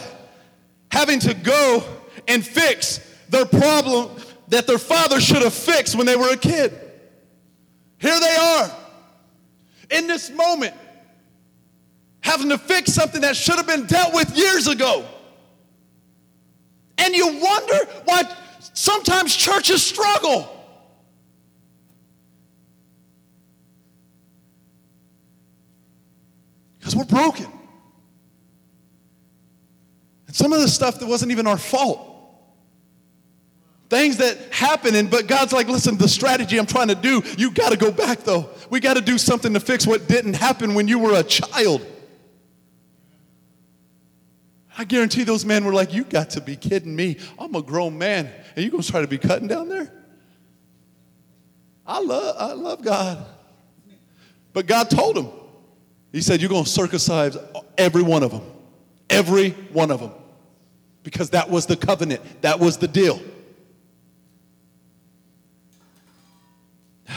having 0.91 1.19
to 1.21 1.33
go 1.33 1.83
and 2.29 2.47
fix 2.47 3.01
their 3.31 3.47
problem 3.47 4.11
that 4.49 4.67
their 4.67 4.77
father 4.77 5.23
should 5.23 5.41
have 5.41 5.55
fixed 5.55 5.97
when 5.97 6.05
they 6.05 6.17
were 6.17 6.35
a 6.35 6.37
kid. 6.37 6.79
Here 7.97 8.21
they 8.21 8.37
are 8.37 8.71
in 9.89 10.07
this 10.07 10.31
moment, 10.31 10.75
having 12.23 12.49
to 12.49 12.59
fix 12.59 12.93
something 12.93 13.21
that 13.21 13.37
should 13.37 13.57
have 13.57 13.67
been 13.67 13.85
dealt 13.87 14.15
with 14.15 14.37
years 14.37 14.69
ago. 14.69 15.05
And 16.99 17.15
you 17.15 17.27
wonder 17.27 17.79
why 18.05 18.23
sometimes 18.73 19.35
churches 19.35 19.83
struggle. 19.83 20.49
Because 26.79 26.97
we're 26.97 27.05
broken. 27.05 27.47
And 30.27 30.35
some 30.37 30.53
of 30.53 30.61
the 30.61 30.69
stuff 30.69 31.01
that 31.01 31.07
wasn't 31.07 31.33
even 31.33 31.47
our 31.47 31.59
fault. 31.59 32.09
Things 33.91 34.17
that 34.17 34.39
happen, 34.51 34.95
and 34.95 35.11
but 35.11 35.27
God's 35.27 35.53
like, 35.53 35.69
listen, 35.69 35.99
the 35.99 36.09
strategy 36.09 36.59
I'm 36.59 36.65
trying 36.65 36.89
to 36.89 36.95
do, 36.95 37.23
you 37.37 37.51
got 37.51 37.73
to 37.73 37.77
go 37.77 37.91
back 37.93 38.21
though. 38.21 38.49
We 38.71 38.81
got 38.81 38.95
to 38.95 39.03
do 39.03 39.19
something 39.19 39.53
to 39.53 39.61
fix 39.61 39.87
what 39.87 40.09
didn't 40.09 40.35
happen 40.35 40.73
when 40.73 40.89
you 40.89 40.99
were 40.99 41.15
a 41.15 41.23
child. 41.23 41.87
I 44.77 44.85
guarantee 44.85 45.25
those 45.25 45.45
men 45.45 45.65
were 45.65 45.73
like, 45.73 45.93
You 45.93 46.05
got 46.05 46.31
to 46.31 46.41
be 46.41 46.57
kidding 46.57 46.95
me. 46.95 47.19
I'm 47.39 47.55
a 47.55 47.63
grown 47.63 47.99
man, 47.99 48.31
and 48.57 48.65
you 48.65 48.71
gonna 48.71 48.83
try 48.83 49.01
to 49.01 49.07
be 49.07 49.19
cutting 49.19 49.49
down 49.49 49.69
there? 49.69 49.93
I 51.87 52.01
love, 52.01 52.37
I 52.39 52.53
love 52.53 52.83
God. 52.83 53.25
But 54.53 54.67
God 54.67 54.89
told 54.91 55.19
him, 55.19 55.29
He 56.11 56.23
said, 56.23 56.41
You're 56.41 56.51
gonna 56.51 56.67
circumcise 56.67 57.37
every 57.77 58.03
one 58.03 58.23
of 58.23 58.31
them. 58.31 58.43
Every 59.11 59.51
one 59.51 59.91
of 59.91 60.01
them. 60.01 60.13
Because 61.03 61.31
that 61.31 61.51
was 61.51 61.67
the 61.67 61.77
covenant, 61.77 62.23
that 62.43 62.59
was 62.59 62.79
the 62.79 62.89
deal. 62.89 63.21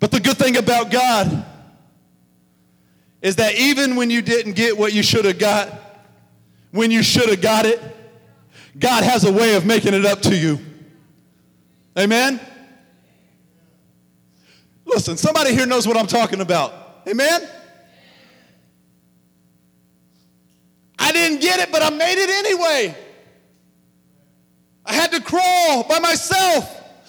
But 0.00 0.10
the 0.10 0.20
good 0.20 0.36
thing 0.36 0.58
about 0.58 0.90
God 0.90 1.46
is 3.24 3.36
that 3.36 3.54
even 3.54 3.96
when 3.96 4.10
you 4.10 4.20
didn't 4.20 4.52
get 4.52 4.76
what 4.76 4.92
you 4.92 5.02
should 5.02 5.24
have 5.24 5.38
got, 5.38 5.72
when 6.72 6.90
you 6.90 7.02
should 7.02 7.30
have 7.30 7.40
got 7.40 7.64
it, 7.64 7.80
God 8.78 9.02
has 9.02 9.24
a 9.24 9.32
way 9.32 9.54
of 9.56 9.64
making 9.64 9.94
it 9.94 10.04
up 10.04 10.20
to 10.22 10.36
you. 10.36 10.58
Amen? 11.98 12.38
Listen, 14.84 15.16
somebody 15.16 15.54
here 15.54 15.64
knows 15.64 15.88
what 15.88 15.96
I'm 15.96 16.06
talking 16.06 16.42
about. 16.42 16.74
Amen? 17.08 17.48
I 20.98 21.10
didn't 21.10 21.40
get 21.40 21.60
it, 21.60 21.72
but 21.72 21.80
I 21.80 21.88
made 21.88 22.22
it 22.22 22.28
anyway. 22.28 22.94
I 24.84 24.92
had 24.92 25.10
to 25.12 25.22
crawl 25.22 25.84
by 25.84 25.98
myself, 25.98 26.68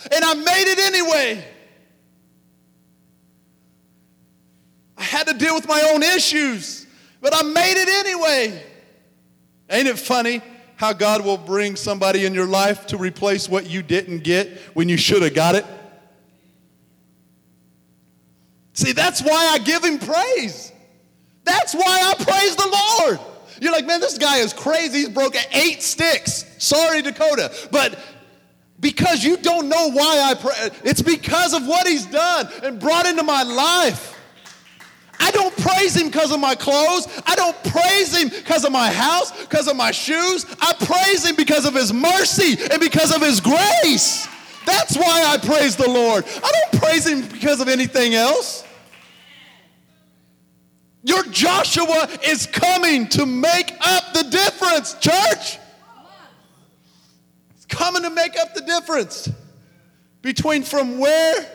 and 0.09 0.23
I 0.23 0.33
made 0.33 0.71
it 0.71 0.79
anyway. 0.79 1.54
I 4.97 5.03
had 5.03 5.27
to 5.27 5.33
deal 5.33 5.55
with 5.55 5.67
my 5.67 5.91
own 5.93 6.03
issues, 6.03 6.87
but 7.21 7.33
I 7.35 7.41
made 7.43 7.81
it 7.81 7.89
anyway. 8.05 8.63
Ain't 9.69 9.87
it 9.87 9.99
funny 9.99 10.41
how 10.75 10.93
God 10.93 11.23
will 11.23 11.37
bring 11.37 11.75
somebody 11.75 12.25
in 12.25 12.33
your 12.33 12.45
life 12.45 12.87
to 12.87 12.97
replace 12.97 13.49
what 13.49 13.69
you 13.69 13.81
didn't 13.81 14.23
get 14.23 14.57
when 14.73 14.89
you 14.89 14.97
should 14.97 15.21
have 15.21 15.33
got 15.33 15.55
it? 15.55 15.65
See, 18.73 18.91
that's 18.91 19.21
why 19.21 19.51
I 19.53 19.59
give 19.59 19.83
him 19.83 19.99
praise. 19.99 20.71
That's 21.45 21.73
why 21.73 21.83
I 21.85 22.13
praise 22.23 22.55
the 22.55 22.67
Lord. 22.67 23.19
You're 23.61 23.71
like, 23.71 23.85
man, 23.85 24.01
this 24.01 24.17
guy 24.17 24.37
is 24.37 24.51
crazy. 24.51 24.99
He's 24.99 25.09
broken 25.09 25.41
eight 25.53 25.81
sticks. 25.81 26.45
Sorry, 26.57 27.01
Dakota. 27.01 27.53
But 27.71 27.97
because 28.79 29.23
you 29.23 29.37
don't 29.37 29.69
know 29.69 29.91
why 29.91 30.19
I 30.29 30.33
pray, 30.33 30.69
it's 30.83 31.01
because 31.01 31.53
of 31.53 31.65
what 31.65 31.87
he's 31.87 32.05
done 32.05 32.49
and 32.63 32.79
brought 32.79 33.05
into 33.05 33.23
my 33.23 33.43
life. 33.43 34.14
I 35.19 35.31
don't 35.31 35.55
praise 35.57 35.95
him 35.95 36.07
because 36.07 36.31
of 36.31 36.39
my 36.39 36.55
clothes. 36.55 37.07
I 37.25 37.35
don't 37.35 37.55
praise 37.63 38.15
him 38.15 38.29
because 38.29 38.65
of 38.65 38.71
my 38.71 38.91
house, 38.91 39.31
because 39.45 39.67
of 39.67 39.75
my 39.75 39.91
shoes. 39.91 40.45
I 40.59 40.73
praise 40.73 41.25
him 41.25 41.35
because 41.35 41.65
of 41.65 41.73
his 41.73 41.93
mercy 41.93 42.57
and 42.71 42.79
because 42.79 43.15
of 43.15 43.21
his 43.21 43.39
grace. 43.39 44.27
That's 44.65 44.97
why 44.97 45.23
I 45.25 45.37
praise 45.37 45.75
the 45.75 45.89
Lord. 45.89 46.25
I 46.25 46.51
don't 46.51 46.81
praise 46.81 47.07
him 47.07 47.21
because 47.27 47.61
of 47.61 47.67
anything 47.67 48.15
else. 48.15 48.63
Your 51.03 51.23
Joshua 51.25 52.09
is 52.25 52.47
coming 52.47 53.07
to 53.09 53.27
make 53.27 53.73
up 53.81 54.13
the 54.13 54.23
difference, 54.23 54.95
church. 54.95 55.59
It's 57.55 57.65
coming 57.67 58.01
to 58.01 58.09
make 58.09 58.37
up 58.39 58.55
the 58.55 58.61
difference 58.61 59.29
between 60.23 60.63
from 60.63 60.97
where 60.97 61.47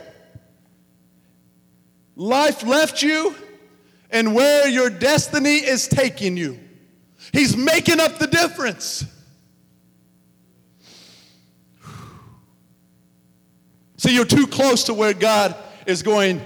life 2.15 2.63
left 2.65 3.03
you 3.03 3.35
and 4.11 4.35
where 4.35 4.69
your 4.69 4.91
destiny 4.91 5.57
is 5.57 5.89
taking 5.89 6.37
you. 6.37 6.59
He's 7.33 7.57
making 7.57 8.01
up 8.01 8.19
the 8.19 8.27
difference. 8.27 9.05
See, 13.97 14.15
you're 14.15 14.25
too 14.25 14.47
close 14.47 14.85
to 14.85 14.95
where 14.95 15.15
God 15.15 15.55
is 15.87 16.03
going, 16.03 16.41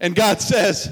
and 0.00 0.14
God 0.14 0.40
says, 0.40 0.90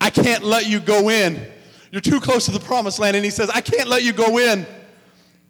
I 0.00 0.10
can't 0.10 0.42
let 0.42 0.68
you 0.68 0.80
go 0.80 1.08
in. 1.08 1.46
You're 1.90 2.00
too 2.00 2.20
close 2.20 2.46
to 2.46 2.50
the 2.50 2.60
promised 2.60 2.98
land, 2.98 3.16
and 3.16 3.24
He 3.24 3.30
says, 3.30 3.50
I 3.50 3.60
can't 3.60 3.88
let 3.88 4.02
you 4.02 4.12
go 4.12 4.38
in 4.38 4.66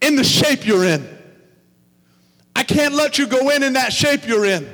in 0.02 0.16
the 0.16 0.24
shape 0.24 0.66
you're 0.66 0.84
in. 0.84 1.08
I 2.54 2.62
can't 2.62 2.94
let 2.94 3.18
you 3.18 3.26
go 3.26 3.50
in 3.50 3.62
in 3.62 3.74
that 3.74 3.92
shape 3.92 4.26
you're 4.26 4.44
in. 4.44 4.66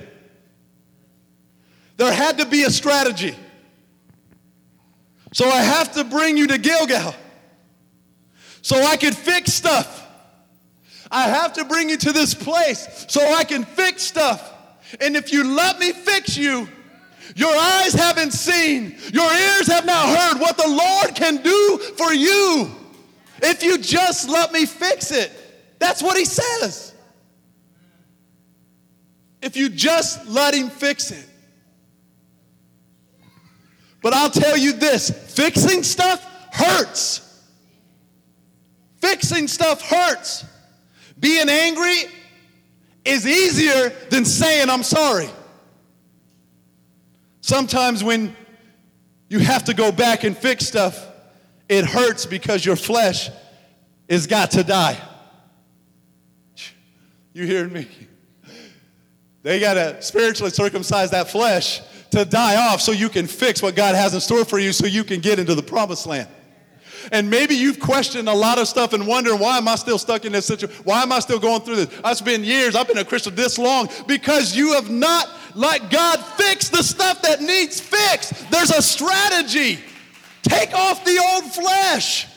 There 1.97 2.13
had 2.13 2.39
to 2.39 2.47
be 2.47 2.63
a 2.65 2.71
strategy. 2.71 3.35
So 5.33 5.49
I 5.49 5.63
have 5.63 5.93
to 5.95 6.05
bring 6.05 6.37
you 6.37 6.47
to 6.49 6.59
Gilgal 6.59 7.15
so 8.61 8.81
I 8.83 8.97
can 8.97 9.13
fix 9.13 9.53
stuff. 9.53 10.07
I 11.11 11.29
have 11.29 11.55
to 11.55 11.65
bring 11.65 11.91
you 11.91 11.97
to 11.99 12.13
this 12.13 12.35
place 12.35 13.07
so 13.09 13.21
I 13.35 13.45
can 13.45 13.65
fix 13.65 14.03
stuff. 14.03 14.53
And 15.01 15.17
if 15.17 15.33
you 15.33 15.45
let 15.45 15.79
me 15.79 15.93
fix 15.93 16.37
you, 16.37 16.69
your 17.35 17.55
eyes 17.55 17.95
haven't 17.95 18.33
seen, 18.33 18.97
your 19.13 19.33
ears 19.33 19.67
have 19.69 19.87
not 19.87 20.17
heard 20.17 20.41
what 20.41 20.57
the 20.57 20.69
Lord 20.69 21.15
can 21.15 21.43
do 21.43 21.79
for 21.97 22.13
you 22.13 22.71
if 23.43 23.63
you 23.63 23.79
just 23.79 24.29
let 24.29 24.53
me 24.53 24.67
fix 24.67 25.11
it. 25.11 25.33
That's 25.79 26.03
what 26.03 26.17
he 26.17 26.25
says. 26.25 26.95
If 29.41 29.57
you 29.57 29.69
just 29.69 30.27
let 30.29 30.55
him 30.55 30.69
fix 30.69 31.11
it. 31.11 31.29
But 34.03 34.15
I'll 34.15 34.31
tell 34.31 34.57
you 34.57 34.73
this 34.73 35.11
fixing 35.11 35.83
stuff 35.83 36.23
hurts. 36.53 37.21
Fixing 39.01 39.49
stuff 39.49 39.81
hurts. 39.81 40.45
Being 41.19 41.49
angry 41.49 42.11
is 43.05 43.27
easier 43.27 43.91
than 44.11 44.25
saying, 44.25 44.69
I'm 44.69 44.83
sorry. 44.83 45.29
Sometimes 47.41 48.05
when 48.05 48.37
you 49.29 49.39
have 49.39 49.65
to 49.65 49.75
go 49.75 49.93
back 49.93 50.25
and 50.25 50.37
fix 50.37 50.67
stuff, 50.67 51.09
it 51.69 51.85
hurts 51.85 52.27
because 52.27 52.65
your 52.67 52.77
flesh 52.77 53.31
is 54.09 54.27
got 54.27 54.51
to 54.53 54.65
die. 54.65 55.01
You 57.33 57.47
hearing 57.47 57.73
me? 57.73 57.89
They 59.43 59.59
got 59.59 59.75
to 59.75 60.03
spiritually 60.03 60.51
circumcise 60.51 61.11
that 61.11 61.31
flesh 61.31 61.81
to 62.13 62.25
die 62.25 62.57
off 62.57 62.81
so 62.81 62.93
you 62.93 63.09
can 63.09 63.27
fix 63.27 63.63
what 63.63 63.75
God 63.75 63.95
has 63.95 64.15
in 64.15 64.21
store 64.21 64.45
for 64.45 64.59
you 64.59 64.73
so 64.73 64.87
you 64.87 65.05
can 65.05 65.21
get 65.21 65.39
into 65.39 65.55
the 65.55 65.63
promised 65.63 66.07
land. 66.07 66.29
And 67.11 67.29
maybe 67.29 67.55
you've 67.57 67.81
questioned 67.81 68.29
a 68.29 68.35
lot 68.35 68.59
of 68.59 68.69
stuff 68.69 68.93
and 68.93 69.07
wondering, 69.07 69.41
why 69.41 69.59
am 69.59 69.67
I 69.67 69.75
still 69.75 69.99
stuck 69.99 70.25
in 70.25 70.33
this 70.33 70.47
situation? 70.47 70.85
Why 70.85 71.03
am 71.03 71.11
I 71.11 71.19
still 71.19 71.41
going 71.41 71.63
through 71.63 71.77
this? 71.77 72.01
It's 72.05 72.21
been 72.21 72.45
years. 72.45 72.77
I've 72.77 72.87
been 72.87 72.99
a 72.99 73.05
Christian 73.05 73.35
this 73.35 73.59
long 73.59 73.89
because 74.07 74.55
you 74.55 74.75
have 74.75 74.89
not 74.89 75.29
let 75.55 75.91
God 75.91 76.21
fix 76.37 76.69
the 76.69 76.83
stuff 76.83 77.21
that 77.23 77.41
needs 77.41 77.81
fixed. 77.81 78.51
There's 78.51 78.71
a 78.71 78.81
strategy. 78.81 79.81
Take 80.43 80.75
off 80.75 81.05
the 81.05 81.19
old 81.19 81.53
flesh. 81.53 82.29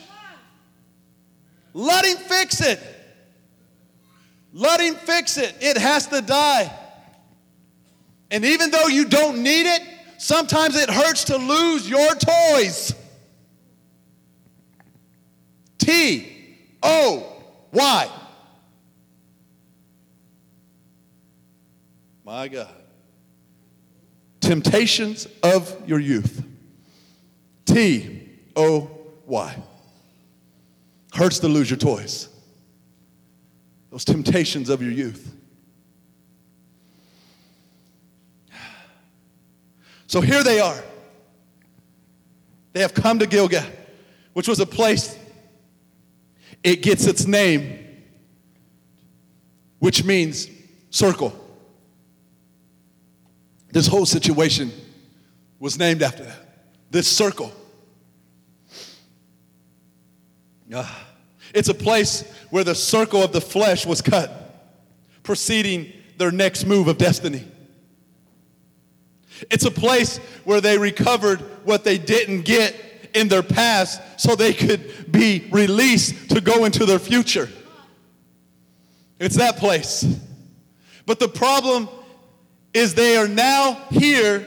Let 1.72 2.04
Him 2.04 2.16
fix 2.16 2.60
it. 2.60 2.80
Let 4.52 4.80
Him 4.80 4.94
fix 4.94 5.36
it. 5.36 5.54
It 5.60 5.76
has 5.76 6.08
to 6.08 6.22
die. 6.22 6.72
And 8.30 8.44
even 8.44 8.70
though 8.70 8.88
you 8.88 9.04
don't 9.06 9.42
need 9.42 9.66
it, 9.66 9.82
sometimes 10.18 10.76
it 10.76 10.90
hurts 10.90 11.24
to 11.24 11.36
lose 11.36 11.88
your 11.88 12.14
toys. 12.14 12.94
T 15.78 16.26
O 16.82 17.42
Y. 17.72 18.10
My 22.24 22.48
God. 22.48 22.74
Temptations 24.40 25.28
of 25.42 25.88
your 25.88 26.00
youth. 26.00 26.44
T 27.64 28.28
O 28.56 28.90
Y. 29.26 29.56
Hurts 31.12 31.38
to 31.38 31.48
lose 31.48 31.70
your 31.70 31.78
toys. 31.78 32.28
Those 33.90 34.04
temptations 34.04 34.68
of 34.68 34.82
your 34.82 34.90
youth. 34.90 35.25
So 40.06 40.20
here 40.20 40.42
they 40.42 40.60
are. 40.60 40.82
They 42.72 42.80
have 42.80 42.94
come 42.94 43.18
to 43.18 43.26
Gilgal, 43.26 43.64
which 44.32 44.48
was 44.48 44.60
a 44.60 44.66
place, 44.66 45.18
it 46.62 46.82
gets 46.82 47.06
its 47.06 47.26
name, 47.26 47.78
which 49.78 50.04
means 50.04 50.48
circle. 50.90 51.32
This 53.72 53.86
whole 53.86 54.06
situation 54.06 54.72
was 55.58 55.78
named 55.78 56.02
after 56.02 56.24
that. 56.24 56.38
This 56.90 57.08
circle. 57.08 57.52
Ah. 60.74 61.06
It's 61.54 61.68
a 61.68 61.74
place 61.74 62.22
where 62.50 62.64
the 62.64 62.74
circle 62.74 63.22
of 63.22 63.32
the 63.32 63.40
flesh 63.40 63.86
was 63.86 64.02
cut, 64.02 64.70
preceding 65.22 65.92
their 66.18 66.30
next 66.30 66.66
move 66.66 66.88
of 66.88 66.98
destiny. 66.98 67.46
It's 69.50 69.64
a 69.64 69.70
place 69.70 70.18
where 70.44 70.60
they 70.60 70.78
recovered 70.78 71.40
what 71.64 71.84
they 71.84 71.98
didn't 71.98 72.42
get 72.42 72.74
in 73.14 73.28
their 73.28 73.42
past 73.42 74.00
so 74.20 74.34
they 74.34 74.52
could 74.52 75.10
be 75.10 75.48
released 75.50 76.30
to 76.30 76.40
go 76.40 76.64
into 76.64 76.84
their 76.84 76.98
future. 76.98 77.48
It's 79.18 79.36
that 79.36 79.56
place. 79.56 80.04
But 81.06 81.18
the 81.18 81.28
problem 81.28 81.88
is 82.74 82.94
they 82.94 83.16
are 83.16 83.28
now 83.28 83.74
here 83.90 84.46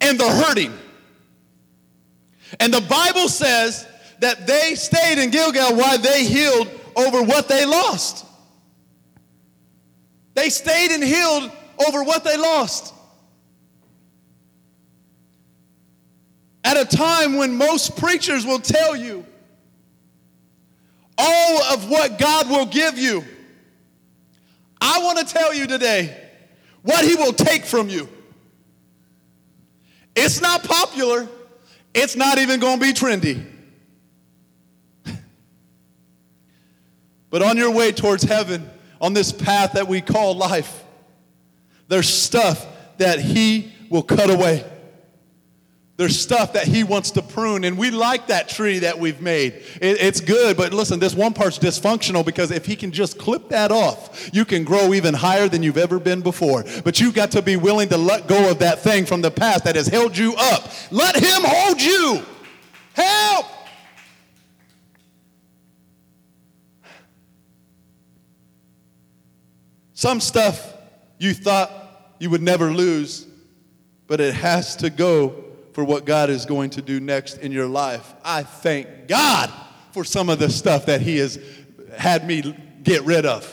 and 0.00 0.18
they're 0.18 0.44
hurting. 0.44 0.72
And 2.60 2.72
the 2.72 2.80
Bible 2.80 3.28
says 3.28 3.86
that 4.20 4.46
they 4.46 4.74
stayed 4.74 5.22
in 5.22 5.30
Gilgal 5.30 5.76
while 5.76 5.98
they 5.98 6.24
healed 6.24 6.68
over 6.96 7.22
what 7.22 7.48
they 7.48 7.64
lost. 7.66 8.24
They 10.34 10.48
stayed 10.48 10.92
and 10.92 11.02
healed 11.02 11.50
over 11.86 12.02
what 12.04 12.24
they 12.24 12.36
lost. 12.36 12.94
At 16.64 16.76
a 16.76 16.84
time 16.84 17.36
when 17.36 17.56
most 17.56 17.96
preachers 17.96 18.46
will 18.46 18.60
tell 18.60 18.94
you 18.94 19.26
all 21.18 21.62
of 21.74 21.90
what 21.90 22.18
God 22.18 22.48
will 22.48 22.66
give 22.66 22.98
you, 22.98 23.24
I 24.80 25.00
want 25.02 25.18
to 25.18 25.24
tell 25.24 25.52
you 25.52 25.66
today 25.66 26.16
what 26.82 27.04
He 27.04 27.14
will 27.14 27.32
take 27.32 27.64
from 27.64 27.88
you. 27.88 28.08
It's 30.14 30.40
not 30.40 30.62
popular, 30.62 31.28
it's 31.94 32.16
not 32.16 32.38
even 32.38 32.60
going 32.60 32.78
to 32.78 32.84
be 32.84 32.92
trendy. 32.92 33.44
but 37.30 37.42
on 37.42 37.56
your 37.56 37.70
way 37.70 37.92
towards 37.92 38.22
heaven, 38.22 38.68
on 39.00 39.14
this 39.14 39.32
path 39.32 39.72
that 39.72 39.88
we 39.88 40.00
call 40.00 40.36
life, 40.36 40.84
there's 41.88 42.08
stuff 42.08 42.66
that 42.98 43.18
He 43.18 43.72
will 43.90 44.02
cut 44.02 44.30
away. 44.30 44.64
There's 45.98 46.18
stuff 46.18 46.54
that 46.54 46.66
he 46.66 46.84
wants 46.84 47.10
to 47.12 47.22
prune, 47.22 47.64
and 47.64 47.76
we 47.76 47.90
like 47.90 48.28
that 48.28 48.48
tree 48.48 48.78
that 48.78 48.98
we've 48.98 49.20
made. 49.20 49.52
It, 49.80 50.00
it's 50.00 50.20
good, 50.20 50.56
but 50.56 50.72
listen, 50.72 50.98
this 50.98 51.14
one 51.14 51.34
part's 51.34 51.58
dysfunctional 51.58 52.24
because 52.24 52.50
if 52.50 52.64
he 52.64 52.76
can 52.76 52.92
just 52.92 53.18
clip 53.18 53.50
that 53.50 53.70
off, 53.70 54.30
you 54.32 54.46
can 54.46 54.64
grow 54.64 54.94
even 54.94 55.12
higher 55.12 55.48
than 55.48 55.62
you've 55.62 55.76
ever 55.76 55.98
been 55.98 56.22
before. 56.22 56.64
But 56.82 56.98
you've 56.98 57.14
got 57.14 57.30
to 57.32 57.42
be 57.42 57.56
willing 57.56 57.90
to 57.90 57.98
let 57.98 58.26
go 58.26 58.50
of 58.50 58.60
that 58.60 58.80
thing 58.80 59.04
from 59.04 59.20
the 59.20 59.30
past 59.30 59.64
that 59.64 59.76
has 59.76 59.86
held 59.86 60.16
you 60.16 60.34
up. 60.36 60.70
Let 60.90 61.14
him 61.14 61.42
hold 61.44 61.80
you. 61.80 62.22
Help! 62.94 63.46
Some 69.92 70.20
stuff 70.20 70.74
you 71.18 71.34
thought 71.34 71.70
you 72.18 72.30
would 72.30 72.42
never 72.42 72.72
lose, 72.72 73.26
but 74.06 74.20
it 74.20 74.34
has 74.34 74.74
to 74.76 74.88
go 74.88 75.41
for 75.72 75.84
what 75.84 76.04
God 76.04 76.30
is 76.30 76.44
going 76.46 76.70
to 76.70 76.82
do 76.82 77.00
next 77.00 77.38
in 77.38 77.52
your 77.52 77.66
life. 77.66 78.14
I 78.24 78.42
thank 78.42 79.08
God 79.08 79.50
for 79.92 80.04
some 80.04 80.28
of 80.28 80.38
the 80.38 80.50
stuff 80.50 80.86
that 80.86 81.00
He 81.00 81.18
has 81.18 81.38
had 81.96 82.26
me 82.26 82.56
get 82.82 83.02
rid 83.02 83.26
of. 83.26 83.48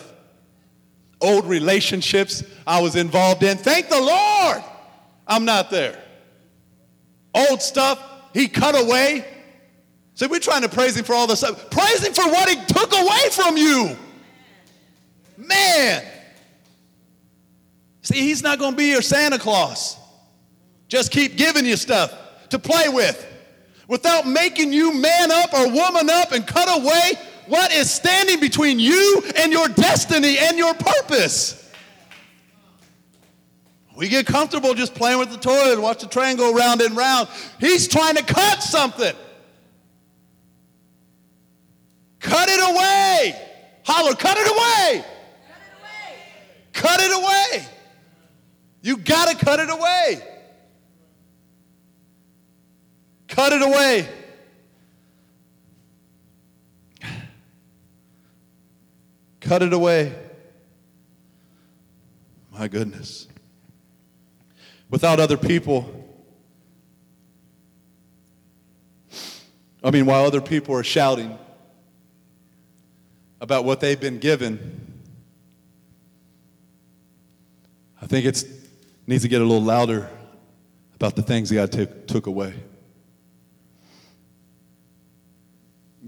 Old 1.21 1.45
relationships 1.45 2.43
I 2.65 2.81
was 2.81 2.95
involved 2.95 3.43
in. 3.43 3.57
Thank 3.57 3.89
the 3.89 3.99
Lord 3.99 4.63
I'm 5.27 5.45
not 5.45 5.69
there. 5.69 6.01
Old 7.33 7.61
stuff 7.61 8.01
He 8.33 8.47
cut 8.47 8.75
away. 8.79 9.25
See, 10.15 10.27
we're 10.27 10.39
trying 10.39 10.63
to 10.63 10.69
praise 10.69 10.97
Him 10.97 11.05
for 11.05 11.13
all 11.13 11.27
this 11.27 11.39
stuff. 11.39 11.69
Praise 11.69 12.05
Him 12.05 12.13
for 12.13 12.25
what 12.25 12.49
He 12.49 12.55
took 12.65 12.91
away 12.93 13.29
from 13.31 13.55
you. 13.55 13.95
Man. 15.37 16.03
See, 18.01 18.19
He's 18.21 18.41
not 18.41 18.59
going 18.59 18.71
to 18.71 18.77
be 18.77 18.87
your 18.87 19.01
Santa 19.01 19.37
Claus. 19.37 19.98
Just 20.89 21.11
keep 21.11 21.37
giving 21.37 21.65
you 21.65 21.77
stuff 21.77 22.13
to 22.49 22.59
play 22.59 22.89
with 22.89 23.25
without 23.87 24.27
making 24.27 24.73
you 24.73 24.93
man 24.93 25.31
up 25.31 25.53
or 25.53 25.71
woman 25.71 26.09
up 26.09 26.31
and 26.31 26.45
cut 26.45 26.67
away 26.67 27.13
what 27.47 27.71
is 27.71 27.89
standing 27.89 28.39
between 28.39 28.79
you 28.79 29.23
and 29.37 29.51
your 29.51 29.67
destiny 29.69 30.37
and 30.37 30.57
your 30.57 30.73
purpose. 30.73 31.71
We 33.95 34.07
get 34.07 34.25
comfortable 34.25 34.73
just 34.73 34.95
playing 34.95 35.19
with 35.19 35.29
the 35.29 35.37
toy 35.37 35.73
and 35.73 35.81
watch 35.81 36.01
the 36.01 36.07
train 36.07 36.37
go 36.37 36.53
round 36.53 36.81
and 36.81 36.95
round. 36.97 37.27
He's 37.59 37.87
trying 37.87 38.15
to 38.15 38.23
cut 38.23 38.63
something. 38.63 39.13
Cut 42.19 42.49
it 42.49 42.59
away. 42.59 43.35
Holler, 43.85 44.15
cut 44.15 44.37
it 44.37 44.47
away. 44.47 45.05
Cut 46.73 47.01
it 47.01 47.11
away. 47.11 47.21
Cut 47.21 47.55
it 47.55 47.59
away. 47.61 47.67
You 48.81 48.97
got 48.97 49.37
to 49.37 49.45
cut 49.45 49.59
it 49.59 49.69
away. 49.69 50.28
Cut 53.29 53.53
it 53.53 53.61
away. 53.61 54.07
Cut 59.39 59.63
it 59.63 59.71
away. 59.71 60.13
My 62.51 62.67
goodness. 62.67 63.27
Without 64.89 65.19
other 65.19 65.37
people, 65.37 65.95
I 69.83 69.91
mean, 69.91 70.05
while 70.05 70.25
other 70.25 70.41
people 70.41 70.75
are 70.75 70.83
shouting 70.83 71.37
about 73.39 73.63
what 73.63 73.79
they've 73.79 73.99
been 73.99 74.19
given, 74.19 75.01
I 78.01 78.07
think 78.07 78.25
it 78.25 78.43
needs 79.07 79.23
to 79.23 79.29
get 79.29 79.41
a 79.41 79.45
little 79.45 79.63
louder 79.63 80.09
about 80.95 81.15
the 81.15 81.21
things 81.21 81.51
God 81.51 81.71
t- 81.71 81.87
took 82.07 82.27
away. 82.27 82.53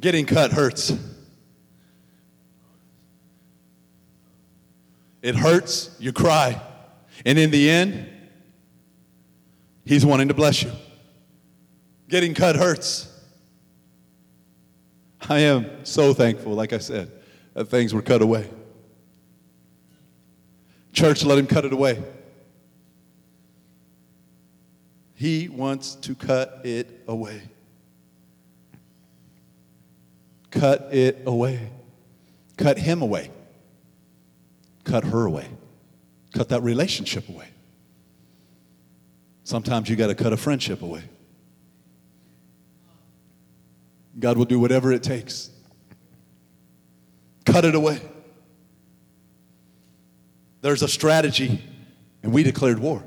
Getting 0.01 0.25
cut 0.25 0.51
hurts. 0.51 0.91
It 5.21 5.35
hurts, 5.35 5.95
you 5.99 6.11
cry. 6.11 6.59
And 7.25 7.37
in 7.37 7.51
the 7.51 7.69
end, 7.69 8.07
He's 9.85 10.05
wanting 10.05 10.27
to 10.27 10.33
bless 10.33 10.63
you. 10.63 10.71
Getting 12.07 12.33
cut 12.33 12.55
hurts. 12.55 13.07
I 15.27 15.39
am 15.39 15.85
so 15.85 16.13
thankful, 16.13 16.53
like 16.53 16.71
I 16.71 16.77
said, 16.77 17.11
that 17.53 17.65
things 17.65 17.93
were 17.93 18.01
cut 18.01 18.21
away. 18.21 18.49
Church, 20.93 21.23
let 21.23 21.37
Him 21.37 21.47
cut 21.47 21.65
it 21.65 21.73
away. 21.73 22.01
He 25.13 25.49
wants 25.49 25.95
to 25.95 26.15
cut 26.15 26.61
it 26.63 27.03
away. 27.07 27.41
Cut 30.51 30.89
it 30.93 31.23
away. 31.25 31.71
Cut 32.57 32.77
him 32.77 33.01
away. 33.01 33.31
Cut 34.83 35.05
her 35.05 35.25
away. 35.25 35.47
Cut 36.33 36.49
that 36.49 36.61
relationship 36.61 37.27
away. 37.29 37.47
Sometimes 39.43 39.89
you 39.89 39.95
got 39.95 40.07
to 40.07 40.15
cut 40.15 40.33
a 40.33 40.37
friendship 40.37 40.81
away. 40.81 41.03
God 44.19 44.37
will 44.37 44.45
do 44.45 44.59
whatever 44.59 44.91
it 44.91 45.03
takes. 45.03 45.49
Cut 47.45 47.65
it 47.65 47.75
away. 47.75 48.01
There's 50.61 50.83
a 50.83 50.87
strategy, 50.87 51.61
and 52.21 52.31
we 52.31 52.43
declared 52.43 52.79
war. 52.79 53.03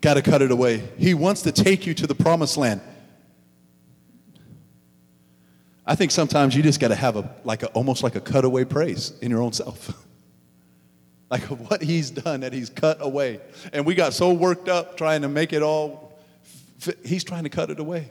Got 0.00 0.14
to 0.14 0.22
cut 0.22 0.42
it 0.42 0.50
away. 0.50 0.86
He 0.98 1.14
wants 1.14 1.42
to 1.42 1.52
take 1.52 1.86
you 1.86 1.94
to 1.94 2.06
the 2.06 2.14
promised 2.14 2.56
land. 2.56 2.82
I 5.86 5.94
think 5.94 6.10
sometimes 6.10 6.56
you 6.56 6.62
just 6.62 6.80
got 6.80 6.88
to 6.88 6.94
have 6.94 7.16
a 7.16 7.30
like 7.44 7.62
a, 7.62 7.66
almost 7.68 8.02
like 8.02 8.16
a 8.16 8.20
cutaway 8.20 8.64
praise 8.64 9.12
in 9.20 9.30
your 9.30 9.42
own 9.42 9.52
self. 9.52 9.92
like 11.30 11.42
what 11.42 11.82
he's 11.82 12.10
done 12.10 12.40
that 12.40 12.52
he's 12.52 12.70
cut 12.70 12.98
away. 13.00 13.40
And 13.72 13.84
we 13.84 13.94
got 13.94 14.14
so 14.14 14.32
worked 14.32 14.68
up 14.68 14.96
trying 14.96 15.22
to 15.22 15.28
make 15.28 15.52
it 15.52 15.62
all 15.62 16.18
fit. 16.78 16.98
he's 17.04 17.24
trying 17.24 17.44
to 17.44 17.50
cut 17.50 17.70
it 17.70 17.80
away. 17.80 18.10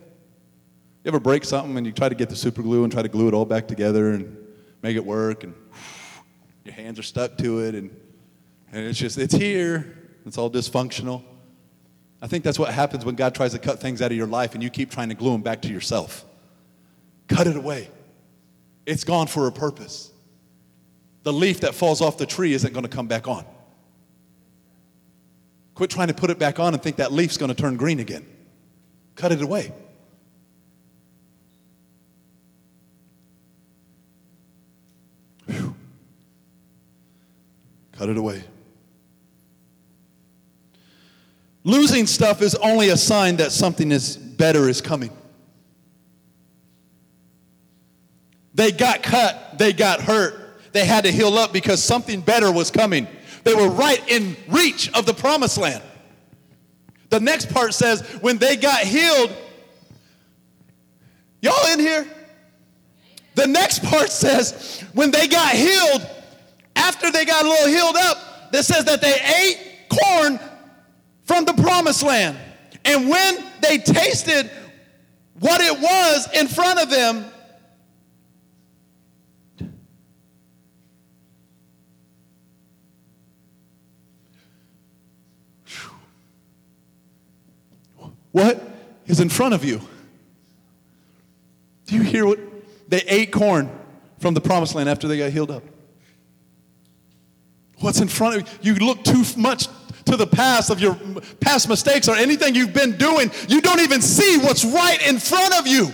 You 1.04 1.10
ever 1.10 1.20
break 1.20 1.44
something 1.44 1.76
and 1.78 1.86
you 1.86 1.92
try 1.92 2.10
to 2.10 2.16
get 2.16 2.30
the 2.30 2.36
super 2.36 2.62
glue 2.62 2.84
and 2.84 2.92
try 2.92 3.02
to 3.02 3.10
glue 3.10 3.28
it 3.28 3.34
all 3.34 3.46
back 3.46 3.68
together 3.68 4.12
and 4.12 4.38
make 4.82 4.96
it 4.96 5.06
work 5.06 5.44
and 5.44 5.54
your 6.64 6.74
hands 6.74 7.00
are 7.00 7.04
stuck 7.04 7.38
to 7.40 7.60
it 7.60 7.76
and 7.76 7.90
and 8.72 8.86
it's 8.88 8.98
just 8.98 9.18
it's 9.18 9.36
here. 9.36 9.98
It's 10.26 10.38
all 10.38 10.50
dysfunctional. 10.50 11.24
I 12.22 12.28
think 12.28 12.44
that's 12.44 12.58
what 12.58 12.74
happens 12.74 13.04
when 13.04 13.16
God 13.16 13.36
tries 13.36 13.52
to 13.52 13.60
cut 13.60 13.80
things 13.80 14.02
out 14.02 14.12
of 14.12 14.18
your 14.18 14.28
life 14.28 14.54
and 14.54 14.64
you 14.64 14.70
keep 14.70 14.90
trying 14.90 15.10
to 15.10 15.16
glue 15.16 15.32
them 15.32 15.42
back 15.42 15.62
to 15.64 15.68
yourself. 15.68 16.26
Cut 17.28 17.48
it 17.48 17.56
away. 17.56 17.90
It's 18.86 19.04
gone 19.04 19.28
for 19.28 19.48
a 19.48 19.52
purpose. 19.52 20.12
The 21.24 21.34
leaf 21.34 21.62
that 21.62 21.74
falls 21.74 22.02
off 22.02 22.18
the 22.18 22.26
tree 22.26 22.54
isn't 22.54 22.74
going 22.74 22.84
to 22.84 22.90
come 22.90 23.08
back 23.08 23.28
on. 23.28 23.46
Quit 25.76 25.90
trying 25.90 26.10
to 26.10 26.14
put 26.14 26.30
it 26.30 26.38
back 26.38 26.60
on 26.60 26.74
and 26.74 26.84
think 26.84 26.98
that 26.98 27.12
leaf's 27.12 27.38
going 27.38 27.50
to 27.50 27.56
turn 27.56 27.78
green 27.78 28.00
again. 28.00 28.26
Cut 29.16 29.32
it 29.32 29.42
away. 29.42 29.72
Whew. 35.48 35.76
Cut 37.94 38.10
it 38.10 38.18
away. 38.18 38.44
Losing 41.64 42.06
stuff 42.06 42.42
is 42.42 42.56
only 42.56 42.90
a 42.90 42.98
sign 42.98 43.38
that 43.38 43.52
something 43.52 43.92
is 43.92 44.18
better 44.18 44.68
is 44.68 44.82
coming. 44.82 45.12
They 48.54 48.72
got 48.72 49.04
cut, 49.04 49.58
they 49.58 49.74
got 49.74 50.02
hurt, 50.02 50.62
they 50.74 50.86
had 50.86 51.06
to 51.06 51.12
heal 51.12 51.38
up 51.38 51.54
because 51.54 51.84
something 51.84 52.22
better 52.22 52.52
was 52.52 52.72
coming. 52.72 53.08
They 53.44 53.54
were 53.54 53.70
right 53.70 54.02
in 54.10 54.36
reach 54.48 54.92
of 54.94 55.06
the 55.06 55.14
promised 55.14 55.58
land. 55.58 55.84
The 57.10 57.20
next 57.20 57.54
part 57.54 57.74
says, 57.74 58.02
when 58.22 58.38
they 58.38 58.56
got 58.56 58.80
healed, 58.80 59.32
y'all 61.42 61.72
in 61.74 61.80
here? 61.80 62.08
The 63.36 63.48
next 63.48 63.84
part 63.84 64.12
says, 64.12 64.84
when 64.94 65.12
they 65.12 65.28
got 65.28 65.54
healed, 65.54 66.08
after 66.76 67.12
they 67.12 67.26
got 67.26 67.46
a 67.46 67.50
little 67.50 67.68
healed 67.68 67.96
up, 67.96 68.52
that 68.52 68.66
says 68.66 68.86
that 68.86 69.02
they 69.02 69.14
ate 69.14 69.90
corn 69.90 70.40
from 71.26 71.46
the 71.46 71.54
promised 71.54 72.04
land. 72.04 72.38
And 72.86 73.10
when 73.10 73.44
they 73.62 73.78
tasted 73.78 74.50
what 75.40 75.62
it 75.62 75.80
was 75.80 76.30
in 76.34 76.48
front 76.48 76.80
of 76.80 76.90
them, 76.90 77.26
what 88.34 88.62
is 89.06 89.22
in 89.22 89.30
front 89.30 89.54
of 89.54 89.64
you? 89.64 89.80
Do 91.86 91.96
you 91.96 92.02
hear 92.02 92.26
what? 92.26 92.40
They 92.90 93.02
ate 93.08 93.32
corn 93.32 93.70
from 94.20 94.34
the 94.34 94.42
promised 94.42 94.76
land 94.76 94.90
after 94.90 95.08
they 95.08 95.18
got 95.18 95.32
healed 95.32 95.52
up. 95.52 95.64
What's 97.78 98.02
in 98.02 98.08
front 98.08 98.36
of 98.36 98.42
you? 98.66 98.74
You 98.74 98.86
look 98.86 99.04
too 99.04 99.24
much 99.38 99.68
to 100.06 100.18
the 100.18 100.28
past 100.28 100.70
of 100.70 100.80
your 100.80 100.98
past 101.40 101.70
mistakes 101.70 102.08
or 102.08 102.16
anything 102.16 102.56
you've 102.56 102.74
been 102.74 102.98
doing. 102.98 103.32
You 103.48 103.62
don't 103.62 103.82
even 103.82 104.02
see 104.02 104.38
what's 104.40 104.66
right 104.66 105.08
in 105.08 105.20
front 105.20 105.60
of 105.60 105.68
you. 105.68 105.94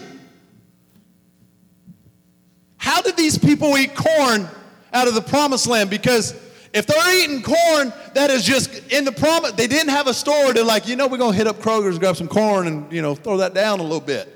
How 2.78 3.02
did 3.02 3.18
these 3.18 3.38
people 3.38 3.78
eat 3.78 3.96
corn 3.96 4.48
out 4.94 5.08
of 5.08 5.14
the 5.14 5.22
promised 5.22 5.68
land? 5.68 5.90
Because 5.90 6.34
if 6.74 6.86
they're 6.86 7.24
eating 7.24 7.42
corn 7.42 7.94
that 8.14 8.30
is 8.30 8.44
just 8.44 8.92
in 8.92 9.06
the 9.06 9.12
promise, 9.12 9.54
they 9.54 9.68
didn't 9.68 9.90
have 9.90 10.08
a 10.08 10.14
store. 10.14 10.54
They're 10.54 10.64
like, 10.64 10.88
you 10.88 10.96
know, 10.96 11.08
we're 11.08 11.18
going 11.18 11.32
to 11.32 11.38
hit 11.38 11.48
up 11.48 11.58
Kroger's, 11.58 11.98
grab 11.98 12.16
some 12.16 12.28
corn, 12.28 12.68
and, 12.68 12.92
you 12.92 13.02
know, 13.02 13.16
throw 13.16 13.38
that 13.38 13.54
down 13.54 13.80
a 13.80 13.84
little 13.84 14.00
bit. 14.00 14.36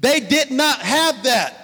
They 0.00 0.20
did 0.20 0.50
not 0.50 0.80
have 0.80 1.22
that. 1.24 1.62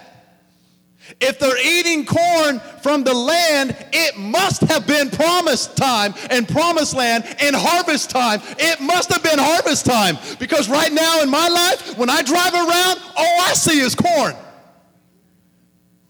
If 1.19 1.37
they're 1.37 1.61
eating 1.61 2.05
corn 2.05 2.59
from 2.81 3.03
the 3.03 3.13
land, 3.13 3.75
it 3.91 4.17
must 4.17 4.61
have 4.61 4.87
been 4.87 5.09
promised 5.09 5.75
time 5.75 6.13
and 6.29 6.47
promised 6.47 6.95
land 6.95 7.25
and 7.39 7.55
harvest 7.55 8.09
time. 8.09 8.41
It 8.57 8.79
must 8.79 9.11
have 9.11 9.21
been 9.21 9.37
harvest 9.37 9.85
time 9.85 10.17
because 10.39 10.69
right 10.69 10.91
now 10.91 11.21
in 11.21 11.29
my 11.29 11.49
life, 11.49 11.97
when 11.97 12.09
I 12.09 12.21
drive 12.21 12.53
around, 12.53 12.99
all 13.17 13.41
I 13.41 13.53
see 13.53 13.79
is 13.79 13.95
corn. 13.95 14.33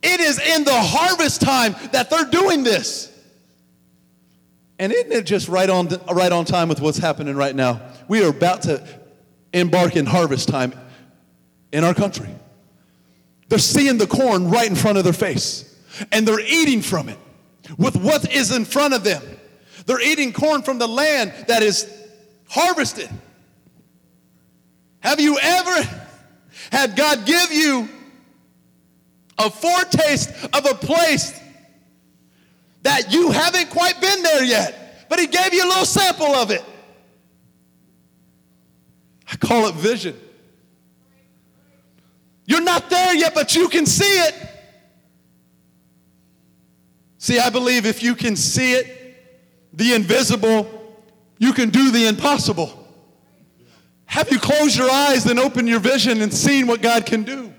It 0.04 0.20
is 0.20 0.40
in 0.40 0.64
the 0.64 0.80
harvest 0.80 1.42
time 1.42 1.76
that 1.92 2.10
they're 2.10 2.26
doing 2.26 2.64
this. 2.64 3.13
And 4.84 4.92
isn't 4.92 5.14
it 5.14 5.26
just 5.26 5.48
right 5.48 5.70
on, 5.70 5.88
right 6.12 6.34
on 6.34 6.44
time 6.44 6.68
with 6.68 6.82
what's 6.82 6.98
happening 6.98 7.38
right 7.38 7.56
now? 7.56 7.80
We 8.10 8.22
are 8.22 8.28
about 8.28 8.64
to 8.64 8.86
embark 9.54 9.96
in 9.96 10.06
harvest 10.06 10.50
time 10.50 10.74
in 11.72 11.86
our 11.86 11.94
country. 11.94 12.28
They're 13.48 13.60
seeing 13.60 13.98
the 13.98 14.08
corn 14.08 14.50
right 14.50 14.70
in 14.70 14.76
front 14.76 14.98
of 14.98 15.06
their 15.06 15.14
face, 15.14 15.74
and 16.12 16.28
they're 16.28 16.42
eating 16.42 16.82
from 16.82 17.08
it 17.08 17.18
with 17.78 17.96
what 17.96 18.30
is 18.30 18.52
in 18.52 18.66
front 18.66 18.94
of 18.94 19.06
them. 19.06 19.24
They're 19.86 20.02
eating 20.02 20.34
corn 20.34 20.64
from 20.64 20.80
the 20.80 20.88
land 20.88 21.34
that 21.48 21.64
is 21.64 21.90
harvested. 22.50 23.10
Have 25.00 25.22
you 25.22 25.38
ever 25.42 25.90
had 26.74 26.98
God 26.98 27.26
give 27.26 27.54
you 27.54 27.88
a 29.38 29.50
foretaste 29.50 30.30
of 30.54 30.66
a 30.66 30.76
place 30.76 31.40
that 32.84 33.12
you 33.12 33.32
haven't 33.32 33.70
quite 33.70 34.00
been 34.00 34.24
there 34.24 34.44
yet, 34.44 35.08
but 35.10 35.20
He 35.20 35.28
gave 35.28 35.54
you 35.54 35.64
a 35.66 35.68
little 35.68 35.86
sample 35.86 36.36
of 36.36 36.52
it? 36.52 36.64
I 39.32 39.36
call 39.38 39.68
it 39.68 39.76
vision. 39.76 40.20
You're 42.46 42.62
not 42.62 42.90
there 42.90 43.16
yet, 43.16 43.34
but 43.34 43.56
you 43.56 43.70
can 43.70 43.86
see 43.86 44.04
it. 44.04 44.36
See, 47.18 47.40
I 47.40 47.50
believe 47.50 47.86
if 47.86 48.04
you 48.04 48.16
can 48.16 48.36
see 48.36 48.74
it, 48.74 49.16
the 49.72 49.94
invisible, 49.94 50.68
you 51.40 51.54
can 51.54 51.70
do 51.70 51.90
the 51.90 52.08
impossible. 52.08 52.80
Have 54.06 54.30
you 54.30 54.40
closed 54.40 54.78
your 54.78 54.90
eyes 54.90 55.26
and 55.26 55.40
opened 55.40 55.70
your 55.70 55.80
vision 55.80 56.22
and 56.22 56.34
seen 56.34 56.68
what 56.68 56.82
God 56.82 57.06
can 57.06 57.24
do? 57.24 57.53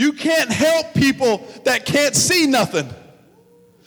You 0.00 0.14
can't 0.14 0.50
help 0.50 0.94
people 0.94 1.46
that 1.64 1.84
can't 1.84 2.16
see 2.16 2.46
nothing. 2.46 2.88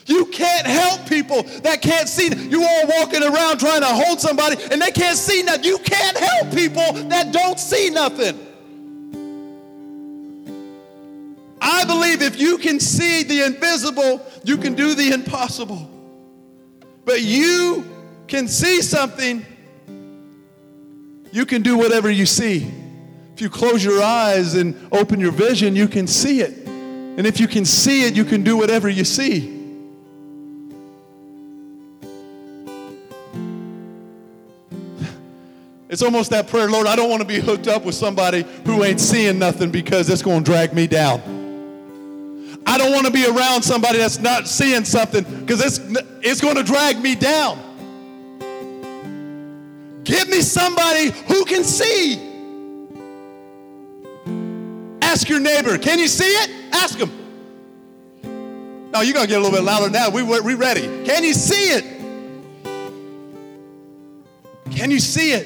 You 0.05 0.28
can't 0.28 0.68
help 0.68 1.09
people 1.09 1.41
that 1.64 1.82
can't 1.82 2.07
see. 2.07 2.28
You 2.28 2.64
all 2.64 2.88
walking 2.88 3.24
around 3.24 3.59
trying 3.59 3.82
to 3.82 3.88
hold 3.88 4.22
somebody 4.22 4.57
and 4.70 4.80
they 4.80 4.91
can't 4.91 5.18
see 5.18 5.41
nothing. 5.41 5.64
You 5.64 5.80
can't 5.80 6.16
help 6.16 6.53
people 6.53 6.93
that 7.09 7.34
don't 7.34 7.59
see 7.59 7.89
nothing. 7.89 8.38
I 11.59 11.84
believe 11.86 12.22
if 12.22 12.39
you 12.39 12.59
can 12.59 12.80
see 12.80 13.24
the 13.24 13.47
invisible, 13.47 14.24
you 14.43 14.57
can 14.57 14.76
do 14.76 14.93
the 14.93 15.14
impossible. 15.14 15.89
But 17.05 17.24
you 17.24 17.86
can 18.28 18.47
see 18.47 18.84
something, 18.84 19.43
you 21.32 21.47
can 21.47 21.64
do 21.64 21.76
whatever 21.76 22.11
you 22.11 22.28
see. 22.28 22.83
If 23.34 23.42
you 23.42 23.50
close 23.50 23.84
your 23.84 24.02
eyes 24.04 24.54
and 24.54 24.76
open 24.92 25.20
your 25.20 25.32
vision, 25.32 25.76
you 25.76 25.88
can 25.88 26.06
see 26.06 26.42
it. 26.42 26.68
And 26.68 27.26
if 27.26 27.40
you 27.40 27.48
can 27.48 27.66
see 27.66 28.06
it, 28.06 28.16
you 28.16 28.26
can 28.26 28.44
do 28.44 28.56
whatever 28.56 28.88
you 28.90 29.04
see. 29.04 29.50
It's 35.90 36.02
almost 36.02 36.32
that 36.32 36.48
prayer, 36.48 36.72
Lord, 36.72 36.88
I 36.88 36.96
don't 36.96 37.08
want 37.08 37.22
to 37.22 37.28
be 37.28 37.40
hooked 37.40 37.68
up 37.68 37.86
with 37.86 37.94
somebody 37.94 38.46
who 38.66 38.84
ain't 38.84 39.00
seeing 39.00 39.38
nothing 39.38 39.70
because 39.70 40.10
it's 40.10 40.24
going 40.24 40.44
to 40.44 40.52
drag 40.52 40.74
me 40.74 40.88
down. 40.88 41.22
I 42.66 42.80
don't 42.80 42.92
want 42.92 43.06
to 43.06 43.12
be 43.12 43.28
around 43.28 43.62
somebody 43.62 44.00
that's 44.00 44.18
not 44.20 44.48
seeing 44.48 44.86
something 44.86 45.24
because 45.24 45.64
it's, 45.64 45.80
it's 46.24 46.42
going 46.42 46.56
to 46.56 46.64
drag 46.64 47.00
me 47.00 47.14
down. 47.14 47.60
Give 50.04 50.28
me 50.30 50.42
somebody 50.42 51.12
who 51.28 51.46
can 51.46 51.64
see. 51.64 52.33
Ask 55.14 55.30
your 55.30 55.39
neighbor, 55.39 55.78
can 55.78 55.99
you 55.99 56.07
see 56.07 56.24
it? 56.24 56.49
Ask 56.74 56.97
him. 56.97 57.11
No, 58.91 59.01
you're 59.01 59.14
going 59.14 59.28
to 59.28 59.32
get 59.32 59.38
a 59.38 59.43
little 59.43 59.51
bit 59.51 59.64
louder 59.64 59.91
now. 59.91 60.09
We, 60.09 60.24
we 60.24 60.55
ready. 60.55 60.88
Can 61.05 61.24
you 61.24 61.36
see 61.36 61.70
it? 61.70 61.84
Can 64.72 64.89
you 64.89 64.99
see 64.99 65.34
it? 65.34 65.45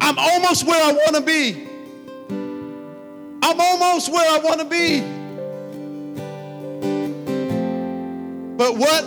I'm 0.00 0.16
almost 0.16 0.64
where 0.64 0.80
I 0.80 0.92
want 0.92 1.16
to 1.16 1.22
be. 1.22 1.66
I'm 3.42 3.60
almost 3.60 4.12
where 4.12 4.30
I 4.30 4.38
want 4.38 4.60
to 4.60 4.66
be. 4.66 5.00
But 8.56 8.76
what 8.76 9.04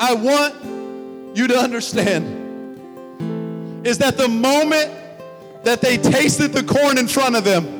I 0.00 0.14
want 0.14 1.36
you 1.36 1.48
to 1.48 1.58
understand 1.58 2.24
is 3.86 3.98
that 3.98 4.16
the 4.16 4.28
moment 4.28 4.90
that 5.64 5.80
they 5.80 5.96
tasted 5.96 6.52
the 6.52 6.62
corn 6.62 6.98
in 6.98 7.08
front 7.08 7.36
of 7.36 7.44
them, 7.44 7.73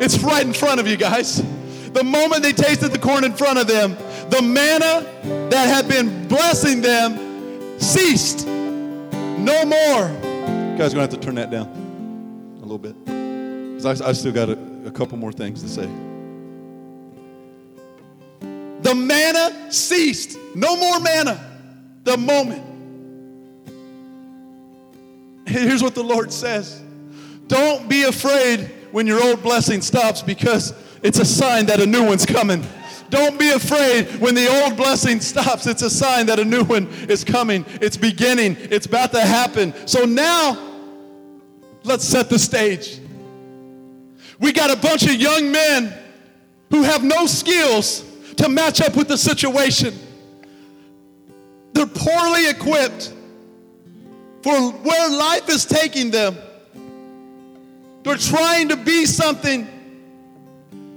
it's 0.00 0.18
right 0.22 0.44
in 0.44 0.52
front 0.52 0.80
of 0.80 0.86
you 0.86 0.96
guys. 0.96 1.42
The 1.92 2.04
moment 2.04 2.42
they 2.42 2.52
tasted 2.52 2.88
the 2.88 2.98
corn 2.98 3.24
in 3.24 3.32
front 3.34 3.58
of 3.58 3.66
them, 3.66 3.96
the 4.30 4.42
manna 4.42 5.06
that 5.50 5.66
had 5.68 5.88
been 5.88 6.28
blessing 6.28 6.82
them 6.82 7.80
ceased. 7.80 8.46
No 8.46 9.64
more. 9.64 10.08
You 10.08 10.76
guys 10.76 10.92
are 10.92 10.96
going 10.96 11.08
to 11.08 11.10
have 11.10 11.10
to 11.10 11.20
turn 11.20 11.36
that 11.36 11.50
down 11.50 11.68
a 12.58 12.60
little 12.60 12.78
bit. 12.78 13.02
Because 13.04 14.00
I, 14.02 14.08
I 14.08 14.12
still 14.12 14.32
got 14.32 14.48
a, 14.48 14.58
a 14.86 14.90
couple 14.90 15.16
more 15.16 15.32
things 15.32 15.62
to 15.62 15.68
say. 15.68 15.86
The 18.82 18.94
manna 18.94 19.72
ceased. 19.72 20.38
No 20.54 20.76
more 20.76 21.00
manna. 21.00 21.42
The 22.04 22.16
moment 22.16 22.66
Here's 25.46 25.82
what 25.82 25.94
the 25.94 26.02
Lord 26.02 26.32
says 26.32 26.82
Don't 27.46 27.88
be 27.88 28.02
afraid 28.02 28.70
when 28.92 29.06
your 29.06 29.22
old 29.22 29.42
blessing 29.42 29.80
stops 29.80 30.22
because 30.22 30.74
it's 31.02 31.18
a 31.18 31.24
sign 31.24 31.66
that 31.66 31.80
a 31.80 31.86
new 31.86 32.04
one's 32.04 32.26
coming. 32.26 32.64
Don't 33.10 33.38
be 33.38 33.50
afraid 33.50 34.20
when 34.20 34.34
the 34.34 34.48
old 34.48 34.76
blessing 34.76 35.20
stops. 35.20 35.66
It's 35.66 35.82
a 35.82 35.90
sign 35.90 36.26
that 36.26 36.38
a 36.38 36.44
new 36.44 36.64
one 36.64 36.88
is 37.08 37.22
coming. 37.24 37.64
It's 37.80 37.96
beginning. 37.96 38.56
It's 38.58 38.86
about 38.86 39.12
to 39.12 39.20
happen. 39.20 39.74
So 39.86 40.04
now, 40.04 40.58
let's 41.84 42.04
set 42.04 42.28
the 42.28 42.38
stage. 42.38 43.00
We 44.40 44.52
got 44.52 44.70
a 44.70 44.76
bunch 44.76 45.04
of 45.04 45.14
young 45.14 45.52
men 45.52 45.94
who 46.70 46.82
have 46.82 47.04
no 47.04 47.26
skills 47.26 48.04
to 48.36 48.48
match 48.48 48.80
up 48.80 48.96
with 48.96 49.08
the 49.08 49.16
situation. 49.16 49.94
They're 51.72 51.86
poorly 51.86 52.50
equipped 52.50 53.12
for 54.42 54.72
where 54.72 55.10
life 55.10 55.48
is 55.48 55.64
taking 55.64 56.10
them. 56.10 56.36
They're 58.06 58.16
trying 58.16 58.68
to 58.68 58.76
be 58.76 59.04
something 59.04 59.66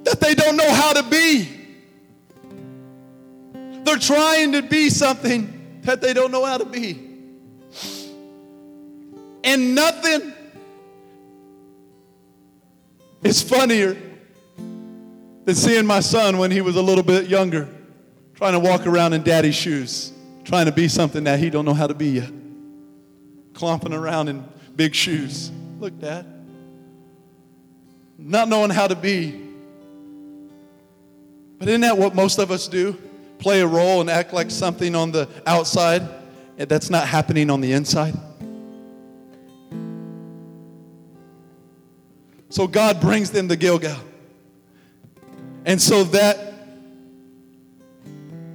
that 0.04 0.20
they 0.20 0.36
don't 0.36 0.56
know 0.56 0.72
how 0.72 0.94
to 0.94 1.02
be. 1.02 1.50
They're 3.84 3.98
trying 3.98 4.52
to 4.52 4.62
be 4.62 4.92
something 4.92 5.80
that 5.86 6.02
they 6.02 6.14
don't 6.14 6.32
know 6.32 6.46
how 6.46 6.60
to 6.60 6.66
be. 6.66 7.00
And 9.44 9.74
nothing 9.74 10.34
is 13.24 13.42
funnier 13.42 13.98
than 15.46 15.56
seeing 15.56 15.88
my 15.88 16.02
son 16.02 16.38
when 16.38 16.52
he 16.52 16.62
was 16.62 16.76
a 16.76 16.82
little 16.84 17.04
bit 17.04 17.28
younger, 17.28 17.68
trying 18.36 18.54
to 18.54 18.60
walk 18.60 18.86
around 18.86 19.14
in 19.14 19.24
daddy's 19.24 19.56
shoes, 19.56 20.14
trying 20.44 20.68
to 20.68 20.72
be 20.72 20.88
something 20.88 21.24
that 21.24 21.40
he 21.40 21.50
don't 21.50 21.66
know 21.66 21.74
how 21.74 21.88
to 21.88 21.96
be 21.96 22.10
yet. 22.10 22.32
Clomping 23.56 23.94
around 23.94 24.28
in 24.28 24.48
big 24.76 24.94
shoes. 24.94 25.50
Look, 25.80 26.00
dad. 26.00 26.39
Not 28.22 28.50
knowing 28.50 28.70
how 28.70 28.88
to 28.88 28.96
be. 28.96 29.48
But 31.58 31.68
isn't 31.70 31.82
that 31.82 31.98
what 31.98 32.14
most 32.14 32.38
of 32.38 32.52
us 32.52 32.68
do? 32.68 32.98
Play 33.40 33.62
a 33.62 33.68
role 33.68 34.02
and 34.02 34.10
act 34.10 34.34
like 34.34 34.52
something 34.52 34.94
on 34.94 35.12
the 35.12 35.28
outside 35.48 36.08
that's 36.58 36.90
not 36.90 37.08
happening 37.08 37.50
on 37.50 37.62
the 37.62 37.72
inside? 37.72 38.14
So 42.50 42.68
God 42.68 43.00
brings 43.00 43.32
them 43.32 43.48
to 43.48 43.56
Gilgal. 43.56 43.98
And 45.66 45.82
so 45.82 46.04
that 46.06 46.54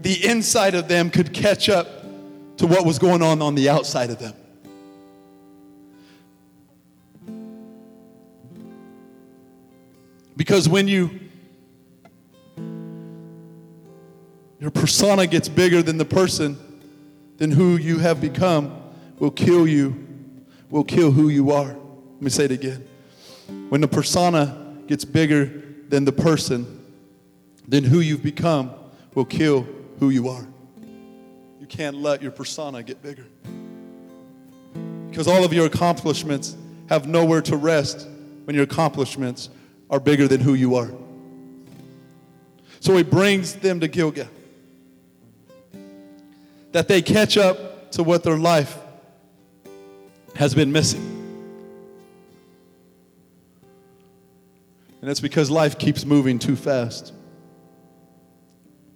the 0.03 0.27
inside 0.27 0.75
of 0.75 0.89
them 0.89 1.11
could 1.11 1.33
catch 1.33 1.69
up 1.69 1.87
to 2.59 2.67
what 2.67 2.85
was 2.85 2.99
going 2.99 3.23
on 3.23 3.41
on 3.41 3.55
the 3.55 3.71
outside 3.71 4.11
of 4.11 4.19
them. 4.19 4.35
Because 10.37 10.69
when 10.69 10.89
you 10.89 11.21
your 14.61 14.71
persona 14.71 15.27
gets 15.27 15.49
bigger 15.49 15.83
than 15.83 15.99
the 15.99 16.05
person, 16.05 16.57
then 17.37 17.51
who 17.51 17.77
you 17.77 17.99
have 17.99 18.21
become 18.21 18.83
will 19.19 19.31
kill 19.31 19.67
you, 19.67 19.95
will 20.71 20.85
kill 20.85 21.11
who 21.11 21.29
you 21.29 21.51
are. 21.51 21.67
Let 21.67 22.23
me 22.23 22.31
say 22.31 22.47
it 22.47 22.51
again. 22.51 22.87
When 23.69 23.81
the 23.81 23.89
persona 23.89 24.79
gets 24.87 25.05
bigger 25.05 25.63
than 25.89 26.05
the 26.05 26.13
person, 26.13 26.83
then 27.69 27.85
who 27.85 28.01
you've 28.01 28.23
become 28.23 28.71
will 29.15 29.25
kill 29.25 29.67
who 29.99 30.11
you 30.11 30.29
are. 30.29 30.47
You 31.61 31.67
can't 31.67 31.97
let 31.97 32.23
your 32.23 32.33
persona 32.33 32.83
get 32.83 33.03
bigger. 33.03 33.27
Because 35.11 35.29
all 35.29 35.45
of 35.45 35.53
your 35.53 35.67
accomplishments 35.67 36.57
have 36.89 37.07
nowhere 37.07 37.43
to 37.43 37.57
rest 37.57 38.09
when 38.45 38.55
your 38.55 38.65
accomplishments 38.65 39.49
are 39.95 40.01
bigger 40.01 40.27
than 40.27 40.41
who 40.41 40.55
you 40.55 40.75
are. 40.75 40.91
So 42.81 42.97
he 42.97 43.05
brings 43.05 43.55
them 43.55 43.79
to 43.79 43.87
Gilgal. 43.87 44.27
That 46.73 46.89
they 46.89 47.01
catch 47.01 47.37
up 47.37 47.93
to 47.93 48.03
what 48.03 48.25
their 48.25 48.37
life 48.37 48.77
has 50.35 50.53
been 50.53 50.73
missing. 50.73 51.13
And 55.01 55.09
it's 55.09 55.21
because 55.21 55.49
life 55.49 55.79
keeps 55.79 56.05
moving 56.05 56.41
too 56.41 56.57
fast. 56.57 57.13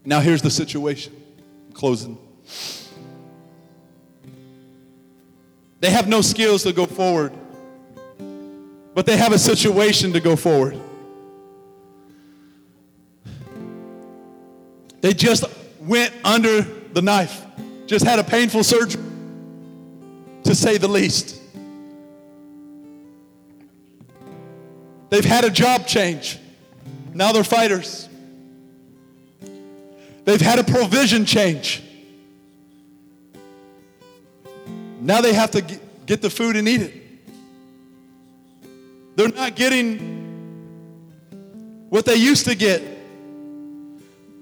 Now, 0.05 0.19
here's 0.19 0.43
the 0.43 0.51
situation. 0.51 1.15
I'm 1.69 1.75
Closing. 1.75 2.19
They 5.79 5.91
have 5.91 6.09
no 6.09 6.23
skills 6.23 6.65
to 6.65 6.73
go 6.73 6.87
forward, 6.87 7.33
but 8.97 9.07
they 9.07 9.17
have 9.17 9.33
a 9.33 9.39
situation 9.39 10.13
to 10.15 10.19
go 10.19 10.35
forward. 10.35 10.81
They 15.01 15.13
just 15.13 15.45
went 15.81 16.13
under 16.25 16.63
the 16.63 17.03
knife, 17.03 17.45
just 17.87 18.05
had 18.05 18.19
a 18.19 18.25
painful 18.25 18.65
surgery, 18.65 19.03
to 20.45 20.55
say 20.55 20.79
the 20.79 20.89
least. 20.89 21.41
They've 25.11 25.25
had 25.25 25.45
a 25.45 25.51
job 25.51 25.87
change. 25.87 26.39
Now 27.15 27.33
they're 27.33 27.45
fighters. 27.45 28.09
They've 30.25 30.41
had 30.41 30.59
a 30.59 30.65
provision 30.65 31.25
change. 31.25 31.83
Now 35.01 35.21
they 35.21 35.33
have 35.33 35.53
to 35.53 35.63
get 36.05 36.21
the 36.21 36.29
food 36.29 36.57
and 36.57 36.69
eat 36.69 36.83
it. 36.83 36.95
They're 39.17 39.29
not 39.29 39.57
getting 39.57 40.17
what 41.89 42.05
they 42.05 42.17
used 42.17 42.45
to 42.47 42.55
get, 42.55 42.83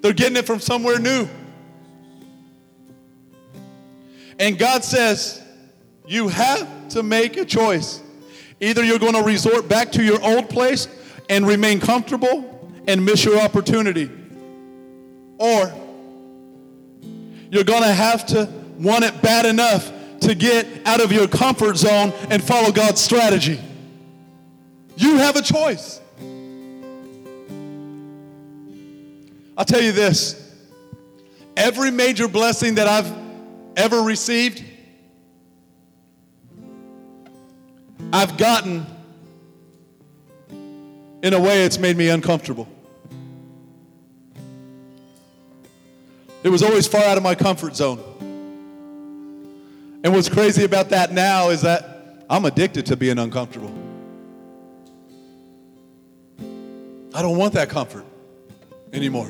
they're 0.01 0.13
getting 0.13 0.37
it 0.37 0.47
from 0.47 0.61
somewhere 0.61 0.99
new. 0.99 1.29
And 4.39 4.59
God 4.59 4.85
says, 4.85 5.43
You 6.07 6.29
have 6.29 6.89
to 6.91 7.03
make 7.03 7.37
a 7.37 7.45
choice. 7.45 8.03
Either 8.61 8.85
you're 8.85 8.99
going 8.99 9.15
to 9.15 9.23
resort 9.23 9.69
back 9.69 9.93
to 9.93 10.05
your 10.05 10.23
old 10.23 10.49
place 10.49 10.89
and 11.29 11.47
remain 11.47 11.81
comfortable 11.81 12.73
and 12.87 13.05
miss 13.05 13.25
your 13.25 13.39
opportunity 13.41 14.11
or 15.39 15.73
you're 17.51 17.65
going 17.65 17.83
to 17.83 17.93
have 17.93 18.27
to 18.27 18.49
want 18.79 19.05
it 19.05 19.21
bad 19.23 19.47
enough 19.47 19.93
to 20.21 20.35
get 20.35 20.67
out 20.87 21.01
of 21.01 21.13
your 21.13 21.29
comfort 21.29 21.77
zone 21.77 22.13
and 22.31 22.43
follow 22.43 22.73
God's 22.73 23.01
strategy. 23.01 23.61
You 24.97 25.17
have 25.19 25.37
a 25.37 25.43
choice. 25.43 26.01
I'll 29.57 29.65
tell 29.65 29.83
you 29.83 29.93
this 29.93 30.43
every 31.57 31.91
major 31.91 32.29
blessing 32.29 32.75
that 32.75 32.87
I've 32.87 33.13
ever 33.77 34.03
received, 34.03 34.63
I've 38.13 38.37
gotten 38.37 38.87
in 41.23 41.35
a 41.35 41.41
way 41.41 41.65
it's 41.65 41.79
made 41.79 41.97
me 41.97 42.09
uncomfortable. 42.09 42.69
It 46.43 46.51
was 46.51 46.63
always 46.63 46.87
far 46.87 47.03
out 47.03 47.17
of 47.17 47.23
my 47.23 47.35
comfort 47.35 47.75
zone. 47.75 47.99
And 50.05 50.15
what's 50.15 50.29
crazy 50.29 50.65
about 50.65 50.91
that 50.91 51.13
now 51.13 51.49
is 51.49 51.63
that 51.63 52.25
I'm 52.31 52.45
addicted 52.45 52.87
to 52.87 52.97
being 52.97 53.19
uncomfortable. 53.19 53.75
I 57.13 57.23
don't 57.23 57.37
want 57.37 57.55
that 57.55 57.71
comfort 57.71 58.05
anymore. 58.93 59.29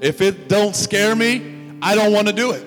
If 0.00 0.20
it 0.20 0.48
don't 0.48 0.74
scare 0.74 1.14
me, 1.14 1.78
I 1.82 1.94
don't 1.94 2.12
want 2.12 2.26
to 2.28 2.32
do 2.32 2.52
it. 2.52 2.66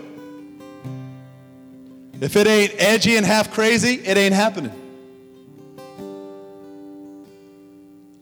If 2.21 2.35
it 2.35 2.47
ain't 2.47 2.73
edgy 2.77 3.17
and 3.17 3.25
half 3.25 3.51
crazy, 3.51 3.95
it 3.95 4.17
ain't 4.17 4.33
happening. 4.33 4.71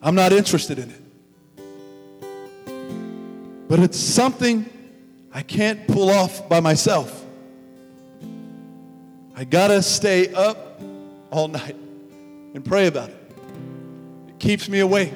I'm 0.02 0.14
not 0.16 0.32
interested 0.32 0.78
in 0.78 0.90
it. 0.90 1.00
But 3.68 3.78
it's 3.78 3.98
something 3.98 4.68
I 5.32 5.42
can't 5.42 5.86
pull 5.86 6.10
off 6.10 6.48
by 6.48 6.60
myself. 6.60 7.24
I 9.36 9.44
gotta 9.44 9.82
stay 9.82 10.32
up 10.34 10.80
all 11.30 11.48
night 11.48 11.76
and 12.54 12.64
pray 12.64 12.86
about 12.86 13.10
it. 13.10 13.32
It 14.28 14.38
keeps 14.38 14.68
me 14.68 14.80
awake. 14.80 15.14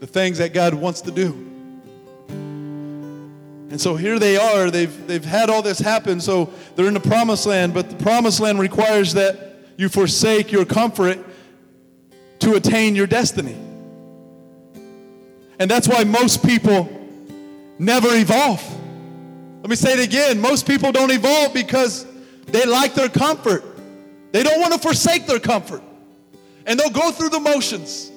The 0.00 0.06
things 0.06 0.38
that 0.38 0.52
God 0.54 0.74
wants 0.74 1.02
to 1.02 1.10
do. 1.10 1.51
And 3.72 3.80
so 3.80 3.96
here 3.96 4.18
they 4.18 4.36
are. 4.36 4.70
They've, 4.70 5.06
they've 5.06 5.24
had 5.24 5.48
all 5.48 5.62
this 5.62 5.78
happen. 5.78 6.20
So 6.20 6.52
they're 6.76 6.88
in 6.88 6.92
the 6.92 7.00
promised 7.00 7.46
land, 7.46 7.72
but 7.72 7.88
the 7.88 7.96
promised 7.96 8.38
land 8.38 8.58
requires 8.58 9.14
that 9.14 9.56
you 9.78 9.88
forsake 9.88 10.52
your 10.52 10.66
comfort 10.66 11.18
to 12.40 12.52
attain 12.52 12.94
your 12.94 13.06
destiny. 13.06 13.56
And 15.58 15.70
that's 15.70 15.88
why 15.88 16.04
most 16.04 16.44
people 16.44 16.86
never 17.78 18.08
evolve. 18.10 18.62
Let 19.62 19.70
me 19.70 19.76
say 19.76 19.94
it 19.94 20.04
again. 20.06 20.38
Most 20.38 20.66
people 20.66 20.92
don't 20.92 21.10
evolve 21.10 21.54
because 21.54 22.04
they 22.48 22.66
like 22.66 22.92
their 22.92 23.08
comfort. 23.08 23.64
They 24.32 24.42
don't 24.42 24.60
want 24.60 24.74
to 24.74 24.78
forsake 24.78 25.26
their 25.26 25.40
comfort. 25.40 25.82
And 26.66 26.78
they'll 26.78 26.90
go 26.90 27.10
through 27.10 27.30
the 27.30 27.40
motions. 27.40 28.11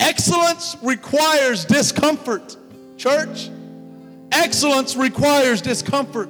Excellence 0.00 0.76
requires 0.82 1.64
discomfort, 1.64 2.56
church. 2.96 3.50
Excellence 4.30 4.96
requires 4.96 5.60
discomfort. 5.60 6.28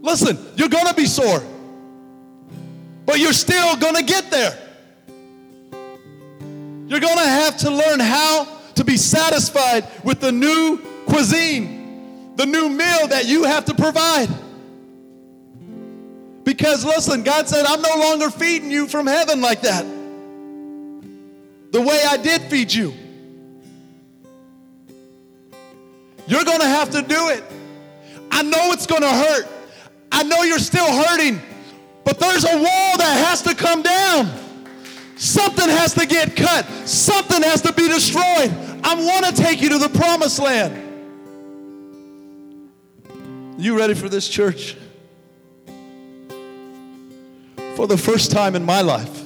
Listen, 0.00 0.38
you're 0.56 0.68
going 0.68 0.86
to 0.86 0.94
be 0.94 1.06
sore, 1.06 1.42
but 3.06 3.18
you're 3.18 3.32
still 3.32 3.76
going 3.76 3.94
to 3.94 4.02
get 4.02 4.30
there. 4.30 4.56
You're 6.88 7.00
going 7.00 7.18
to 7.18 7.28
have 7.28 7.58
to 7.58 7.70
learn 7.70 8.00
how 8.00 8.48
to 8.76 8.84
be 8.84 8.96
satisfied 8.96 9.86
with 10.04 10.20
the 10.20 10.32
new 10.32 10.78
cuisine, 11.06 12.34
the 12.36 12.46
new 12.46 12.68
meal 12.68 13.08
that 13.08 13.26
you 13.26 13.44
have 13.44 13.66
to 13.66 13.74
provide. 13.74 14.28
Because 16.44 16.84
listen, 16.84 17.24
God 17.24 17.46
said, 17.46 17.66
I'm 17.66 17.82
no 17.82 17.94
longer 17.98 18.30
feeding 18.30 18.70
you 18.70 18.86
from 18.86 19.06
heaven 19.06 19.42
like 19.42 19.60
that. 19.62 19.84
The 21.70 21.80
way 21.80 22.02
I 22.08 22.16
did 22.16 22.42
feed 22.42 22.72
you. 22.72 22.94
You're 26.26 26.44
going 26.44 26.60
to 26.60 26.66
have 26.66 26.90
to 26.90 27.02
do 27.02 27.28
it. 27.28 27.42
I 28.30 28.42
know 28.42 28.72
it's 28.72 28.86
going 28.86 29.02
to 29.02 29.10
hurt. 29.10 29.46
I 30.12 30.22
know 30.22 30.42
you're 30.42 30.58
still 30.58 30.86
hurting, 30.86 31.40
but 32.04 32.18
there's 32.18 32.44
a 32.44 32.56
wall 32.56 32.96
that 32.98 33.26
has 33.28 33.42
to 33.42 33.54
come 33.54 33.82
down. 33.82 34.30
Something 35.16 35.68
has 35.68 35.94
to 35.94 36.06
get 36.06 36.36
cut. 36.36 36.64
Something 36.86 37.42
has 37.42 37.62
to 37.62 37.72
be 37.72 37.88
destroyed. 37.88 38.52
I 38.84 38.94
want 38.94 39.26
to 39.26 39.42
take 39.42 39.60
you 39.60 39.70
to 39.70 39.78
the 39.78 39.88
promised 39.88 40.38
land. 40.38 40.84
You 43.58 43.76
ready 43.76 43.94
for 43.94 44.08
this 44.08 44.28
church? 44.28 44.76
For 47.74 47.86
the 47.86 47.96
first 47.96 48.30
time 48.30 48.54
in 48.54 48.64
my 48.64 48.80
life, 48.82 49.17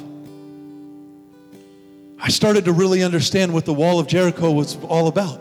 I 2.24 2.28
started 2.28 2.66
to 2.66 2.72
really 2.72 3.02
understand 3.02 3.52
what 3.52 3.64
the 3.64 3.74
wall 3.74 3.98
of 3.98 4.06
Jericho 4.06 4.52
was 4.52 4.76
all 4.84 5.08
about. 5.08 5.40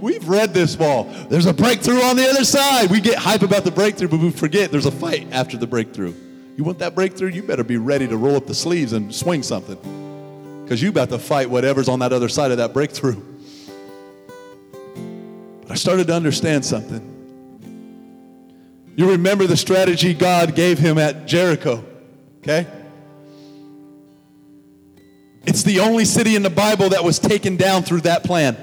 We've 0.00 0.26
read 0.26 0.54
this 0.54 0.78
wall. 0.78 1.04
There's 1.28 1.44
a 1.44 1.52
breakthrough 1.52 2.00
on 2.00 2.16
the 2.16 2.26
other 2.26 2.44
side. 2.44 2.90
We 2.90 3.00
get 3.00 3.18
hype 3.18 3.42
about 3.42 3.64
the 3.64 3.70
breakthrough, 3.70 4.08
but 4.08 4.20
we 4.20 4.30
forget 4.30 4.70
there's 4.70 4.86
a 4.86 4.90
fight 4.90 5.28
after 5.30 5.58
the 5.58 5.66
breakthrough. 5.66 6.14
You 6.56 6.64
want 6.64 6.78
that 6.78 6.94
breakthrough? 6.94 7.32
You 7.32 7.42
better 7.42 7.64
be 7.64 7.76
ready 7.76 8.08
to 8.08 8.16
roll 8.16 8.36
up 8.36 8.46
the 8.46 8.54
sleeves 8.54 8.94
and 8.94 9.14
swing 9.14 9.42
something. 9.42 10.62
Because 10.64 10.80
you 10.80 10.88
about 10.88 11.10
to 11.10 11.18
fight 11.18 11.50
whatever's 11.50 11.88
on 11.88 11.98
that 11.98 12.14
other 12.14 12.30
side 12.30 12.50
of 12.50 12.56
that 12.56 12.72
breakthrough. 12.72 13.20
But 15.62 15.70
I 15.70 15.74
started 15.74 16.06
to 16.06 16.14
understand 16.14 16.64
something. 16.64 17.12
You 18.96 19.10
remember 19.10 19.46
the 19.46 19.56
strategy 19.56 20.14
God 20.14 20.54
gave 20.54 20.78
him 20.78 20.96
at 20.96 21.26
Jericho, 21.26 21.84
okay? 22.46 22.66
It's 25.46 25.62
the 25.62 25.80
only 25.80 26.04
city 26.04 26.36
in 26.36 26.42
the 26.42 26.50
Bible 26.50 26.90
that 26.90 27.02
was 27.02 27.18
taken 27.18 27.56
down 27.56 27.82
through 27.82 28.02
that 28.02 28.24
plan. 28.24 28.56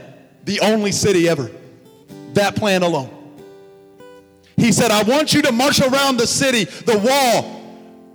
The 0.46 0.60
only 0.62 0.92
city 0.92 1.28
ever. 1.28 1.50
That 2.34 2.56
plan 2.56 2.84
alone. 2.84 3.10
He 4.58 4.72
said, 4.72 4.92
I 4.92 5.04
want 5.04 5.34
you 5.34 5.42
to 5.44 5.52
march 5.52 5.82
around 5.82 6.18
the 6.18 6.28
city, 6.28 6.66
the 6.66 6.98
wall, 6.98 7.62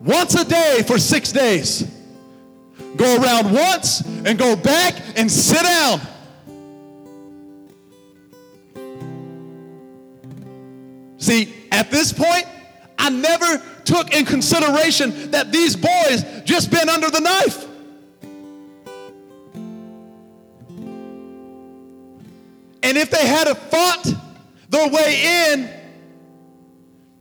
once 0.01 0.35
a 0.35 0.45
day 0.45 0.83
for 0.87 0.99
six 0.99 1.33
days. 1.33 1.87
Go 2.97 3.23
around 3.23 3.53
once 3.53 4.01
and 4.01 4.39
go 4.39 4.57
back 4.57 4.95
and 5.17 5.31
sit 5.31 5.63
down. 5.63 6.01
See, 11.19 11.55
at 11.73 11.91
this 11.91 12.13
point, 12.13 12.45
I 12.99 13.11
never 13.11 13.63
took 13.89 14.15
in 14.15 14.27
consideration 14.27 15.31
that 15.31 15.51
these 15.51 15.75
boys 15.75 16.23
just 16.45 16.71
been 16.71 16.91
under 16.91 17.11
the 17.11 17.21
knife. 17.21 17.65
And 22.83 22.97
if 22.97 23.11
they 23.11 23.27
had 23.27 23.49
fought 23.57 24.13
their 24.69 24.89
way 24.91 25.53
in, 25.53 25.71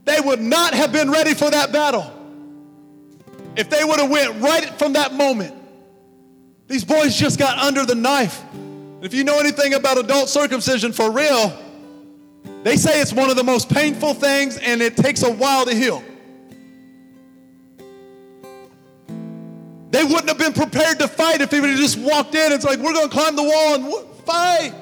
they 0.04 0.20
would 0.20 0.40
not 0.40 0.74
have 0.74 0.92
been 0.92 1.10
ready 1.10 1.32
for 1.32 1.50
that 1.50 1.72
battle. 1.72 2.12
If 3.56 3.70
they 3.70 3.82
would 3.82 3.98
have 3.98 4.10
went 4.10 4.40
right 4.40 4.66
from 4.78 4.92
that 4.92 5.14
moment. 5.14 5.54
These 6.66 6.84
boys 6.84 7.16
just 7.16 7.38
got 7.38 7.58
under 7.58 7.86
the 7.86 7.94
knife. 7.94 8.44
If 9.00 9.14
you 9.14 9.24
know 9.24 9.38
anything 9.38 9.72
about 9.72 9.96
adult 9.96 10.28
circumcision 10.28 10.92
for 10.92 11.10
real, 11.10 11.58
they 12.62 12.76
say 12.76 13.00
it's 13.00 13.12
one 13.12 13.30
of 13.30 13.36
the 13.36 13.44
most 13.44 13.70
painful 13.70 14.12
things 14.12 14.58
and 14.58 14.82
it 14.82 14.96
takes 14.96 15.22
a 15.22 15.32
while 15.32 15.64
to 15.64 15.74
heal. 15.74 16.04
They 19.90 20.04
wouldn't 20.04 20.28
have 20.28 20.38
been 20.38 20.52
prepared 20.52 20.98
to 20.98 21.08
fight 21.08 21.40
if 21.40 21.50
they 21.50 21.60
would 21.60 21.70
have 21.70 21.78
just 21.78 21.98
walked 21.98 22.34
in. 22.34 22.52
It's 22.52 22.64
like, 22.64 22.78
we're 22.78 22.92
going 22.92 23.08
to 23.08 23.14
climb 23.14 23.36
the 23.36 23.42
wall 23.42 23.74
and 23.74 24.08
fight. 24.26 24.74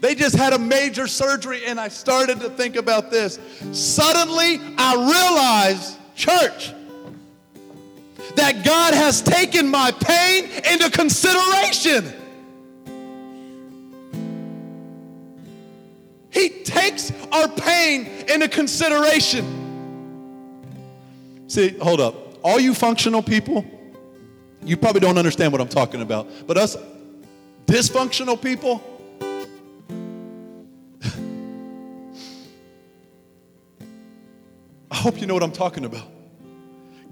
They 0.00 0.14
just 0.14 0.34
had 0.34 0.52
a 0.52 0.58
major 0.58 1.06
surgery, 1.06 1.64
and 1.66 1.78
I 1.78 1.88
started 1.88 2.40
to 2.40 2.50
think 2.50 2.76
about 2.76 3.10
this. 3.10 3.38
Suddenly, 3.72 4.60
I 4.76 4.94
realized, 4.94 5.98
church, 6.16 6.72
that 8.34 8.64
God 8.64 8.94
has 8.94 9.20
taken 9.20 9.68
my 9.68 9.92
pain 9.92 10.46
into 10.70 10.90
consideration. 10.90 12.12
He 16.30 16.48
takes 16.64 17.12
our 17.30 17.46
pain 17.46 18.06
into 18.28 18.48
consideration. 18.48 19.44
See, 21.46 21.76
hold 21.78 22.00
up. 22.00 22.14
All 22.42 22.58
you 22.58 22.74
functional 22.74 23.22
people, 23.22 23.64
you 24.64 24.76
probably 24.76 25.00
don't 25.00 25.18
understand 25.18 25.52
what 25.52 25.60
I'm 25.60 25.68
talking 25.68 26.02
about. 26.02 26.28
But 26.46 26.56
us 26.56 26.76
dysfunctional 27.66 28.40
people, 28.40 28.82
I 34.90 34.96
hope 34.96 35.20
you 35.20 35.26
know 35.26 35.34
what 35.34 35.42
I'm 35.42 35.52
talking 35.52 35.84
about. 35.84 36.06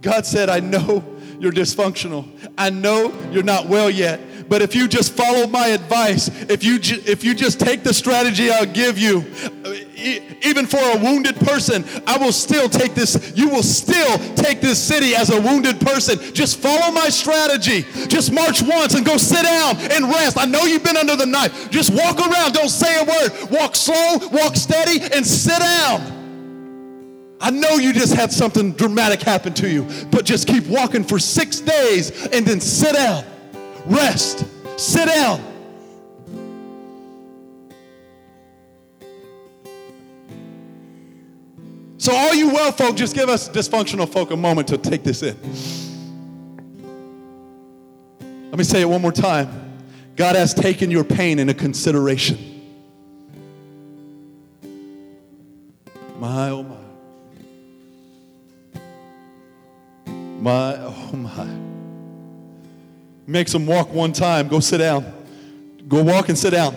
God 0.00 0.24
said, 0.26 0.48
I 0.48 0.60
know 0.60 1.04
you're 1.40 1.52
dysfunctional. 1.52 2.28
I 2.56 2.70
know 2.70 3.12
you're 3.32 3.42
not 3.42 3.66
well 3.66 3.90
yet. 3.90 4.20
But 4.48 4.62
if 4.62 4.74
you 4.74 4.88
just 4.88 5.12
follow 5.12 5.46
my 5.46 5.68
advice, 5.68 6.28
if 6.50 6.64
you, 6.64 6.80
ju- 6.80 7.00
if 7.06 7.22
you 7.22 7.34
just 7.34 7.60
take 7.60 7.84
the 7.84 7.94
strategy 7.94 8.50
I'll 8.50 8.66
give 8.66 8.98
you, 8.98 9.24
uh, 9.64 9.72
e- 9.94 10.18
even 10.42 10.66
for 10.66 10.78
a 10.78 10.96
wounded 10.98 11.36
person, 11.36 11.84
I 12.04 12.18
will 12.18 12.32
still 12.32 12.68
take 12.68 12.94
this, 12.94 13.32
you 13.36 13.48
will 13.48 13.62
still 13.62 14.18
take 14.34 14.60
this 14.60 14.82
city 14.82 15.14
as 15.14 15.30
a 15.30 15.40
wounded 15.40 15.80
person. 15.80 16.18
Just 16.34 16.58
follow 16.58 16.92
my 16.92 17.08
strategy. 17.10 17.82
Just 18.08 18.32
march 18.32 18.60
once 18.60 18.94
and 18.94 19.06
go 19.06 19.18
sit 19.18 19.44
down 19.44 19.76
and 19.76 20.06
rest. 20.06 20.36
I 20.36 20.46
know 20.46 20.64
you've 20.64 20.82
been 20.82 20.96
under 20.96 21.14
the 21.14 21.26
knife. 21.26 21.70
Just 21.70 21.94
walk 21.94 22.18
around, 22.18 22.52
don't 22.52 22.68
say 22.70 23.00
a 23.00 23.04
word. 23.04 23.50
Walk 23.52 23.76
slow, 23.76 24.18
walk 24.32 24.56
steady, 24.56 25.00
and 25.14 25.24
sit 25.24 25.60
down. 25.60 26.19
I 27.40 27.50
know 27.50 27.76
you 27.76 27.94
just 27.94 28.14
had 28.14 28.30
something 28.30 28.72
dramatic 28.72 29.22
happen 29.22 29.54
to 29.54 29.68
you, 29.68 29.86
but 30.10 30.26
just 30.26 30.46
keep 30.46 30.66
walking 30.66 31.02
for 31.02 31.18
six 31.18 31.60
days 31.60 32.26
and 32.26 32.46
then 32.46 32.60
sit 32.60 32.94
down, 32.94 33.24
rest, 33.86 34.44
sit 34.78 35.06
down. 35.06 35.40
So, 41.96 42.14
all 42.14 42.34
you 42.34 42.48
well 42.48 42.72
folk, 42.72 42.96
just 42.96 43.14
give 43.14 43.28
us 43.28 43.48
dysfunctional 43.48 44.10
folk 44.10 44.30
a 44.30 44.36
moment 44.36 44.68
to 44.68 44.78
take 44.78 45.02
this 45.02 45.22
in. 45.22 45.36
Let 48.50 48.58
me 48.58 48.64
say 48.64 48.82
it 48.82 48.86
one 48.86 49.00
more 49.00 49.12
time. 49.12 49.80
God 50.16 50.34
has 50.36 50.52
taken 50.52 50.90
your 50.90 51.04
pain 51.04 51.38
into 51.38 51.54
consideration. 51.54 52.38
My, 56.18 56.50
oh 56.50 56.62
my. 56.64 56.79
My, 60.40 60.74
oh 60.78 61.16
my. 61.16 61.46
Makes 63.26 63.52
them 63.52 63.66
walk 63.66 63.92
one 63.92 64.12
time, 64.12 64.48
go 64.48 64.58
sit 64.58 64.78
down. 64.78 65.12
Go 65.86 66.02
walk 66.02 66.28
and 66.30 66.38
sit 66.38 66.50
down. 66.50 66.74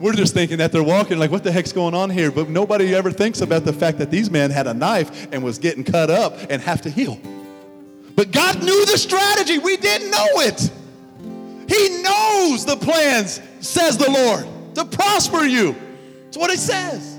We're 0.00 0.14
just 0.14 0.34
thinking 0.34 0.58
that 0.58 0.72
they're 0.72 0.82
walking, 0.82 1.18
like, 1.18 1.30
what 1.30 1.44
the 1.44 1.52
heck's 1.52 1.72
going 1.72 1.94
on 1.94 2.10
here? 2.10 2.30
But 2.30 2.48
nobody 2.48 2.94
ever 2.94 3.10
thinks 3.10 3.40
about 3.40 3.64
the 3.64 3.72
fact 3.72 3.98
that 3.98 4.10
these 4.10 4.30
men 4.30 4.50
had 4.50 4.66
a 4.66 4.74
knife 4.74 5.28
and 5.32 5.42
was 5.42 5.58
getting 5.58 5.84
cut 5.84 6.10
up 6.10 6.34
and 6.50 6.60
have 6.60 6.82
to 6.82 6.90
heal. 6.90 7.18
But 8.14 8.30
God 8.30 8.62
knew 8.62 8.86
the 8.86 8.98
strategy. 8.98 9.58
We 9.58 9.76
didn't 9.76 10.10
know 10.10 10.26
it. 10.36 10.70
He 11.68 12.02
knows 12.02 12.64
the 12.64 12.76
plans, 12.76 13.40
says 13.60 13.98
the 13.98 14.10
Lord, 14.10 14.46
to 14.74 14.84
prosper 14.84 15.44
you. 15.44 15.74
That's 16.24 16.36
what 16.36 16.50
it 16.50 16.58
says. 16.58 17.15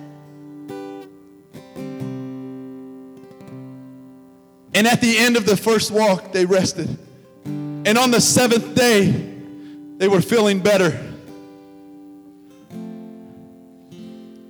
And 4.78 4.86
at 4.86 5.02
the 5.02 5.18
end 5.18 5.38
of 5.38 5.48
the 5.48 5.58
first 5.58 5.90
walk, 5.90 6.32
they 6.32 6.46
rested. 6.46 6.88
And 7.46 7.98
on 7.98 8.12
the 8.12 8.22
seventh 8.22 8.76
day, 8.76 9.10
they 9.98 10.08
were 10.08 10.22
feeling 10.22 10.60
better. 10.60 10.96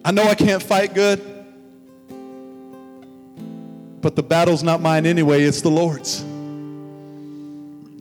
I 0.03 0.11
know 0.11 0.23
I 0.23 0.35
can't 0.35 0.61
fight 0.61 0.93
good, 0.93 1.21
but 4.01 4.17
the 4.17 4.21
battle's 4.21 4.63
not 4.63 4.81
mine 4.81 5.05
anyway, 5.05 5.43
it's 5.43 5.61
the 5.61 5.71
Lord's. 5.71 6.23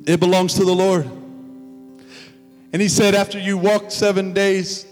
It 0.09 0.18
belongs 0.18 0.55
to 0.55 0.64
the 0.64 0.74
Lord. 0.74 1.09
And 2.72 2.83
he 2.83 2.89
said, 2.89 3.14
after 3.14 3.39
you 3.39 3.57
walk 3.57 3.93
seven 3.93 4.33
days, 4.33 4.85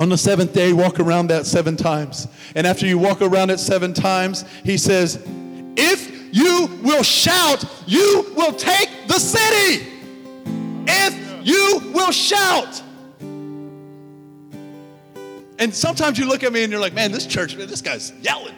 on 0.00 0.08
the 0.08 0.18
seventh 0.18 0.52
day, 0.52 0.72
walk 0.72 0.98
around 0.98 1.28
that 1.28 1.46
seven 1.46 1.76
times. 1.76 2.26
And 2.56 2.66
after 2.66 2.88
you 2.88 2.98
walk 2.98 3.22
around 3.22 3.50
it 3.50 3.60
seven 3.60 3.94
times, 3.94 4.44
he 4.64 4.76
says, 4.76 5.24
If 5.76 6.21
you 6.32 6.68
will 6.82 7.02
shout, 7.02 7.64
you 7.86 8.32
will 8.34 8.52
take 8.52 8.88
the 9.06 9.18
city. 9.18 9.86
If 10.86 11.46
you 11.46 11.92
will 11.92 12.10
shout. 12.10 12.82
And 15.58 15.72
sometimes 15.72 16.18
you 16.18 16.26
look 16.26 16.42
at 16.42 16.52
me 16.52 16.64
and 16.64 16.72
you're 16.72 16.80
like, 16.80 16.94
man, 16.94 17.12
this 17.12 17.26
church, 17.26 17.56
man, 17.56 17.68
this 17.68 17.82
guy's 17.82 18.12
yelling. 18.20 18.54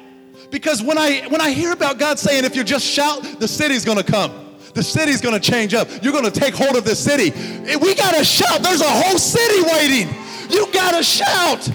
Because 0.51 0.83
when 0.83 0.97
I 0.97 1.27
when 1.29 1.41
I 1.41 1.51
hear 1.51 1.73
about 1.73 1.99
God 1.99 2.19
saying, 2.19 2.45
if 2.45 2.55
you 2.55 2.65
just 2.65 2.87
shout, 2.87 3.41
the 3.41 3.49
city's 3.49 3.85
gonna 3.85 4.05
come. 4.05 4.57
The 4.75 4.83
city's 4.83 5.21
gonna 5.21 5.41
change 5.41 5.75
up. 5.75 5.89
You're 6.03 6.13
gonna 6.13 6.31
take 6.31 6.55
hold 6.55 6.77
of 6.77 6.85
the 6.85 6.95
city. 6.95 7.31
We 7.77 7.95
gotta 7.95 8.25
shout. 8.25 8.63
There's 8.63 8.81
a 8.81 8.91
whole 8.91 9.19
city 9.19 9.63
waiting. 9.63 10.15
You 10.51 10.71
gotta 10.73 11.03
shout. 11.03 11.69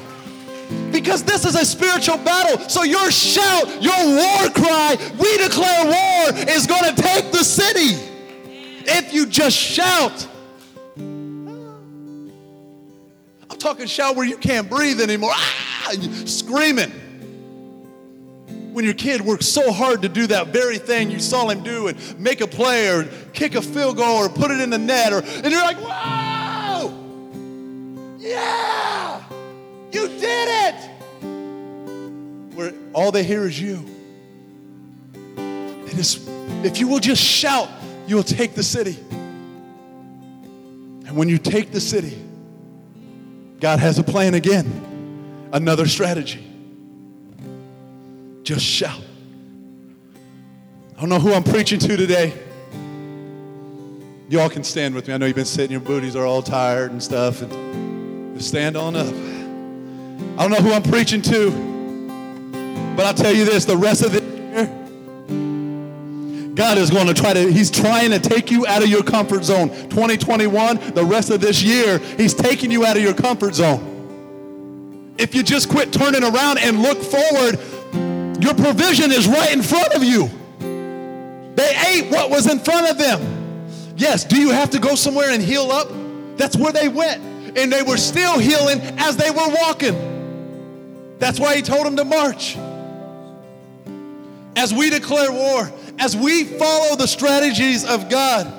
Because 0.92 1.24
this 1.24 1.46
is 1.46 1.56
a 1.56 1.66
spiritual 1.66 2.18
battle. 2.18 2.68
So 2.70 2.84
your 2.84 3.12
shout, 3.12 3.82
your 3.82 4.06
war 4.06 4.50
cry, 4.50 4.96
we 5.20 5.38
declare 5.38 5.86
war, 5.86 6.34
is 6.50 6.68
gonna 6.68 6.94
take 6.96 7.32
the 7.32 7.44
city. 7.44 7.98
If 8.92 9.14
you 9.14 9.26
just 9.26 9.56
shout. 9.56 10.28
I'm 13.50 13.58
talking 13.58 13.86
shout 13.88 14.16
where 14.16 14.26
you 14.26 14.38
can't 14.38 14.70
breathe 14.70 15.02
anymore. 15.02 15.32
Ah, 15.34 15.94
screaming 16.26 16.92
when 18.74 18.86
your 18.86 18.94
kid 18.94 19.22
works 19.22 19.46
so 19.46 19.72
hard 19.72 20.02
to 20.04 20.10
do 20.10 20.28
that 20.28 20.48
very 20.48 20.78
thing 20.78 21.10
you 21.10 21.20
saw 21.20 21.50
him 21.50 21.64
do 21.64 21.88
and 21.88 22.20
make 22.20 22.40
a 22.42 22.48
play 22.48 22.88
or 22.90 23.04
kick 23.34 23.56
a 23.56 23.62
field 23.62 23.98
goal 23.98 24.18
or 24.18 24.30
put 24.30 24.52
it 24.52 24.62
in 24.62 24.70
the 24.70 24.78
net 24.78 25.12
or 25.12 25.22
and 25.22 25.52
you're 25.52 25.64
like, 25.64 25.78
whoa! 25.78 26.94
Yeah! 28.20 29.22
You 29.92 30.08
did 30.08 30.48
it! 30.50 30.59
Where 32.60 32.74
all 32.94 33.14
they 33.14 33.24
hear 33.24 33.46
is 33.46 33.58
you. 33.58 33.86
And 35.38 36.66
if 36.66 36.78
you 36.78 36.90
will 36.90 37.00
just 37.00 37.24
shout, 37.24 37.70
you 38.06 38.18
will 38.18 38.24
take 38.24 38.54
the 38.54 38.64
city. 38.64 38.98
And 41.08 41.16
when 41.16 41.30
you 41.30 41.38
take 41.38 41.72
the 41.72 41.80
city, 41.80 42.22
God 43.62 43.80
has 43.80 43.98
a 43.98 44.04
plan 44.04 44.34
again, 44.34 45.48
another 45.54 45.88
strategy. 45.88 46.46
Just 48.44 48.66
shout. 48.66 49.00
I 50.98 51.00
don't 51.00 51.08
know 51.08 51.20
who 51.20 51.32
I'm 51.32 51.46
preaching 51.46 51.80
to 51.80 51.96
today. 51.96 52.34
Y'all 54.28 54.50
can 54.50 54.66
stand 54.66 54.96
with 54.96 55.08
me. 55.08 55.14
I 55.14 55.18
know 55.18 55.28
you've 55.28 55.36
been 55.38 55.46
sitting, 55.46 55.72
your 55.72 55.80
booties 55.80 56.18
are 56.18 56.26
all 56.26 56.42
tired 56.42 56.92
and 56.92 57.02
stuff. 57.02 57.42
And 57.42 58.44
stand 58.44 58.76
on 58.76 58.98
up. 58.98 59.08
I 60.38 60.42
don't 60.42 60.52
know 60.52 60.58
who 60.58 60.74
I'm 60.74 60.84
preaching 60.84 61.22
to, 61.22 61.69
but 63.00 63.06
I'll 63.06 63.14
tell 63.14 63.34
you 63.34 63.46
this 63.46 63.64
the 63.64 63.78
rest 63.78 64.04
of 64.04 64.12
the 64.12 64.22
year, 64.22 64.66
God 66.54 66.78
is 66.78 66.90
going 66.90 67.08
to 67.08 67.14
try 67.14 67.32
to, 67.32 67.50
He's 67.50 67.72
trying 67.72 68.12
to 68.12 68.20
take 68.20 68.52
you 68.52 68.68
out 68.68 68.84
of 68.84 68.90
your 68.90 69.04
comfort 69.04 69.46
zone. 69.46 69.70
2021, 69.88 70.96
the 70.96 71.06
rest 71.06 71.30
of 71.30 71.40
this 71.40 71.64
year, 71.64 72.00
He's 72.18 72.34
taking 72.34 72.72
you 72.72 72.86
out 72.86 72.98
of 72.98 73.02
your 73.02 73.14
comfort 73.14 73.56
zone. 73.56 75.16
If 75.18 75.34
you 75.34 75.44
just 75.44 75.70
quit 75.70 75.94
turning 75.94 76.26
around 76.26 76.58
and 76.58 76.82
look 76.82 77.02
forward, 77.02 77.58
your 78.44 78.54
provision 78.54 79.14
is 79.14 79.30
right 79.30 79.54
in 79.54 79.62
front 79.62 79.94
of 79.94 80.04
you. 80.04 80.30
They 81.56 81.78
ate 81.88 82.12
what 82.12 82.30
was 82.30 82.52
in 82.52 82.60
front 82.60 82.90
of 82.90 82.98
them. 82.98 83.64
Yes, 83.96 84.26
do 84.26 84.38
you 84.38 84.50
have 84.50 84.72
to 84.72 84.80
go 84.80 84.96
somewhere 84.96 85.30
and 85.30 85.42
heal 85.42 85.72
up? 85.72 85.88
That's 86.36 86.58
where 86.58 86.74
they 86.74 86.90
went. 86.90 87.24
And 87.58 87.72
they 87.72 87.82
were 87.82 87.96
still 87.96 88.40
healing 88.40 88.82
as 88.98 89.16
they 89.16 89.32
were 89.32 89.48
walking. 89.48 91.16
That's 91.20 91.40
why 91.40 91.56
he 91.56 91.62
told 91.62 91.86
them 91.86 91.96
to 91.96 92.04
march. 92.04 92.58
As 94.56 94.74
we 94.74 94.90
declare 94.90 95.32
war, 95.32 95.72
as 96.00 96.16
we 96.16 96.44
follow 96.44 96.96
the 96.96 97.08
strategies 97.08 97.86
of 97.86 98.10
God, 98.10 98.52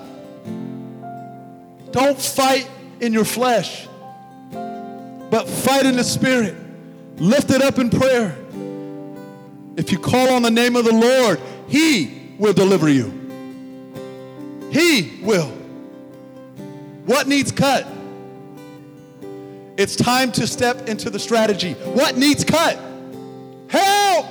don't 1.90 2.20
fight 2.20 2.68
in 3.00 3.12
your 3.12 3.24
flesh, 3.24 3.88
but 4.52 5.48
fight 5.48 5.86
in 5.86 5.96
the 5.96 6.04
spirit. 6.04 6.54
Lift 7.16 7.50
it 7.50 7.60
up 7.60 7.78
in 7.78 7.90
prayer. 7.90 8.36
If 9.76 9.92
you 9.92 9.98
call 9.98 10.30
on 10.30 10.42
the 10.42 10.50
name 10.50 10.76
of 10.76 10.84
the 10.84 10.94
Lord, 10.94 11.40
He 11.68 12.34
will 12.38 12.52
deliver 12.52 12.88
you. 12.88 13.20
He 14.70 15.20
will. 15.22 15.48
What 17.06 17.26
needs 17.26 17.50
cut? 17.50 17.86
It's 19.76 19.96
time 19.96 20.30
to 20.32 20.46
step 20.46 20.88
into 20.88 21.10
the 21.10 21.18
strategy. 21.18 21.72
What 21.72 22.16
needs 22.16 22.44
cut? 22.44 22.78
Help! 23.68 24.26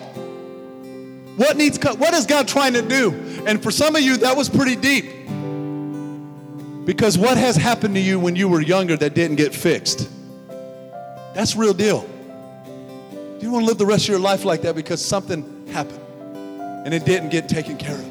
What 1.39 1.55
needs? 1.55 1.79
What 1.81 2.13
is 2.13 2.25
God 2.25 2.49
trying 2.49 2.73
to 2.73 2.81
do? 2.81 3.13
And 3.47 3.63
for 3.63 3.71
some 3.71 3.95
of 3.95 4.01
you, 4.01 4.17
that 4.17 4.35
was 4.35 4.49
pretty 4.49 4.75
deep. 4.75 5.05
Because 6.85 7.17
what 7.17 7.37
has 7.37 7.55
happened 7.55 7.95
to 7.95 8.01
you 8.01 8.19
when 8.19 8.35
you 8.35 8.49
were 8.49 8.59
younger 8.59 8.97
that 8.97 9.13
didn't 9.13 9.37
get 9.37 9.55
fixed? 9.55 10.09
That's 11.33 11.55
real 11.55 11.73
deal. 11.73 12.01
Do 12.01 13.37
you 13.39 13.51
want 13.51 13.63
to 13.63 13.67
live 13.67 13.77
the 13.77 13.85
rest 13.85 14.03
of 14.03 14.09
your 14.09 14.19
life 14.19 14.43
like 14.43 14.63
that 14.63 14.75
because 14.75 15.03
something 15.03 15.65
happened 15.71 16.01
and 16.85 16.93
it 16.93 17.05
didn't 17.05 17.29
get 17.29 17.47
taken 17.47 17.77
care 17.77 17.95
of? 17.95 18.05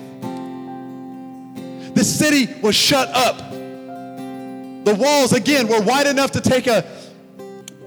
The 1.94 2.04
city 2.04 2.48
was 2.62 2.74
shut 2.74 3.10
up. 3.10 3.36
The 3.50 4.96
walls, 4.98 5.34
again, 5.34 5.68
were 5.68 5.82
wide 5.82 6.06
enough 6.06 6.30
to 6.30 6.40
take 6.40 6.66
a 6.66 6.82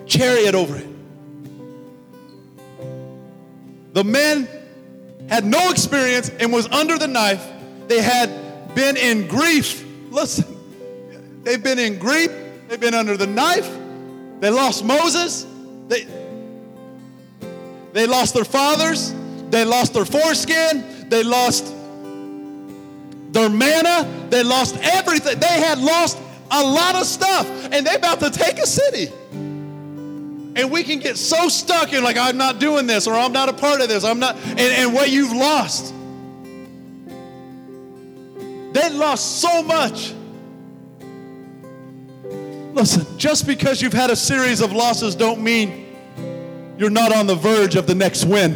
chariot 0.05 0.53
over 0.53 0.75
it. 0.75 0.87
The 3.93 4.03
men 4.03 4.47
had 5.31 5.45
no 5.45 5.71
experience 5.71 6.29
and 6.29 6.51
was 6.51 6.67
under 6.67 6.97
the 6.97 7.07
knife. 7.07 7.47
They 7.87 8.01
had 8.01 8.75
been 8.75 8.97
in 8.97 9.27
grief. 9.29 9.87
Listen, 10.09 10.45
they've 11.43 11.63
been 11.63 11.79
in 11.79 11.97
grief. 11.97 12.29
They've 12.67 12.79
been 12.79 12.93
under 12.93 13.15
the 13.15 13.27
knife. 13.27 13.69
They 14.41 14.49
lost 14.49 14.83
Moses. 14.83 15.47
They, 15.87 16.05
they 17.93 18.07
lost 18.07 18.33
their 18.33 18.43
fathers. 18.43 19.13
They 19.49 19.63
lost 19.63 19.93
their 19.93 20.03
foreskin. 20.03 21.07
They 21.07 21.23
lost 21.23 21.73
their 23.31 23.49
manna. 23.49 24.27
They 24.29 24.43
lost 24.43 24.77
everything. 24.81 25.39
They 25.39 25.47
had 25.47 25.79
lost 25.79 26.17
a 26.51 26.61
lot 26.61 26.95
of 26.95 27.05
stuff. 27.05 27.47
And 27.71 27.87
they 27.87 27.95
about 27.95 28.19
to 28.19 28.31
take 28.31 28.57
a 28.57 28.67
city. 28.67 29.07
And 30.55 30.69
we 30.69 30.83
can 30.83 30.99
get 30.99 31.17
so 31.17 31.47
stuck 31.47 31.93
in 31.93 32.03
like, 32.03 32.17
I'm 32.17 32.37
not 32.37 32.59
doing 32.59 32.85
this 32.85 33.07
or 33.07 33.13
I'm 33.13 33.31
not 33.31 33.47
a 33.47 33.53
part 33.53 33.81
of 33.81 33.87
this. 33.87 34.03
I'm 34.03 34.19
not, 34.19 34.35
and, 34.35 34.59
and 34.59 34.93
what 34.93 35.09
you've 35.09 35.31
lost. 35.31 35.93
They 38.73 38.89
lost 38.89 39.39
so 39.41 39.63
much. 39.63 40.13
Listen, 42.73 43.05
just 43.17 43.45
because 43.45 43.81
you've 43.81 43.93
had 43.93 44.09
a 44.09 44.15
series 44.15 44.61
of 44.61 44.71
losses 44.71 45.15
don't 45.15 45.41
mean 45.41 45.87
you're 46.77 46.89
not 46.89 47.13
on 47.13 47.27
the 47.27 47.35
verge 47.35 47.75
of 47.75 47.85
the 47.85 47.95
next 47.95 48.25
win. 48.25 48.53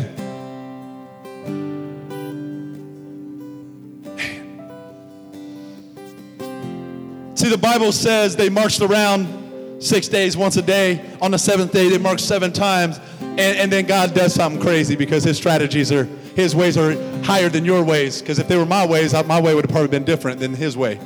See, 7.36 7.50
the 7.50 7.58
Bible 7.58 7.92
says 7.92 8.36
they 8.36 8.50
marched 8.50 8.82
around 8.82 9.45
six 9.80 10.08
days, 10.08 10.38
once 10.38 10.58
a 10.58 10.62
day. 10.62 11.04
On 11.22 11.32
the 11.32 11.38
seventh 11.38 11.72
day, 11.72 11.90
they 11.90 11.98
marched 11.98 12.26
seven 12.26 12.52
times. 12.52 13.00
And, 13.22 13.40
and 13.40 13.72
then 13.72 13.86
God 13.86 14.14
does 14.14 14.34
something 14.34 14.62
crazy 14.62 14.96
because 14.96 15.24
his 15.24 15.38
strategies 15.38 15.92
are, 15.92 16.06
his 16.36 16.56
ways 16.56 16.78
are 16.78 16.96
higher 17.24 17.50
than 17.50 17.66
your 17.66 17.84
ways. 17.84 18.22
Because 18.22 18.40
if 18.40 18.48
they 18.48 18.58
were 18.58 18.66
my 18.66 18.86
ways, 18.86 19.14
my 19.26 19.42
way 19.42 19.54
would 19.54 19.66
have 19.66 19.72
probably 19.72 19.90
been 19.90 20.06
different 20.06 20.40
than 20.40 20.54
his 20.54 20.78
way. 20.78 21.00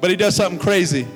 But 0.00 0.10
he 0.10 0.16
does 0.16 0.36
something 0.36 0.58
crazy. 0.58 1.06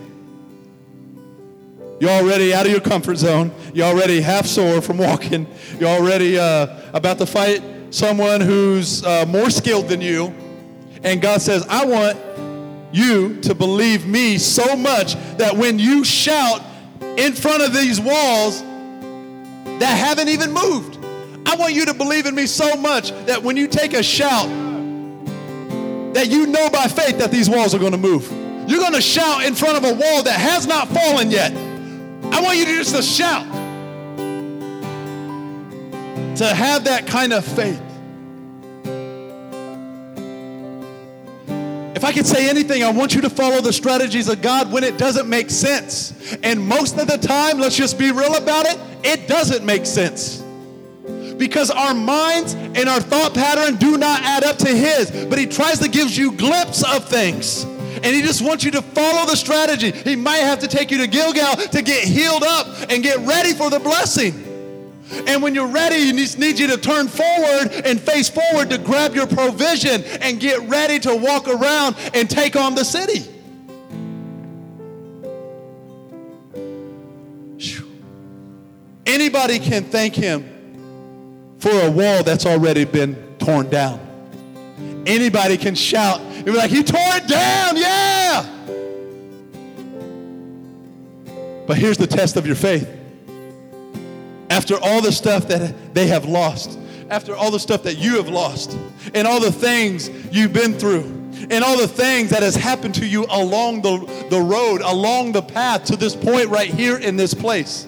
You're 2.00 2.10
already 2.10 2.54
out 2.54 2.64
of 2.64 2.72
your 2.72 2.80
comfort 2.80 3.16
zone. 3.16 3.52
You're 3.74 3.86
already 3.86 4.20
half 4.20 4.46
sore 4.46 4.80
from 4.80 4.98
walking. 4.98 5.46
You're 5.80 5.90
already 5.90 6.38
uh, 6.38 6.78
about 6.92 7.18
to 7.18 7.26
fight 7.26 7.62
someone 7.90 8.40
who's 8.40 9.04
uh, 9.04 9.24
more 9.26 9.50
skilled 9.50 9.88
than 9.88 10.00
you. 10.00 10.32
And 11.02 11.20
God 11.20 11.40
says, 11.40 11.66
I 11.68 11.84
want 11.84 12.16
you 12.92 13.40
to 13.42 13.54
believe 13.54 14.06
me 14.06 14.38
so 14.38 14.76
much 14.76 15.14
that 15.36 15.56
when 15.56 15.78
you 15.78 16.04
shout 16.04 16.62
in 17.16 17.32
front 17.32 17.62
of 17.62 17.72
these 17.72 18.00
walls 18.00 18.62
that 18.62 19.94
haven't 19.94 20.28
even 20.28 20.52
moved, 20.52 20.98
I 21.46 21.54
want 21.56 21.74
you 21.74 21.86
to 21.86 21.94
believe 21.94 22.26
in 22.26 22.34
me 22.34 22.46
so 22.46 22.76
much 22.76 23.10
that 23.26 23.42
when 23.42 23.56
you 23.56 23.68
take 23.68 23.94
a 23.94 24.02
shout, 24.02 24.48
that 26.14 26.28
you 26.28 26.46
know 26.46 26.70
by 26.70 26.88
faith 26.88 27.18
that 27.18 27.30
these 27.30 27.48
walls 27.48 27.74
are 27.74 27.78
going 27.78 27.92
to 27.92 27.98
move. 27.98 28.30
You're 28.68 28.80
going 28.80 28.94
to 28.94 29.00
shout 29.00 29.44
in 29.44 29.54
front 29.54 29.76
of 29.76 29.84
a 29.84 29.94
wall 29.94 30.22
that 30.22 30.38
has 30.38 30.66
not 30.66 30.88
fallen 30.88 31.30
yet. 31.30 31.52
I 32.32 32.40
want 32.40 32.58
you 32.58 32.64
to 32.66 32.72
just 32.72 32.94
to 32.94 33.02
shout. 33.02 33.46
to 36.38 36.46
have 36.54 36.84
that 36.84 37.06
kind 37.06 37.32
of 37.32 37.44
faith. 37.44 37.82
If 41.98 42.04
I 42.04 42.12
could 42.12 42.28
say 42.28 42.48
anything, 42.48 42.84
I 42.84 42.92
want 42.92 43.12
you 43.12 43.20
to 43.22 43.28
follow 43.28 43.60
the 43.60 43.72
strategies 43.72 44.28
of 44.28 44.40
God 44.40 44.70
when 44.70 44.84
it 44.84 44.98
doesn't 44.98 45.28
make 45.28 45.50
sense. 45.50 46.36
And 46.44 46.64
most 46.64 46.96
of 46.96 47.08
the 47.08 47.18
time, 47.18 47.58
let's 47.58 47.74
just 47.74 47.98
be 47.98 48.12
real 48.12 48.36
about 48.36 48.66
it, 48.66 48.78
it 49.02 49.26
doesn't 49.26 49.66
make 49.66 49.84
sense. 49.84 50.40
Because 51.38 51.72
our 51.72 51.94
minds 51.94 52.54
and 52.54 52.88
our 52.88 53.00
thought 53.00 53.34
pattern 53.34 53.78
do 53.78 53.98
not 53.98 54.22
add 54.22 54.44
up 54.44 54.58
to 54.58 54.68
His. 54.68 55.10
But 55.26 55.40
He 55.40 55.46
tries 55.46 55.80
to 55.80 55.88
give 55.88 56.12
you 56.12 56.30
glimpse 56.30 56.84
of 56.84 57.08
things. 57.08 57.64
And 57.64 58.06
He 58.06 58.22
just 58.22 58.42
wants 58.42 58.62
you 58.62 58.70
to 58.70 58.82
follow 58.82 59.26
the 59.26 59.34
strategy. 59.34 59.90
He 59.90 60.14
might 60.14 60.36
have 60.36 60.60
to 60.60 60.68
take 60.68 60.92
you 60.92 60.98
to 60.98 61.08
Gilgal 61.08 61.56
to 61.56 61.82
get 61.82 62.04
healed 62.04 62.44
up 62.44 62.92
and 62.92 63.02
get 63.02 63.18
ready 63.26 63.54
for 63.54 63.70
the 63.70 63.80
blessing. 63.80 64.47
And 65.10 65.42
when 65.42 65.54
you're 65.54 65.68
ready, 65.68 66.12
needs, 66.12 66.36
needs 66.36 66.60
you 66.60 66.66
to 66.68 66.76
turn 66.76 67.08
forward 67.08 67.72
and 67.84 68.00
face 68.00 68.28
forward 68.28 68.70
to 68.70 68.78
grab 68.78 69.14
your 69.14 69.26
provision 69.26 70.04
and 70.20 70.38
get 70.38 70.60
ready 70.68 70.98
to 71.00 71.14
walk 71.14 71.48
around 71.48 71.96
and 72.14 72.28
take 72.28 72.56
on 72.56 72.74
the 72.74 72.84
city. 72.84 73.26
Anybody 79.06 79.58
can 79.58 79.84
thank 79.84 80.14
him 80.14 81.56
for 81.58 81.70
a 81.70 81.90
wall 81.90 82.22
that's 82.22 82.44
already 82.44 82.84
been 82.84 83.14
torn 83.38 83.70
down. 83.70 83.98
Anybody 85.06 85.56
can 85.56 85.74
shout 85.74 86.20
and 86.20 86.44
be 86.44 86.52
like, 86.52 86.70
He 86.70 86.82
tore 86.82 87.00
it 87.00 87.26
down, 87.26 87.76
yeah! 87.76 88.46
But 91.66 91.78
here's 91.78 91.96
the 91.96 92.06
test 92.06 92.36
of 92.36 92.46
your 92.46 92.56
faith 92.56 92.97
after 94.50 94.76
all 94.76 95.00
the 95.00 95.12
stuff 95.12 95.48
that 95.48 95.94
they 95.94 96.06
have 96.06 96.24
lost, 96.24 96.78
after 97.10 97.34
all 97.34 97.50
the 97.50 97.60
stuff 97.60 97.82
that 97.82 97.96
you 97.96 98.16
have 98.16 98.28
lost, 98.28 98.76
and 99.14 99.26
all 99.26 99.40
the 99.40 99.52
things 99.52 100.10
you've 100.30 100.52
been 100.52 100.74
through, 100.74 101.02
and 101.50 101.64
all 101.64 101.78
the 101.78 101.88
things 101.88 102.30
that 102.30 102.42
has 102.42 102.54
happened 102.54 102.94
to 102.96 103.06
you 103.06 103.26
along 103.30 103.82
the, 103.82 104.26
the 104.30 104.40
road, 104.40 104.80
along 104.82 105.32
the 105.32 105.42
path 105.42 105.84
to 105.84 105.96
this 105.96 106.14
point 106.14 106.48
right 106.48 106.68
here 106.68 106.98
in 106.98 107.16
this 107.16 107.32
place. 107.32 107.86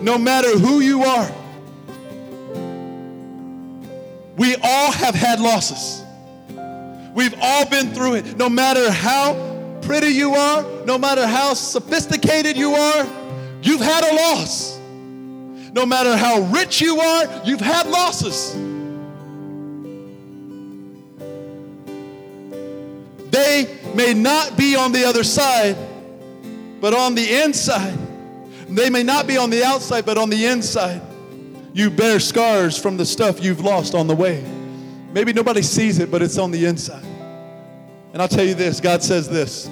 No 0.00 0.16
matter 0.16 0.58
who 0.58 0.80
you 0.80 1.02
are, 1.02 1.30
we 4.36 4.56
all 4.62 4.90
have 4.92 5.14
had 5.14 5.40
losses. 5.40 6.02
We've 7.14 7.34
all 7.40 7.68
been 7.68 7.92
through 7.94 8.14
it. 8.14 8.36
No 8.36 8.48
matter 8.48 8.90
how 8.90 9.78
pretty 9.82 10.08
you 10.08 10.34
are, 10.34 10.62
no 10.84 10.98
matter 10.98 11.26
how 11.26 11.54
sophisticated 11.54 12.56
you 12.56 12.72
are, 12.72 13.06
you've 13.62 13.80
had 13.80 14.04
a 14.04 14.14
loss. 14.16 14.73
No 15.74 15.84
matter 15.84 16.16
how 16.16 16.40
rich 16.40 16.80
you 16.80 17.00
are, 17.00 17.42
you've 17.44 17.60
had 17.60 17.88
losses. 17.88 18.54
They 23.32 23.76
may 23.92 24.14
not 24.14 24.56
be 24.56 24.76
on 24.76 24.92
the 24.92 25.04
other 25.04 25.24
side, 25.24 25.76
but 26.80 26.94
on 26.94 27.16
the 27.16 27.42
inside. 27.42 27.98
They 28.68 28.88
may 28.88 29.02
not 29.02 29.26
be 29.26 29.36
on 29.36 29.50
the 29.50 29.64
outside, 29.64 30.06
but 30.06 30.16
on 30.16 30.30
the 30.30 30.46
inside. 30.46 31.02
You 31.72 31.90
bear 31.90 32.20
scars 32.20 32.78
from 32.78 32.96
the 32.96 33.04
stuff 33.04 33.42
you've 33.42 33.60
lost 33.60 33.96
on 33.96 34.06
the 34.06 34.14
way. 34.14 34.44
Maybe 35.12 35.32
nobody 35.32 35.62
sees 35.62 35.98
it, 35.98 36.08
but 36.08 36.22
it's 36.22 36.38
on 36.38 36.52
the 36.52 36.66
inside. 36.66 37.04
And 38.12 38.22
I'll 38.22 38.28
tell 38.28 38.44
you 38.44 38.54
this 38.54 38.78
God 38.78 39.02
says 39.02 39.28
this. 39.28 39.68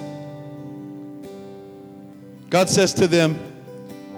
God 2.49 2.69
says 2.69 2.93
to 2.95 3.07
them, 3.07 3.39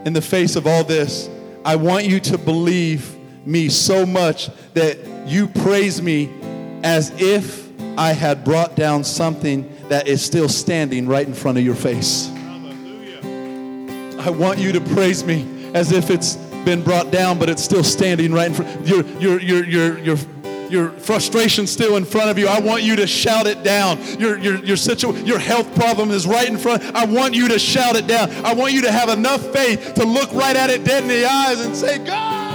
in 0.04 0.14
the 0.14 0.22
face 0.22 0.56
of 0.56 0.66
all 0.66 0.84
this, 0.84 1.30
I 1.66 1.76
want 1.78 2.06
you 2.06 2.20
to 2.20 2.38
believe 2.38 3.18
me 3.44 3.70
so 3.70 4.06
much 4.06 4.52
that 4.76 5.00
you 5.26 5.48
praise 5.48 6.00
me 6.00 6.32
as 6.84 7.12
if 7.20 7.68
I 7.98 8.14
had 8.14 8.44
brought 8.44 8.76
down 8.76 9.04
something 9.04 9.68
that 9.90 10.08
is 10.08 10.24
still 10.24 10.48
standing 10.48 11.08
right 11.08 11.26
in 11.26 11.34
front 11.34 11.58
of 11.58 11.66
your 11.66 11.74
face. 11.74 12.30
I 14.20 14.30
want 14.30 14.60
you 14.60 14.74
to 14.74 14.80
praise 14.80 15.24
me 15.24 15.72
as 15.74 15.92
if 15.92 16.12
it's 16.12 16.36
been 16.66 16.84
brought 16.84 17.10
down, 17.10 17.40
but 17.40 17.50
it's 17.50 17.64
still 17.64 17.84
standing 17.84 18.32
right 18.32 18.50
in 18.50 18.54
front. 18.54 18.88
Your, 18.88 19.04
your, 19.20 19.42
your, 19.42 19.64
your, 19.66 19.98
your, 19.98 20.18
your 20.70 20.92
frustration 20.92 21.68
still 21.68 21.98
in 21.98 22.06
front 22.06 22.30
of 22.30 22.38
you. 22.38 22.48
I 22.48 22.60
want 22.60 22.84
you 22.84 22.96
to 22.98 23.08
shout 23.08 23.48
it 23.48 23.64
down. 23.64 24.02
Your, 24.20 24.38
your, 24.38 24.64
your, 24.64 24.78
situ- 24.78 25.14
your 25.24 25.40
health 25.40 25.74
problem 25.76 26.12
is 26.12 26.28
right 26.28 26.48
in 26.48 26.58
front. 26.58 26.84
I 26.96 27.06
want 27.06 27.34
you 27.34 27.48
to 27.50 27.60
shout 27.60 27.96
it 27.96 28.08
down. 28.08 28.30
I 28.46 28.54
want 28.54 28.74
you 28.74 28.82
to 28.84 28.92
have 28.92 29.10
enough 29.10 29.42
faith 29.54 29.94
to 29.96 30.06
look 30.06 30.32
right 30.34 30.56
at 30.56 30.70
it 30.70 30.84
dead 30.84 31.04
in 31.04 31.10
the 31.10 31.26
eyes 31.26 31.66
and 31.66 31.76
say, 31.76 31.98
Go! 32.00 32.46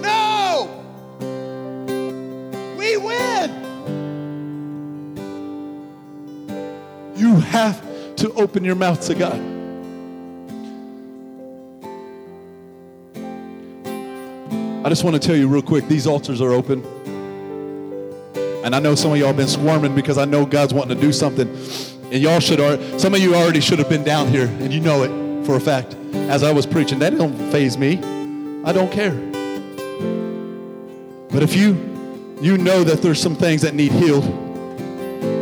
No! 0.00 0.68
We 2.78 2.96
win! 2.96 3.50
You 7.16 7.36
have 7.36 7.80
to 8.16 8.32
open 8.32 8.64
your 8.64 8.76
mouth 8.76 9.00
to 9.06 9.14
God. 9.14 9.59
I 14.82 14.88
just 14.88 15.04
want 15.04 15.14
to 15.14 15.20
tell 15.20 15.36
you 15.36 15.46
real 15.46 15.60
quick 15.60 15.86
these 15.88 16.06
altars 16.06 16.40
are 16.40 16.52
open. 16.52 16.82
And 18.64 18.74
I 18.74 18.78
know 18.78 18.94
some 18.94 19.12
of 19.12 19.18
y'all 19.18 19.34
been 19.34 19.46
squirming 19.46 19.94
because 19.94 20.16
I 20.16 20.24
know 20.24 20.46
God's 20.46 20.72
wanting 20.72 20.96
to 20.96 21.00
do 21.00 21.12
something. 21.12 21.48
And 22.10 22.14
y'all 22.14 22.40
should, 22.40 23.00
some 23.00 23.12
of 23.12 23.20
you 23.20 23.34
already 23.34 23.60
should 23.60 23.78
have 23.78 23.90
been 23.90 24.04
down 24.04 24.28
here, 24.28 24.46
and 24.46 24.72
you 24.72 24.80
know 24.80 25.02
it 25.02 25.44
for 25.44 25.56
a 25.56 25.60
fact. 25.60 25.94
As 26.14 26.42
I 26.42 26.52
was 26.52 26.64
preaching, 26.64 26.98
that 27.00 27.16
don't 27.16 27.36
faze 27.52 27.76
me. 27.76 27.98
I 28.64 28.72
don't 28.72 28.90
care. 28.90 29.12
But 31.30 31.42
if 31.42 31.54
you 31.54 31.74
you 32.40 32.56
know 32.56 32.82
that 32.82 33.02
there's 33.02 33.20
some 33.20 33.36
things 33.36 33.60
that 33.60 33.74
need 33.74 33.92
healed, 33.92 34.24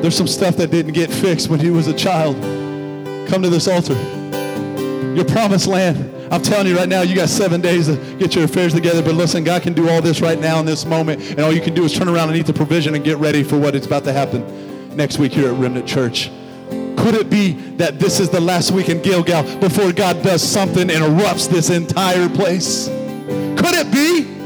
there's 0.03 0.17
some 0.17 0.27
stuff 0.27 0.57
that 0.57 0.73
didn't 0.73 0.95
get 0.95 1.11
fixed 1.11 1.49
when 1.49 1.61
you 1.61 1.73
was 1.73 1.87
a 1.87 1.95
child, 1.95 2.35
come 3.29 3.41
to 3.43 3.49
this 3.49 3.69
altar. 3.69 4.18
Your 5.17 5.25
promised 5.25 5.67
land. 5.67 6.15
I'm 6.33 6.43
telling 6.43 6.67
you 6.67 6.77
right 6.77 6.89
now, 6.89 7.03
you 7.03 7.15
got 7.15 7.29
seven 7.29 7.61
days 7.61 7.87
to 7.87 7.97
get 8.19 8.35
your 8.35 8.45
affairs 8.45 8.75
together. 8.75 9.03
But 9.03 9.15
listen, 9.15 9.45
God 9.45 9.63
can 9.63 9.73
do 9.73 9.89
all 9.89 10.03
this 10.03 10.21
right 10.21 10.39
now 10.39 10.61
in 10.61 10.67
this 10.67 10.85
moment. 10.85 11.23
And 11.31 11.41
all 11.41 11.53
you 11.53 11.61
can 11.61 11.75
do 11.75 11.85
is 11.85 11.93
turn 11.93 12.09
around 12.09 12.29
and 12.29 12.39
eat 12.39 12.47
the 12.47 12.53
provision 12.53 12.95
and 12.95 13.05
get 13.05 13.19
ready 13.19 13.43
for 13.43 13.59
what 13.59 13.75
is 13.75 13.87
about 13.87 14.05
to 14.05 14.13
happen 14.13 14.97
next 14.97 15.19
week 15.19 15.33
here 15.33 15.49
at 15.49 15.59
Remnant 15.59 15.87
Church. 15.87 16.31
Could 16.97 17.15
it 17.15 17.31
be 17.31 17.53
that 17.77 17.99
this 17.99 18.21
is 18.21 18.29
the 18.29 18.41
last 18.41 18.73
week 18.73 18.89
in 18.89 19.01
Gilgal 19.01 19.61
before 19.61 19.93
God 19.93 20.23
does 20.23 20.43
something 20.43 20.91
and 20.91 21.03
erupts 21.03 21.49
this 21.49 21.71
entire 21.71 22.29
place? 22.29 22.89
Could 22.89 23.75
it 23.75 23.91
be? 23.93 24.38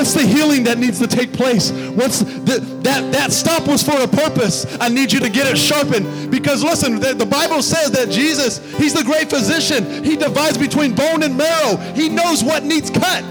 What's 0.00 0.14
the 0.14 0.22
healing 0.22 0.64
that 0.64 0.78
needs 0.78 0.98
to 1.00 1.06
take 1.06 1.30
place? 1.30 1.70
What's 1.70 2.20
the, 2.20 2.60
that 2.84 3.12
that 3.12 3.32
stop 3.32 3.68
was 3.68 3.82
for 3.82 4.00
a 4.00 4.08
purpose. 4.08 4.64
I 4.80 4.88
need 4.88 5.12
you 5.12 5.20
to 5.20 5.28
get 5.28 5.46
it 5.46 5.58
sharpened 5.58 6.30
because 6.30 6.64
listen, 6.64 7.00
the, 7.00 7.12
the 7.12 7.26
Bible 7.26 7.60
says 7.60 7.90
that 7.90 8.08
Jesus, 8.08 8.64
he's 8.78 8.94
the 8.94 9.04
great 9.04 9.28
physician. 9.28 10.02
He 10.02 10.16
divides 10.16 10.56
between 10.56 10.94
bone 10.94 11.22
and 11.22 11.36
marrow. 11.36 11.76
He 11.92 12.08
knows 12.08 12.42
what 12.42 12.64
needs 12.64 12.88
cut. 12.88 13.22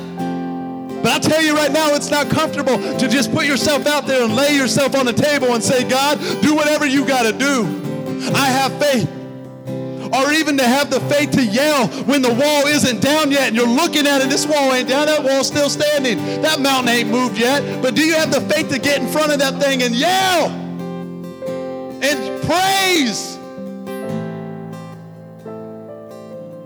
But 1.02 1.08
I 1.08 1.18
tell 1.18 1.42
you 1.42 1.56
right 1.56 1.72
now, 1.72 1.96
it's 1.96 2.12
not 2.12 2.30
comfortable 2.30 2.78
to 2.78 3.08
just 3.08 3.32
put 3.34 3.48
yourself 3.48 3.88
out 3.88 4.06
there 4.06 4.24
and 4.24 4.36
lay 4.36 4.56
yourself 4.56 4.94
on 4.94 5.08
the 5.08 5.14
table 5.14 5.56
and 5.56 5.64
say, 5.64 5.90
God, 5.90 6.20
do 6.44 6.54
whatever 6.54 6.86
you 6.86 7.04
got 7.04 7.24
to 7.24 7.34
do. 7.34 7.66
I 8.36 8.46
have 8.46 8.78
faith 8.78 9.19
or 10.14 10.32
even 10.32 10.58
to 10.58 10.64
have 10.64 10.90
the 10.90 11.00
faith 11.02 11.32
to 11.32 11.46
yell 11.46 11.88
when 12.06 12.22
the 12.22 12.34
wall 12.34 12.68
isn't 12.68 13.02
down 13.02 13.32
yet 13.32 13.50
and 13.50 13.56
you're 13.56 13.68
looking 13.68 14.08
at 14.08 14.22
it, 14.22 14.30
this 14.30 14.46
wall 14.46 14.74
ain't 14.74 14.90
down, 14.90 15.06
that 15.08 15.24
wall's 15.24 15.48
still 15.48 15.70
standing. 15.70 16.18
That 16.42 16.60
mountain 16.60 16.90
ain't 16.90 17.10
moved 17.10 17.38
yet. 17.38 17.82
But 17.82 17.96
do 17.96 18.04
you 18.04 18.16
have 18.16 18.32
the 18.32 18.42
faith 18.42 18.70
to 18.70 18.80
get 18.80 19.02
in 19.02 19.08
front 19.08 19.32
of 19.32 19.40
that 19.40 19.62
thing 19.62 19.84
and 19.84 19.96
yell 19.96 20.50
and 22.02 22.44
praise? 22.44 23.38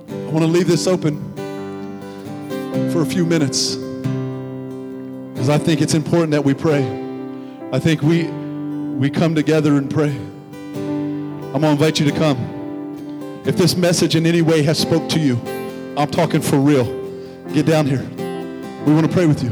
I 0.09 0.35
want 0.35 0.45
to 0.45 0.51
leave 0.51 0.67
this 0.67 0.87
open 0.87 1.31
for 2.91 3.01
a 3.01 3.05
few 3.05 3.25
minutes 3.25 3.75
because 5.33 5.49
I 5.49 5.57
think 5.57 5.81
it's 5.81 5.93
important 5.93 6.31
that 6.31 6.43
we 6.43 6.53
pray. 6.53 6.83
I 7.71 7.79
think 7.79 8.01
we 8.01 8.23
we 8.93 9.09
come 9.09 9.35
together 9.35 9.75
and 9.77 9.89
pray. 9.89 10.11
I'm 10.13 11.61
going 11.61 11.61
to 11.61 11.71
invite 11.71 11.99
you 11.99 12.09
to 12.09 12.17
come. 12.17 12.62
If 13.45 13.57
this 13.57 13.75
message 13.75 14.15
in 14.15 14.25
any 14.25 14.41
way 14.41 14.63
has 14.63 14.79
spoke 14.79 15.09
to 15.09 15.19
you, 15.19 15.35
I'm 15.97 16.09
talking 16.09 16.41
for 16.41 16.57
real. 16.57 16.85
Get 17.53 17.65
down 17.65 17.85
here. 17.85 18.03
We 18.85 18.93
want 18.93 19.05
to 19.05 19.11
pray 19.11 19.25
with 19.25 19.43
you. 19.43 19.51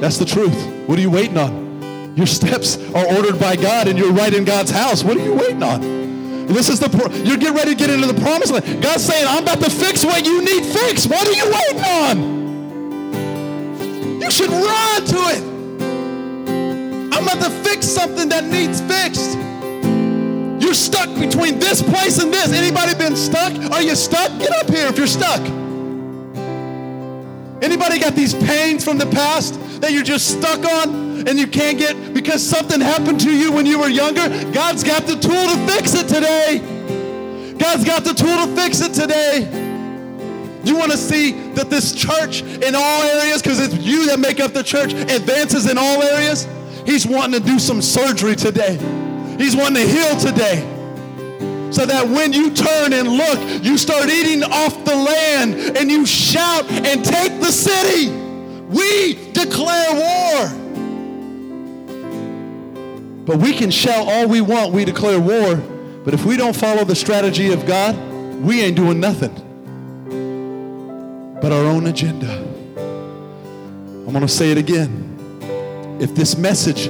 That's 0.00 0.18
the 0.18 0.24
truth. 0.24 0.54
What 0.86 0.98
are 0.98 1.02
you 1.02 1.10
waiting 1.10 1.36
on? 1.36 2.14
Your 2.16 2.26
steps 2.26 2.76
are 2.94 3.06
ordered 3.16 3.40
by 3.40 3.56
God 3.56 3.88
and 3.88 3.98
you're 3.98 4.12
right 4.12 4.32
in 4.32 4.44
God's 4.44 4.70
house. 4.70 5.02
What 5.02 5.16
are 5.16 5.24
you 5.24 5.34
waiting 5.34 5.62
on? 5.62 6.46
This 6.46 6.68
is 6.68 6.78
the 6.78 6.88
pro- 6.88 7.10
you're 7.24 7.38
getting 7.38 7.56
ready 7.56 7.70
to 7.70 7.76
get 7.76 7.90
into 7.90 8.06
the 8.06 8.20
promised 8.20 8.52
land. 8.52 8.82
God's 8.82 9.04
saying, 9.04 9.26
I'm 9.26 9.42
about 9.42 9.60
to 9.60 9.70
fix 9.70 10.04
what 10.04 10.24
you 10.24 10.44
need 10.44 10.64
fixed. 10.64 11.08
What 11.08 11.26
are 11.26 11.32
you 11.32 11.50
waiting 11.50 11.80
on? 11.80 12.42
You 14.20 14.30
should 14.30 14.50
run 14.50 15.04
to 15.06 15.16
it. 15.34 15.42
I'm 17.14 17.24
about 17.24 17.42
to 17.42 17.50
fix 17.68 17.86
something 17.86 18.28
that 18.28 18.44
needs 18.44 18.80
fixed. 18.80 19.38
You're 20.72 20.78
stuck 20.78 21.14
between 21.20 21.58
this 21.58 21.82
place 21.82 22.18
and 22.18 22.32
this. 22.32 22.50
Anybody 22.50 22.94
been 22.94 23.14
stuck? 23.14 23.52
Are 23.72 23.82
you 23.82 23.94
stuck? 23.94 24.30
Get 24.38 24.52
up 24.52 24.70
here 24.70 24.86
if 24.86 24.96
you're 24.96 25.06
stuck. 25.06 25.40
Anybody 27.62 27.98
got 27.98 28.14
these 28.14 28.32
pains 28.32 28.82
from 28.82 28.96
the 28.96 29.04
past 29.04 29.60
that 29.82 29.92
you're 29.92 30.02
just 30.02 30.28
stuck 30.28 30.64
on 30.64 31.28
and 31.28 31.38
you 31.38 31.46
can't 31.46 31.76
get 31.76 32.14
because 32.14 32.42
something 32.42 32.80
happened 32.80 33.20
to 33.20 33.30
you 33.30 33.52
when 33.52 33.66
you 33.66 33.78
were 33.78 33.90
younger? 33.90 34.26
God's 34.50 34.82
got 34.82 35.02
the 35.02 35.16
tool 35.16 35.46
to 35.46 35.58
fix 35.70 35.92
it 35.92 36.08
today. 36.08 36.60
God's 37.58 37.84
got 37.84 38.04
the 38.04 38.14
tool 38.14 38.46
to 38.46 38.56
fix 38.56 38.80
it 38.80 38.94
today. 38.94 39.40
You 40.64 40.78
want 40.78 40.90
to 40.90 40.96
see 40.96 41.32
that 41.52 41.68
this 41.68 41.94
church 41.94 42.40
in 42.40 42.74
all 42.74 43.02
areas, 43.02 43.42
because 43.42 43.60
it's 43.60 43.74
you 43.74 44.06
that 44.06 44.20
make 44.20 44.40
up 44.40 44.54
the 44.54 44.64
church, 44.64 44.94
advances 44.94 45.70
in 45.70 45.76
all 45.76 46.02
areas? 46.02 46.48
He's 46.86 47.06
wanting 47.06 47.42
to 47.42 47.46
do 47.46 47.58
some 47.58 47.82
surgery 47.82 48.36
today. 48.36 48.78
He's 49.38 49.56
wanting 49.56 49.86
to 49.86 49.88
heal 49.88 50.16
today 50.16 50.68
so 51.72 51.86
that 51.86 52.06
when 52.06 52.32
you 52.32 52.50
turn 52.52 52.92
and 52.92 53.08
look, 53.08 53.64
you 53.64 53.78
start 53.78 54.10
eating 54.10 54.44
off 54.44 54.84
the 54.84 54.94
land 54.94 55.76
and 55.76 55.90
you 55.90 56.04
shout 56.04 56.70
and 56.70 57.04
take 57.04 57.40
the 57.40 57.50
city. 57.50 58.10
We 58.10 59.32
declare 59.32 59.94
war. 59.94 60.58
But 63.24 63.38
we 63.38 63.52
can 63.52 63.70
shout 63.70 64.06
all 64.06 64.28
we 64.28 64.40
want, 64.40 64.72
we 64.72 64.84
declare 64.84 65.18
war. 65.18 65.56
But 66.04 66.14
if 66.14 66.24
we 66.24 66.36
don't 66.36 66.54
follow 66.54 66.84
the 66.84 66.96
strategy 66.96 67.52
of 67.52 67.64
God, 67.64 67.96
we 68.42 68.60
ain't 68.60 68.76
doing 68.76 69.00
nothing 69.00 69.34
but 71.40 71.50
our 71.50 71.64
own 71.64 71.86
agenda. 71.86 72.30
I'm 72.76 74.12
going 74.12 74.20
to 74.20 74.28
say 74.28 74.52
it 74.52 74.58
again. 74.58 75.98
If 76.00 76.14
this 76.14 76.36
message 76.36 76.86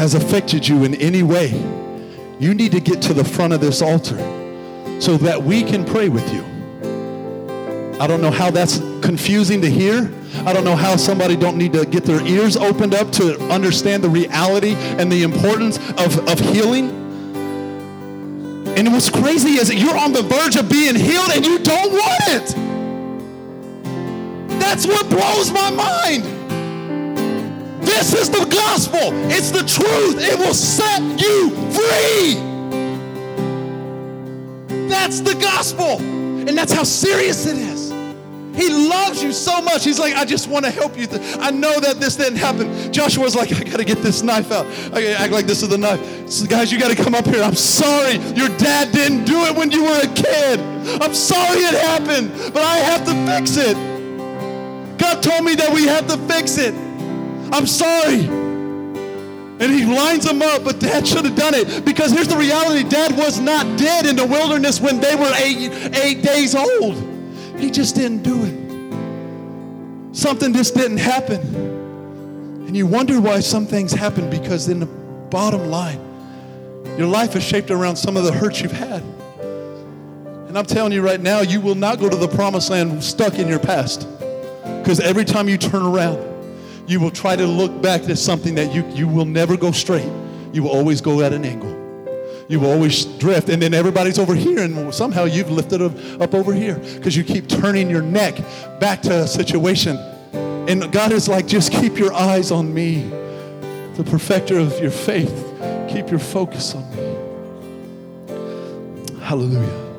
has 0.00 0.14
affected 0.14 0.66
you 0.66 0.84
in 0.84 0.94
any 0.94 1.22
way, 1.22 1.50
you 2.38 2.54
need 2.54 2.72
to 2.72 2.80
get 2.80 3.02
to 3.02 3.12
the 3.12 3.22
front 3.22 3.52
of 3.52 3.60
this 3.60 3.82
altar 3.82 4.16
so 4.98 5.18
that 5.18 5.42
we 5.42 5.62
can 5.62 5.84
pray 5.84 6.08
with 6.08 6.26
you. 6.32 6.42
I 8.00 8.06
don't 8.06 8.22
know 8.22 8.30
how 8.30 8.50
that's 8.50 8.78
confusing 9.02 9.60
to 9.60 9.68
hear. 9.68 10.10
I 10.46 10.54
don't 10.54 10.64
know 10.64 10.74
how 10.74 10.96
somebody 10.96 11.36
don't 11.36 11.58
need 11.58 11.74
to 11.74 11.84
get 11.84 12.04
their 12.04 12.26
ears 12.26 12.56
opened 12.56 12.94
up 12.94 13.12
to 13.12 13.38
understand 13.52 14.02
the 14.02 14.08
reality 14.08 14.72
and 14.72 15.12
the 15.12 15.22
importance 15.22 15.76
of, 15.98 16.26
of 16.30 16.40
healing. 16.40 16.88
And 18.78 18.90
what's 18.94 19.10
crazy 19.10 19.58
is 19.58 19.68
that 19.68 19.76
you're 19.76 19.98
on 19.98 20.14
the 20.14 20.22
verge 20.22 20.56
of 20.56 20.70
being 20.70 20.94
healed 20.94 21.28
and 21.28 21.44
you 21.44 21.58
don't 21.58 21.92
want 21.92 22.22
it. 22.28 22.54
That's 24.58 24.86
what 24.86 25.10
blows 25.10 25.52
my 25.52 25.70
mind. 25.70 26.39
This 28.00 28.14
is 28.14 28.30
the 28.30 28.46
gospel. 28.46 29.12
It's 29.30 29.50
the 29.50 29.58
truth. 29.58 30.16
It 30.24 30.38
will 30.38 30.54
set 30.54 31.02
you 31.20 31.50
free. 31.70 32.32
That's 34.88 35.20
the 35.20 35.34
gospel. 35.34 35.98
And 35.98 36.56
that's 36.56 36.72
how 36.72 36.82
serious 36.82 37.44
it 37.44 37.58
is. 37.58 37.90
He 38.56 38.70
loves 38.70 39.22
you 39.22 39.32
so 39.32 39.60
much. 39.60 39.84
He's 39.84 39.98
like, 39.98 40.14
I 40.14 40.24
just 40.24 40.48
want 40.48 40.64
to 40.64 40.70
help 40.70 40.96
you. 40.96 41.08
I 41.40 41.50
know 41.50 41.78
that 41.78 42.00
this 42.00 42.16
didn't 42.16 42.38
happen. 42.38 42.90
Joshua's 42.90 43.36
like, 43.36 43.52
I 43.52 43.64
got 43.64 43.76
to 43.76 43.84
get 43.84 43.98
this 43.98 44.22
knife 44.22 44.50
out. 44.50 44.64
I 44.94 45.02
gotta 45.02 45.20
act 45.20 45.32
like 45.34 45.44
this 45.44 45.62
is 45.62 45.68
the 45.68 45.76
knife. 45.76 46.00
So 46.30 46.46
guys, 46.46 46.72
you 46.72 46.80
got 46.80 46.96
to 46.96 47.02
come 47.02 47.14
up 47.14 47.26
here. 47.26 47.42
I'm 47.42 47.54
sorry. 47.54 48.14
Your 48.34 48.48
dad 48.56 48.92
didn't 48.92 49.26
do 49.26 49.44
it 49.44 49.54
when 49.54 49.70
you 49.70 49.84
were 49.84 50.00
a 50.02 50.14
kid. 50.14 50.58
I'm 51.02 51.12
sorry 51.12 51.58
it 51.58 51.74
happened, 51.74 52.32
but 52.54 52.62
I 52.62 52.78
have 52.78 53.04
to 53.04 53.12
fix 53.26 53.58
it. 53.58 53.76
God 54.96 55.22
told 55.22 55.44
me 55.44 55.54
that 55.56 55.70
we 55.70 55.86
have 55.86 56.06
to 56.06 56.16
fix 56.16 56.56
it. 56.56 56.74
I'm 57.52 57.66
sorry. 57.66 58.24
And 59.60 59.70
he 59.70 59.84
lines 59.84 60.24
them 60.24 60.40
up, 60.40 60.64
but 60.64 60.80
dad 60.80 61.06
should 61.06 61.26
have 61.26 61.36
done 61.36 61.54
it. 61.54 61.84
Because 61.84 62.12
here's 62.12 62.28
the 62.28 62.36
reality 62.36 62.88
dad 62.88 63.16
was 63.16 63.38
not 63.38 63.78
dead 63.78 64.06
in 64.06 64.16
the 64.16 64.26
wilderness 64.26 64.80
when 64.80 65.00
they 65.00 65.14
were 65.14 65.30
eight, 65.36 65.70
eight 65.96 66.22
days 66.22 66.54
old. 66.54 66.96
He 67.58 67.70
just 67.70 67.94
didn't 67.94 68.22
do 68.22 68.44
it. 68.44 70.16
Something 70.16 70.54
just 70.54 70.74
didn't 70.74 70.96
happen. 70.96 71.40
And 72.66 72.76
you 72.76 72.86
wonder 72.86 73.20
why 73.20 73.40
some 73.40 73.66
things 73.66 73.92
happen 73.92 74.30
because, 74.30 74.68
in 74.68 74.80
the 74.80 74.86
bottom 74.86 75.70
line, 75.70 76.00
your 76.96 77.08
life 77.08 77.36
is 77.36 77.42
shaped 77.42 77.70
around 77.70 77.96
some 77.96 78.16
of 78.16 78.24
the 78.24 78.32
hurts 78.32 78.60
you've 78.62 78.72
had. 78.72 79.02
And 80.48 80.56
I'm 80.56 80.66
telling 80.66 80.92
you 80.92 81.02
right 81.02 81.20
now, 81.20 81.40
you 81.40 81.60
will 81.60 81.74
not 81.74 81.98
go 82.00 82.08
to 82.08 82.16
the 82.16 82.28
promised 82.28 82.70
land 82.70 83.04
stuck 83.04 83.38
in 83.38 83.46
your 83.46 83.58
past. 83.58 84.08
Because 84.82 85.00
every 85.00 85.24
time 85.24 85.48
you 85.48 85.58
turn 85.58 85.82
around, 85.82 86.29
you 86.90 86.98
will 86.98 87.12
try 87.12 87.36
to 87.36 87.46
look 87.46 87.80
back 87.80 88.02
at 88.10 88.18
something 88.18 88.56
that 88.56 88.74
you, 88.74 88.84
you 88.88 89.06
will 89.06 89.24
never 89.24 89.56
go 89.56 89.70
straight. 89.70 90.10
You 90.52 90.64
will 90.64 90.70
always 90.70 91.00
go 91.00 91.20
at 91.20 91.32
an 91.32 91.44
angle. 91.44 91.70
You 92.48 92.58
will 92.58 92.72
always 92.72 93.04
drift, 93.04 93.48
and 93.48 93.62
then 93.62 93.74
everybody's 93.74 94.18
over 94.18 94.34
here, 94.34 94.58
and 94.58 94.92
somehow 94.92 95.22
you've 95.22 95.52
lifted 95.52 95.80
up, 95.80 96.34
over 96.34 96.52
here 96.52 96.74
because 96.96 97.16
you 97.16 97.22
keep 97.22 97.48
turning 97.48 97.88
your 97.88 98.02
neck 98.02 98.36
back 98.80 99.02
to 99.02 99.22
a 99.22 99.28
situation. 99.28 99.96
And 100.68 100.90
God 100.90 101.12
is 101.12 101.28
like, 101.28 101.46
just 101.46 101.70
keep 101.70 101.96
your 101.96 102.12
eyes 102.12 102.50
on 102.50 102.74
me, 102.74 103.02
the 103.94 104.02
perfecter 104.02 104.58
of 104.58 104.76
your 104.80 104.90
faith. 104.90 105.46
Keep 105.88 106.10
your 106.10 106.18
focus 106.18 106.74
on 106.74 106.90
me. 106.96 107.02
Hallelujah. 109.20 109.89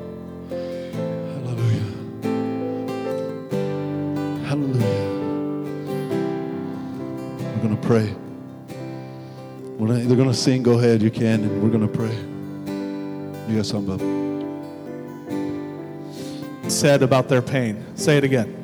Pray. 7.82 8.14
They're 9.78 10.16
going 10.16 10.28
to 10.28 10.34
sing. 10.34 10.62
Go 10.62 10.78
ahead. 10.78 11.02
You 11.02 11.10
can. 11.10 11.42
And 11.42 11.62
we're 11.62 11.68
going 11.68 11.86
to 11.86 11.88
pray. 11.88 12.14
You 13.48 13.56
got 13.56 13.66
something, 13.66 13.98
Bob? 13.98 14.00
Said 16.70 17.02
about 17.02 17.28
their 17.28 17.42
pain. 17.42 17.84
Say 17.96 18.16
it 18.16 18.24
again. 18.24 18.56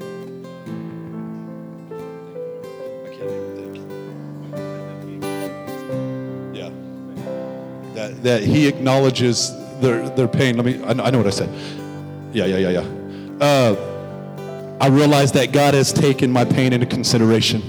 Yeah. 6.55 6.71
That, 7.95 8.23
that 8.23 8.45
he 8.45 8.69
acknowledges 8.69 9.51
their, 9.81 10.09
their 10.11 10.29
pain. 10.29 10.57
Let 10.57 10.65
me, 10.65 10.81
I 10.85 10.93
know, 10.93 11.05
I 11.05 11.11
know 11.11 11.19
what 11.19 11.27
I 11.27 11.31
said. 11.31 11.51
Yeah, 12.33 12.47
yeah, 12.47 12.69
yeah, 12.69 12.81
yeah. 12.81 12.87
Uh, 13.45 13.75
I 14.81 14.87
realize 14.87 15.33
that 15.33 15.51
God 15.51 15.75
has 15.75 15.93
taken 15.93 16.31
my 16.31 16.45
pain 16.45 16.73
into 16.73 16.87
consideration. 16.87 17.61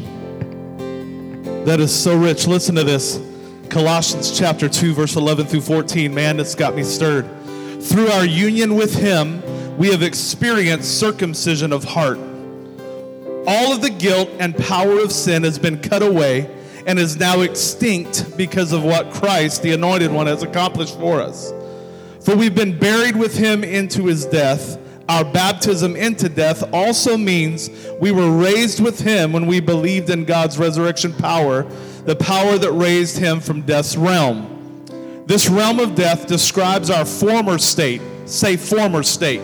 That 1.70 1.80
is 1.80 1.94
so 1.96 2.18
rich. 2.18 2.48
Listen 2.48 2.74
to 2.78 2.84
this. 2.84 3.22
Colossians 3.70 4.36
chapter 4.36 4.68
2, 4.68 4.96
verse 4.96 5.16
11 5.16 5.46
through 5.46 5.62
14. 5.62 6.12
Man, 6.12 6.38
that's 6.38 6.56
got 6.56 6.76
me 6.76 6.82
stirred. 6.82 7.30
Through 7.80 8.08
our 8.08 8.26
union 8.26 8.74
with 8.74 8.96
him, 8.96 9.44
we 9.78 9.92
have 9.92 10.02
experienced 10.02 11.00
circumcision 11.00 11.72
of 11.72 11.84
heart. 11.84 12.18
All 13.46 13.72
of 13.72 13.84
the 13.84 13.96
guilt 13.96 14.32
and 14.40 14.58
power 14.58 14.98
of 15.00 15.12
sin 15.12 15.44
has 15.44 15.60
been 15.60 15.80
cut 15.80 16.02
away 16.02 16.50
and 16.88 16.98
is 16.98 17.18
now 17.18 17.42
extinct 17.42 18.36
because 18.36 18.72
of 18.72 18.84
what 18.84 19.12
Christ, 19.12 19.62
the 19.62 19.74
anointed 19.74 20.12
one, 20.12 20.26
has 20.26 20.42
accomplished 20.42 20.98
for 20.98 21.22
us. 21.22 21.54
For 22.22 22.36
we've 22.36 22.56
been 22.56 22.80
buried 22.80 23.16
with 23.16 23.38
him 23.38 23.64
into 23.64 24.08
his 24.08 24.26
death. 24.26 24.80
Our 25.10 25.26
baptism 25.26 25.96
into 25.96 26.30
death 26.30 26.72
also 26.72 27.18
means 27.18 27.72
we 28.00 28.12
were 28.12 28.30
raised 28.30 28.80
with 28.80 29.00
him 29.00 29.34
when 29.34 29.48
we 29.48 29.60
believed 29.60 30.12
in 30.12 30.24
God's 30.24 30.60
resurrection 30.60 31.14
power, 31.14 31.64
the 32.06 32.16
power 32.16 32.60
that 32.60 32.72
raised 32.72 33.18
him 33.18 33.40
from 33.40 33.64
death's 33.64 33.98
realm. 33.98 35.26
This 35.26 35.50
realm 35.50 35.80
of 35.80 35.96
death 35.96 36.28
describes 36.28 36.92
our 36.92 37.06
former 37.06 37.58
state. 37.58 38.04
Say, 38.26 38.56
former 38.56 39.02
state. 39.02 39.42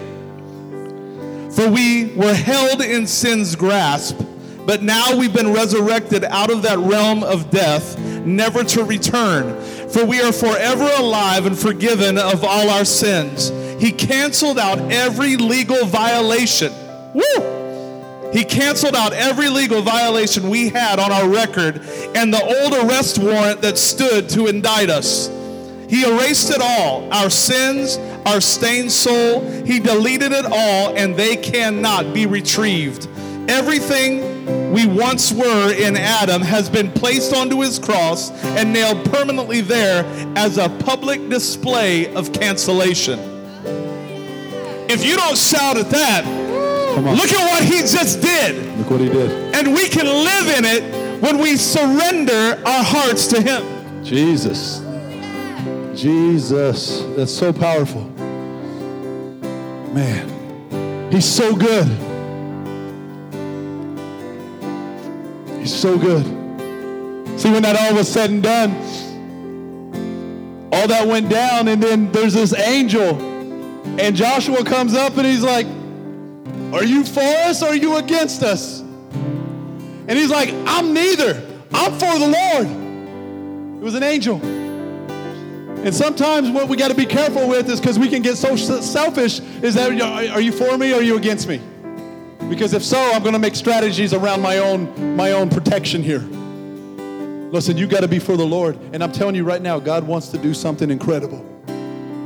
For 1.52 1.68
we 1.68 2.14
were 2.16 2.36
held 2.36 2.82
in 2.82 3.08
sin's 3.08 3.56
grasp, 3.56 4.20
but 4.68 4.84
now 4.84 5.18
we've 5.18 5.34
been 5.34 5.52
resurrected 5.52 6.26
out 6.26 6.52
of 6.52 6.62
that 6.62 6.78
realm 6.78 7.24
of 7.24 7.50
death, 7.50 7.98
never 8.24 8.64
to 8.66 8.84
return. 8.84 9.60
For 9.90 10.06
we 10.06 10.22
are 10.22 10.32
forever 10.32 10.88
alive 11.00 11.48
and 11.48 11.58
forgiven 11.58 12.20
of 12.20 12.44
all 12.44 12.70
our 12.70 12.86
sins. 12.86 13.50
He 13.80 13.92
canceled 13.92 14.58
out 14.58 14.80
every 14.92 15.38
legal 15.38 15.86
violation. 15.86 16.72
Woo! 17.14 18.32
He 18.32 18.44
canceled 18.44 18.96
out 18.96 19.14
every 19.14 19.50
legal 19.50 19.82
violation 19.82 20.50
we 20.50 20.70
had 20.70 21.00
on 21.00 21.12
our 21.12 21.28
record 21.28 21.78
and 22.16 22.34
the 22.34 22.44
old 22.44 22.74
arrest 22.74 23.18
warrant 23.18 23.62
that 23.62 23.78
stood 23.78 24.28
to 24.30 24.48
indict 24.48 24.90
us. 24.90 25.30
He 25.90 26.04
erased 26.04 26.50
it 26.50 26.62
all 26.62 27.12
our 27.14 27.30
sins, 27.30 27.98
our 28.26 28.42
stained 28.42 28.92
soul. 28.92 29.42
He 29.64 29.80
deleted 29.80 30.32
it 30.32 30.46
all, 30.46 30.96
and 30.98 31.16
they 31.16 31.38
cannot 31.38 32.14
be 32.14 32.26
retrieved. 32.26 33.08
Everything 33.48 34.72
we 34.74 34.88
once 34.88 35.32
were 35.32 35.74
in 35.74 35.96
Adam 35.96 36.42
has 36.42 36.70
been 36.70 36.92
placed 36.92 37.34
onto 37.34 37.62
his 37.62 37.80
cross 37.80 38.32
and 38.44 38.74
nailed 38.74 39.06
permanently 39.12 39.62
there 39.62 40.04
as 40.36 40.58
a 40.58 40.70
public 40.84 41.30
display 41.30 42.14
of 42.16 42.34
cancellation. 42.34 43.35
If 44.88 45.06
you 45.06 45.16
don't 45.16 45.38
shout 45.38 45.78
at 45.78 45.90
that, 45.90 46.26
look 46.96 47.32
at 47.32 47.52
what 47.52 47.64
he 47.64 47.80
just 47.82 48.22
did. 48.22 48.78
Look 48.78 48.90
what 48.92 49.02
he 49.02 49.10
did. 49.10 49.56
And 49.56 49.74
we 49.74 49.90
can 49.90 50.06
live 50.06 50.48
in 50.58 50.66
it 50.66 51.22
when 51.22 51.40
we 51.40 51.58
surrender 51.58 52.62
our 52.66 52.84
hearts 52.84 53.28
to 53.28 53.42
him. 53.42 54.04
Jesus. 54.04 54.82
Jesus. 55.96 57.02
That's 57.16 57.34
so 57.34 57.52
powerful. 57.52 58.04
Man, 59.94 61.10
he's 61.12 61.26
so 61.26 61.56
good. 61.56 61.88
He's 65.60 65.74
so 65.74 65.98
good. 65.98 66.26
See, 67.40 67.50
when 67.50 67.64
that 67.64 67.76
all 67.80 67.96
was 67.98 68.08
said 68.12 68.30
and 68.30 68.44
done, 68.44 68.72
all 70.72 70.88
that 70.88 71.08
went 71.08 71.30
down, 71.30 71.68
and 71.70 71.82
then 71.82 72.12
there's 72.12 72.34
this 72.34 72.54
angel, 72.54 73.16
and 74.00 74.16
Joshua 74.16 74.64
comes 74.64 74.94
up 74.94 75.18
and 75.18 75.26
he's 75.26 75.44
like, 75.44 75.66
Are 76.74 76.84
you 76.84 77.04
for 77.04 77.22
us 77.22 77.64
or 77.64 77.68
are 77.68 77.76
you 77.76 77.98
against 77.98 78.44
us? 78.44 78.82
And 78.82 80.12
he's 80.12 80.30
like, 80.30 80.50
I'm 80.68 80.94
neither. 80.94 81.42
I'm 81.74 81.92
for 81.94 82.20
the 82.20 82.28
Lord. 82.28 82.68
It 83.82 83.84
was 83.84 83.96
an 83.96 84.04
angel. 84.04 84.40
And 85.86 85.94
sometimes 85.94 86.50
what 86.50 86.68
we 86.68 86.78
got 86.78 86.90
to 86.90 86.96
be 86.96 87.06
careful 87.06 87.48
with 87.48 87.70
is 87.70 87.80
because 87.80 88.00
we 88.00 88.08
can 88.08 88.22
get 88.22 88.38
so 88.38 88.56
selfish 88.56 89.40
is 89.62 89.76
that 89.76 89.92
are 90.32 90.42
you 90.42 90.52
for 90.52 90.78
me 90.78 90.94
or 90.94 90.98
are 90.98 91.02
you 91.02 91.18
against 91.18 91.48
me? 91.48 91.62
Because 92.50 92.74
if 92.74 92.84
so, 92.84 93.00
I'm 93.14 93.22
going 93.22 93.34
to 93.34 93.40
make 93.40 93.56
strategies 93.56 94.14
around 94.14 94.42
my 94.42 94.60
own 94.60 95.16
my 95.16 95.32
own 95.32 95.50
protection 95.50 96.04
here. 96.04 96.24
Listen, 97.52 97.78
you 97.78 97.88
got 97.88 98.02
to 98.02 98.08
be 98.08 98.20
for 98.20 98.36
the 98.36 98.46
Lord. 98.46 98.78
And 98.94 99.04
I'm 99.04 99.12
telling 99.12 99.36
you 99.36 99.44
right 99.44 99.62
now, 99.62 99.80
God 99.80 100.06
wants 100.06 100.30
to 100.30 100.38
do 100.38 100.54
something 100.54 100.92
incredible. 100.92 101.44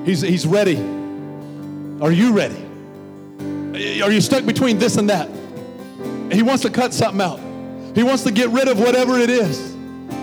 He's, 0.06 0.22
he's 0.22 0.48
ready. 0.48 0.99
Are 2.02 2.12
you 2.12 2.34
ready? 2.34 2.66
Are 4.02 4.12
you 4.12 4.22
stuck 4.22 4.46
between 4.46 4.78
this 4.78 4.98
and 4.98 5.10
that? 5.10 5.30
He 6.32 6.44
wants 6.44 6.64
to 6.64 6.70
cut 6.70 6.94
something 6.94 7.22
out. 7.22 7.40
He 7.96 8.04
wants 8.04 8.24
to 8.24 8.32
get 8.32 8.50
rid 8.50 8.68
of 8.68 8.80
whatever 8.80 9.18
it 9.18 9.30
is. 9.30 9.76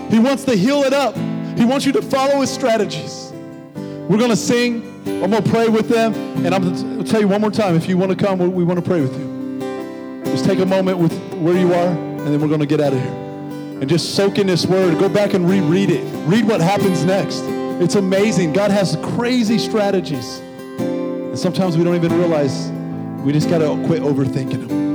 He 0.09 0.19
wants 0.19 0.43
to 0.45 0.55
heal 0.55 0.83
it 0.83 0.93
up. 0.93 1.15
He 1.57 1.65
wants 1.65 1.85
you 1.85 1.91
to 1.93 2.01
follow 2.01 2.41
his 2.41 2.49
strategies. 2.49 3.31
We're 3.75 4.17
going 4.17 4.29
to 4.29 4.35
sing. 4.35 4.83
I'm 5.05 5.31
going 5.31 5.43
to 5.43 5.49
pray 5.49 5.67
with 5.67 5.89
them. 5.89 6.13
And 6.45 6.55
I'm 6.55 6.63
going 6.63 7.03
to 7.03 7.03
tell 7.03 7.21
you 7.21 7.27
one 7.27 7.41
more 7.41 7.51
time 7.51 7.75
if 7.75 7.87
you 7.87 7.97
want 7.97 8.17
to 8.17 8.25
come, 8.25 8.39
we 8.39 8.63
want 8.63 8.79
to 8.79 8.85
pray 8.85 9.01
with 9.01 9.17
you. 9.17 10.23
Just 10.25 10.45
take 10.45 10.59
a 10.59 10.65
moment 10.65 10.97
with 10.97 11.13
where 11.35 11.57
you 11.57 11.73
are, 11.73 11.87
and 11.87 12.27
then 12.27 12.39
we're 12.39 12.47
going 12.47 12.59
to 12.59 12.65
get 12.65 12.79
out 12.79 12.93
of 12.93 13.01
here 13.01 13.11
and 13.79 13.87
just 13.87 14.15
soak 14.15 14.39
in 14.39 14.47
this 14.47 14.65
word. 14.65 14.97
Go 14.97 15.09
back 15.09 15.33
and 15.33 15.47
reread 15.47 15.91
it. 15.91 16.03
Read 16.25 16.45
what 16.45 16.61
happens 16.61 17.05
next. 17.05 17.41
It's 17.81 17.95
amazing. 17.95 18.53
God 18.53 18.71
has 18.71 18.97
crazy 19.15 19.59
strategies. 19.59 20.41
Sometimes 21.37 21.77
we 21.77 21.83
don't 21.83 21.93
even 21.93 22.11
realize 22.17 22.71
we 23.23 23.31
just 23.31 23.47
got 23.47 23.59
to 23.59 23.67
quit 23.85 24.01
overthinking 24.01 24.67
them. 24.67 24.86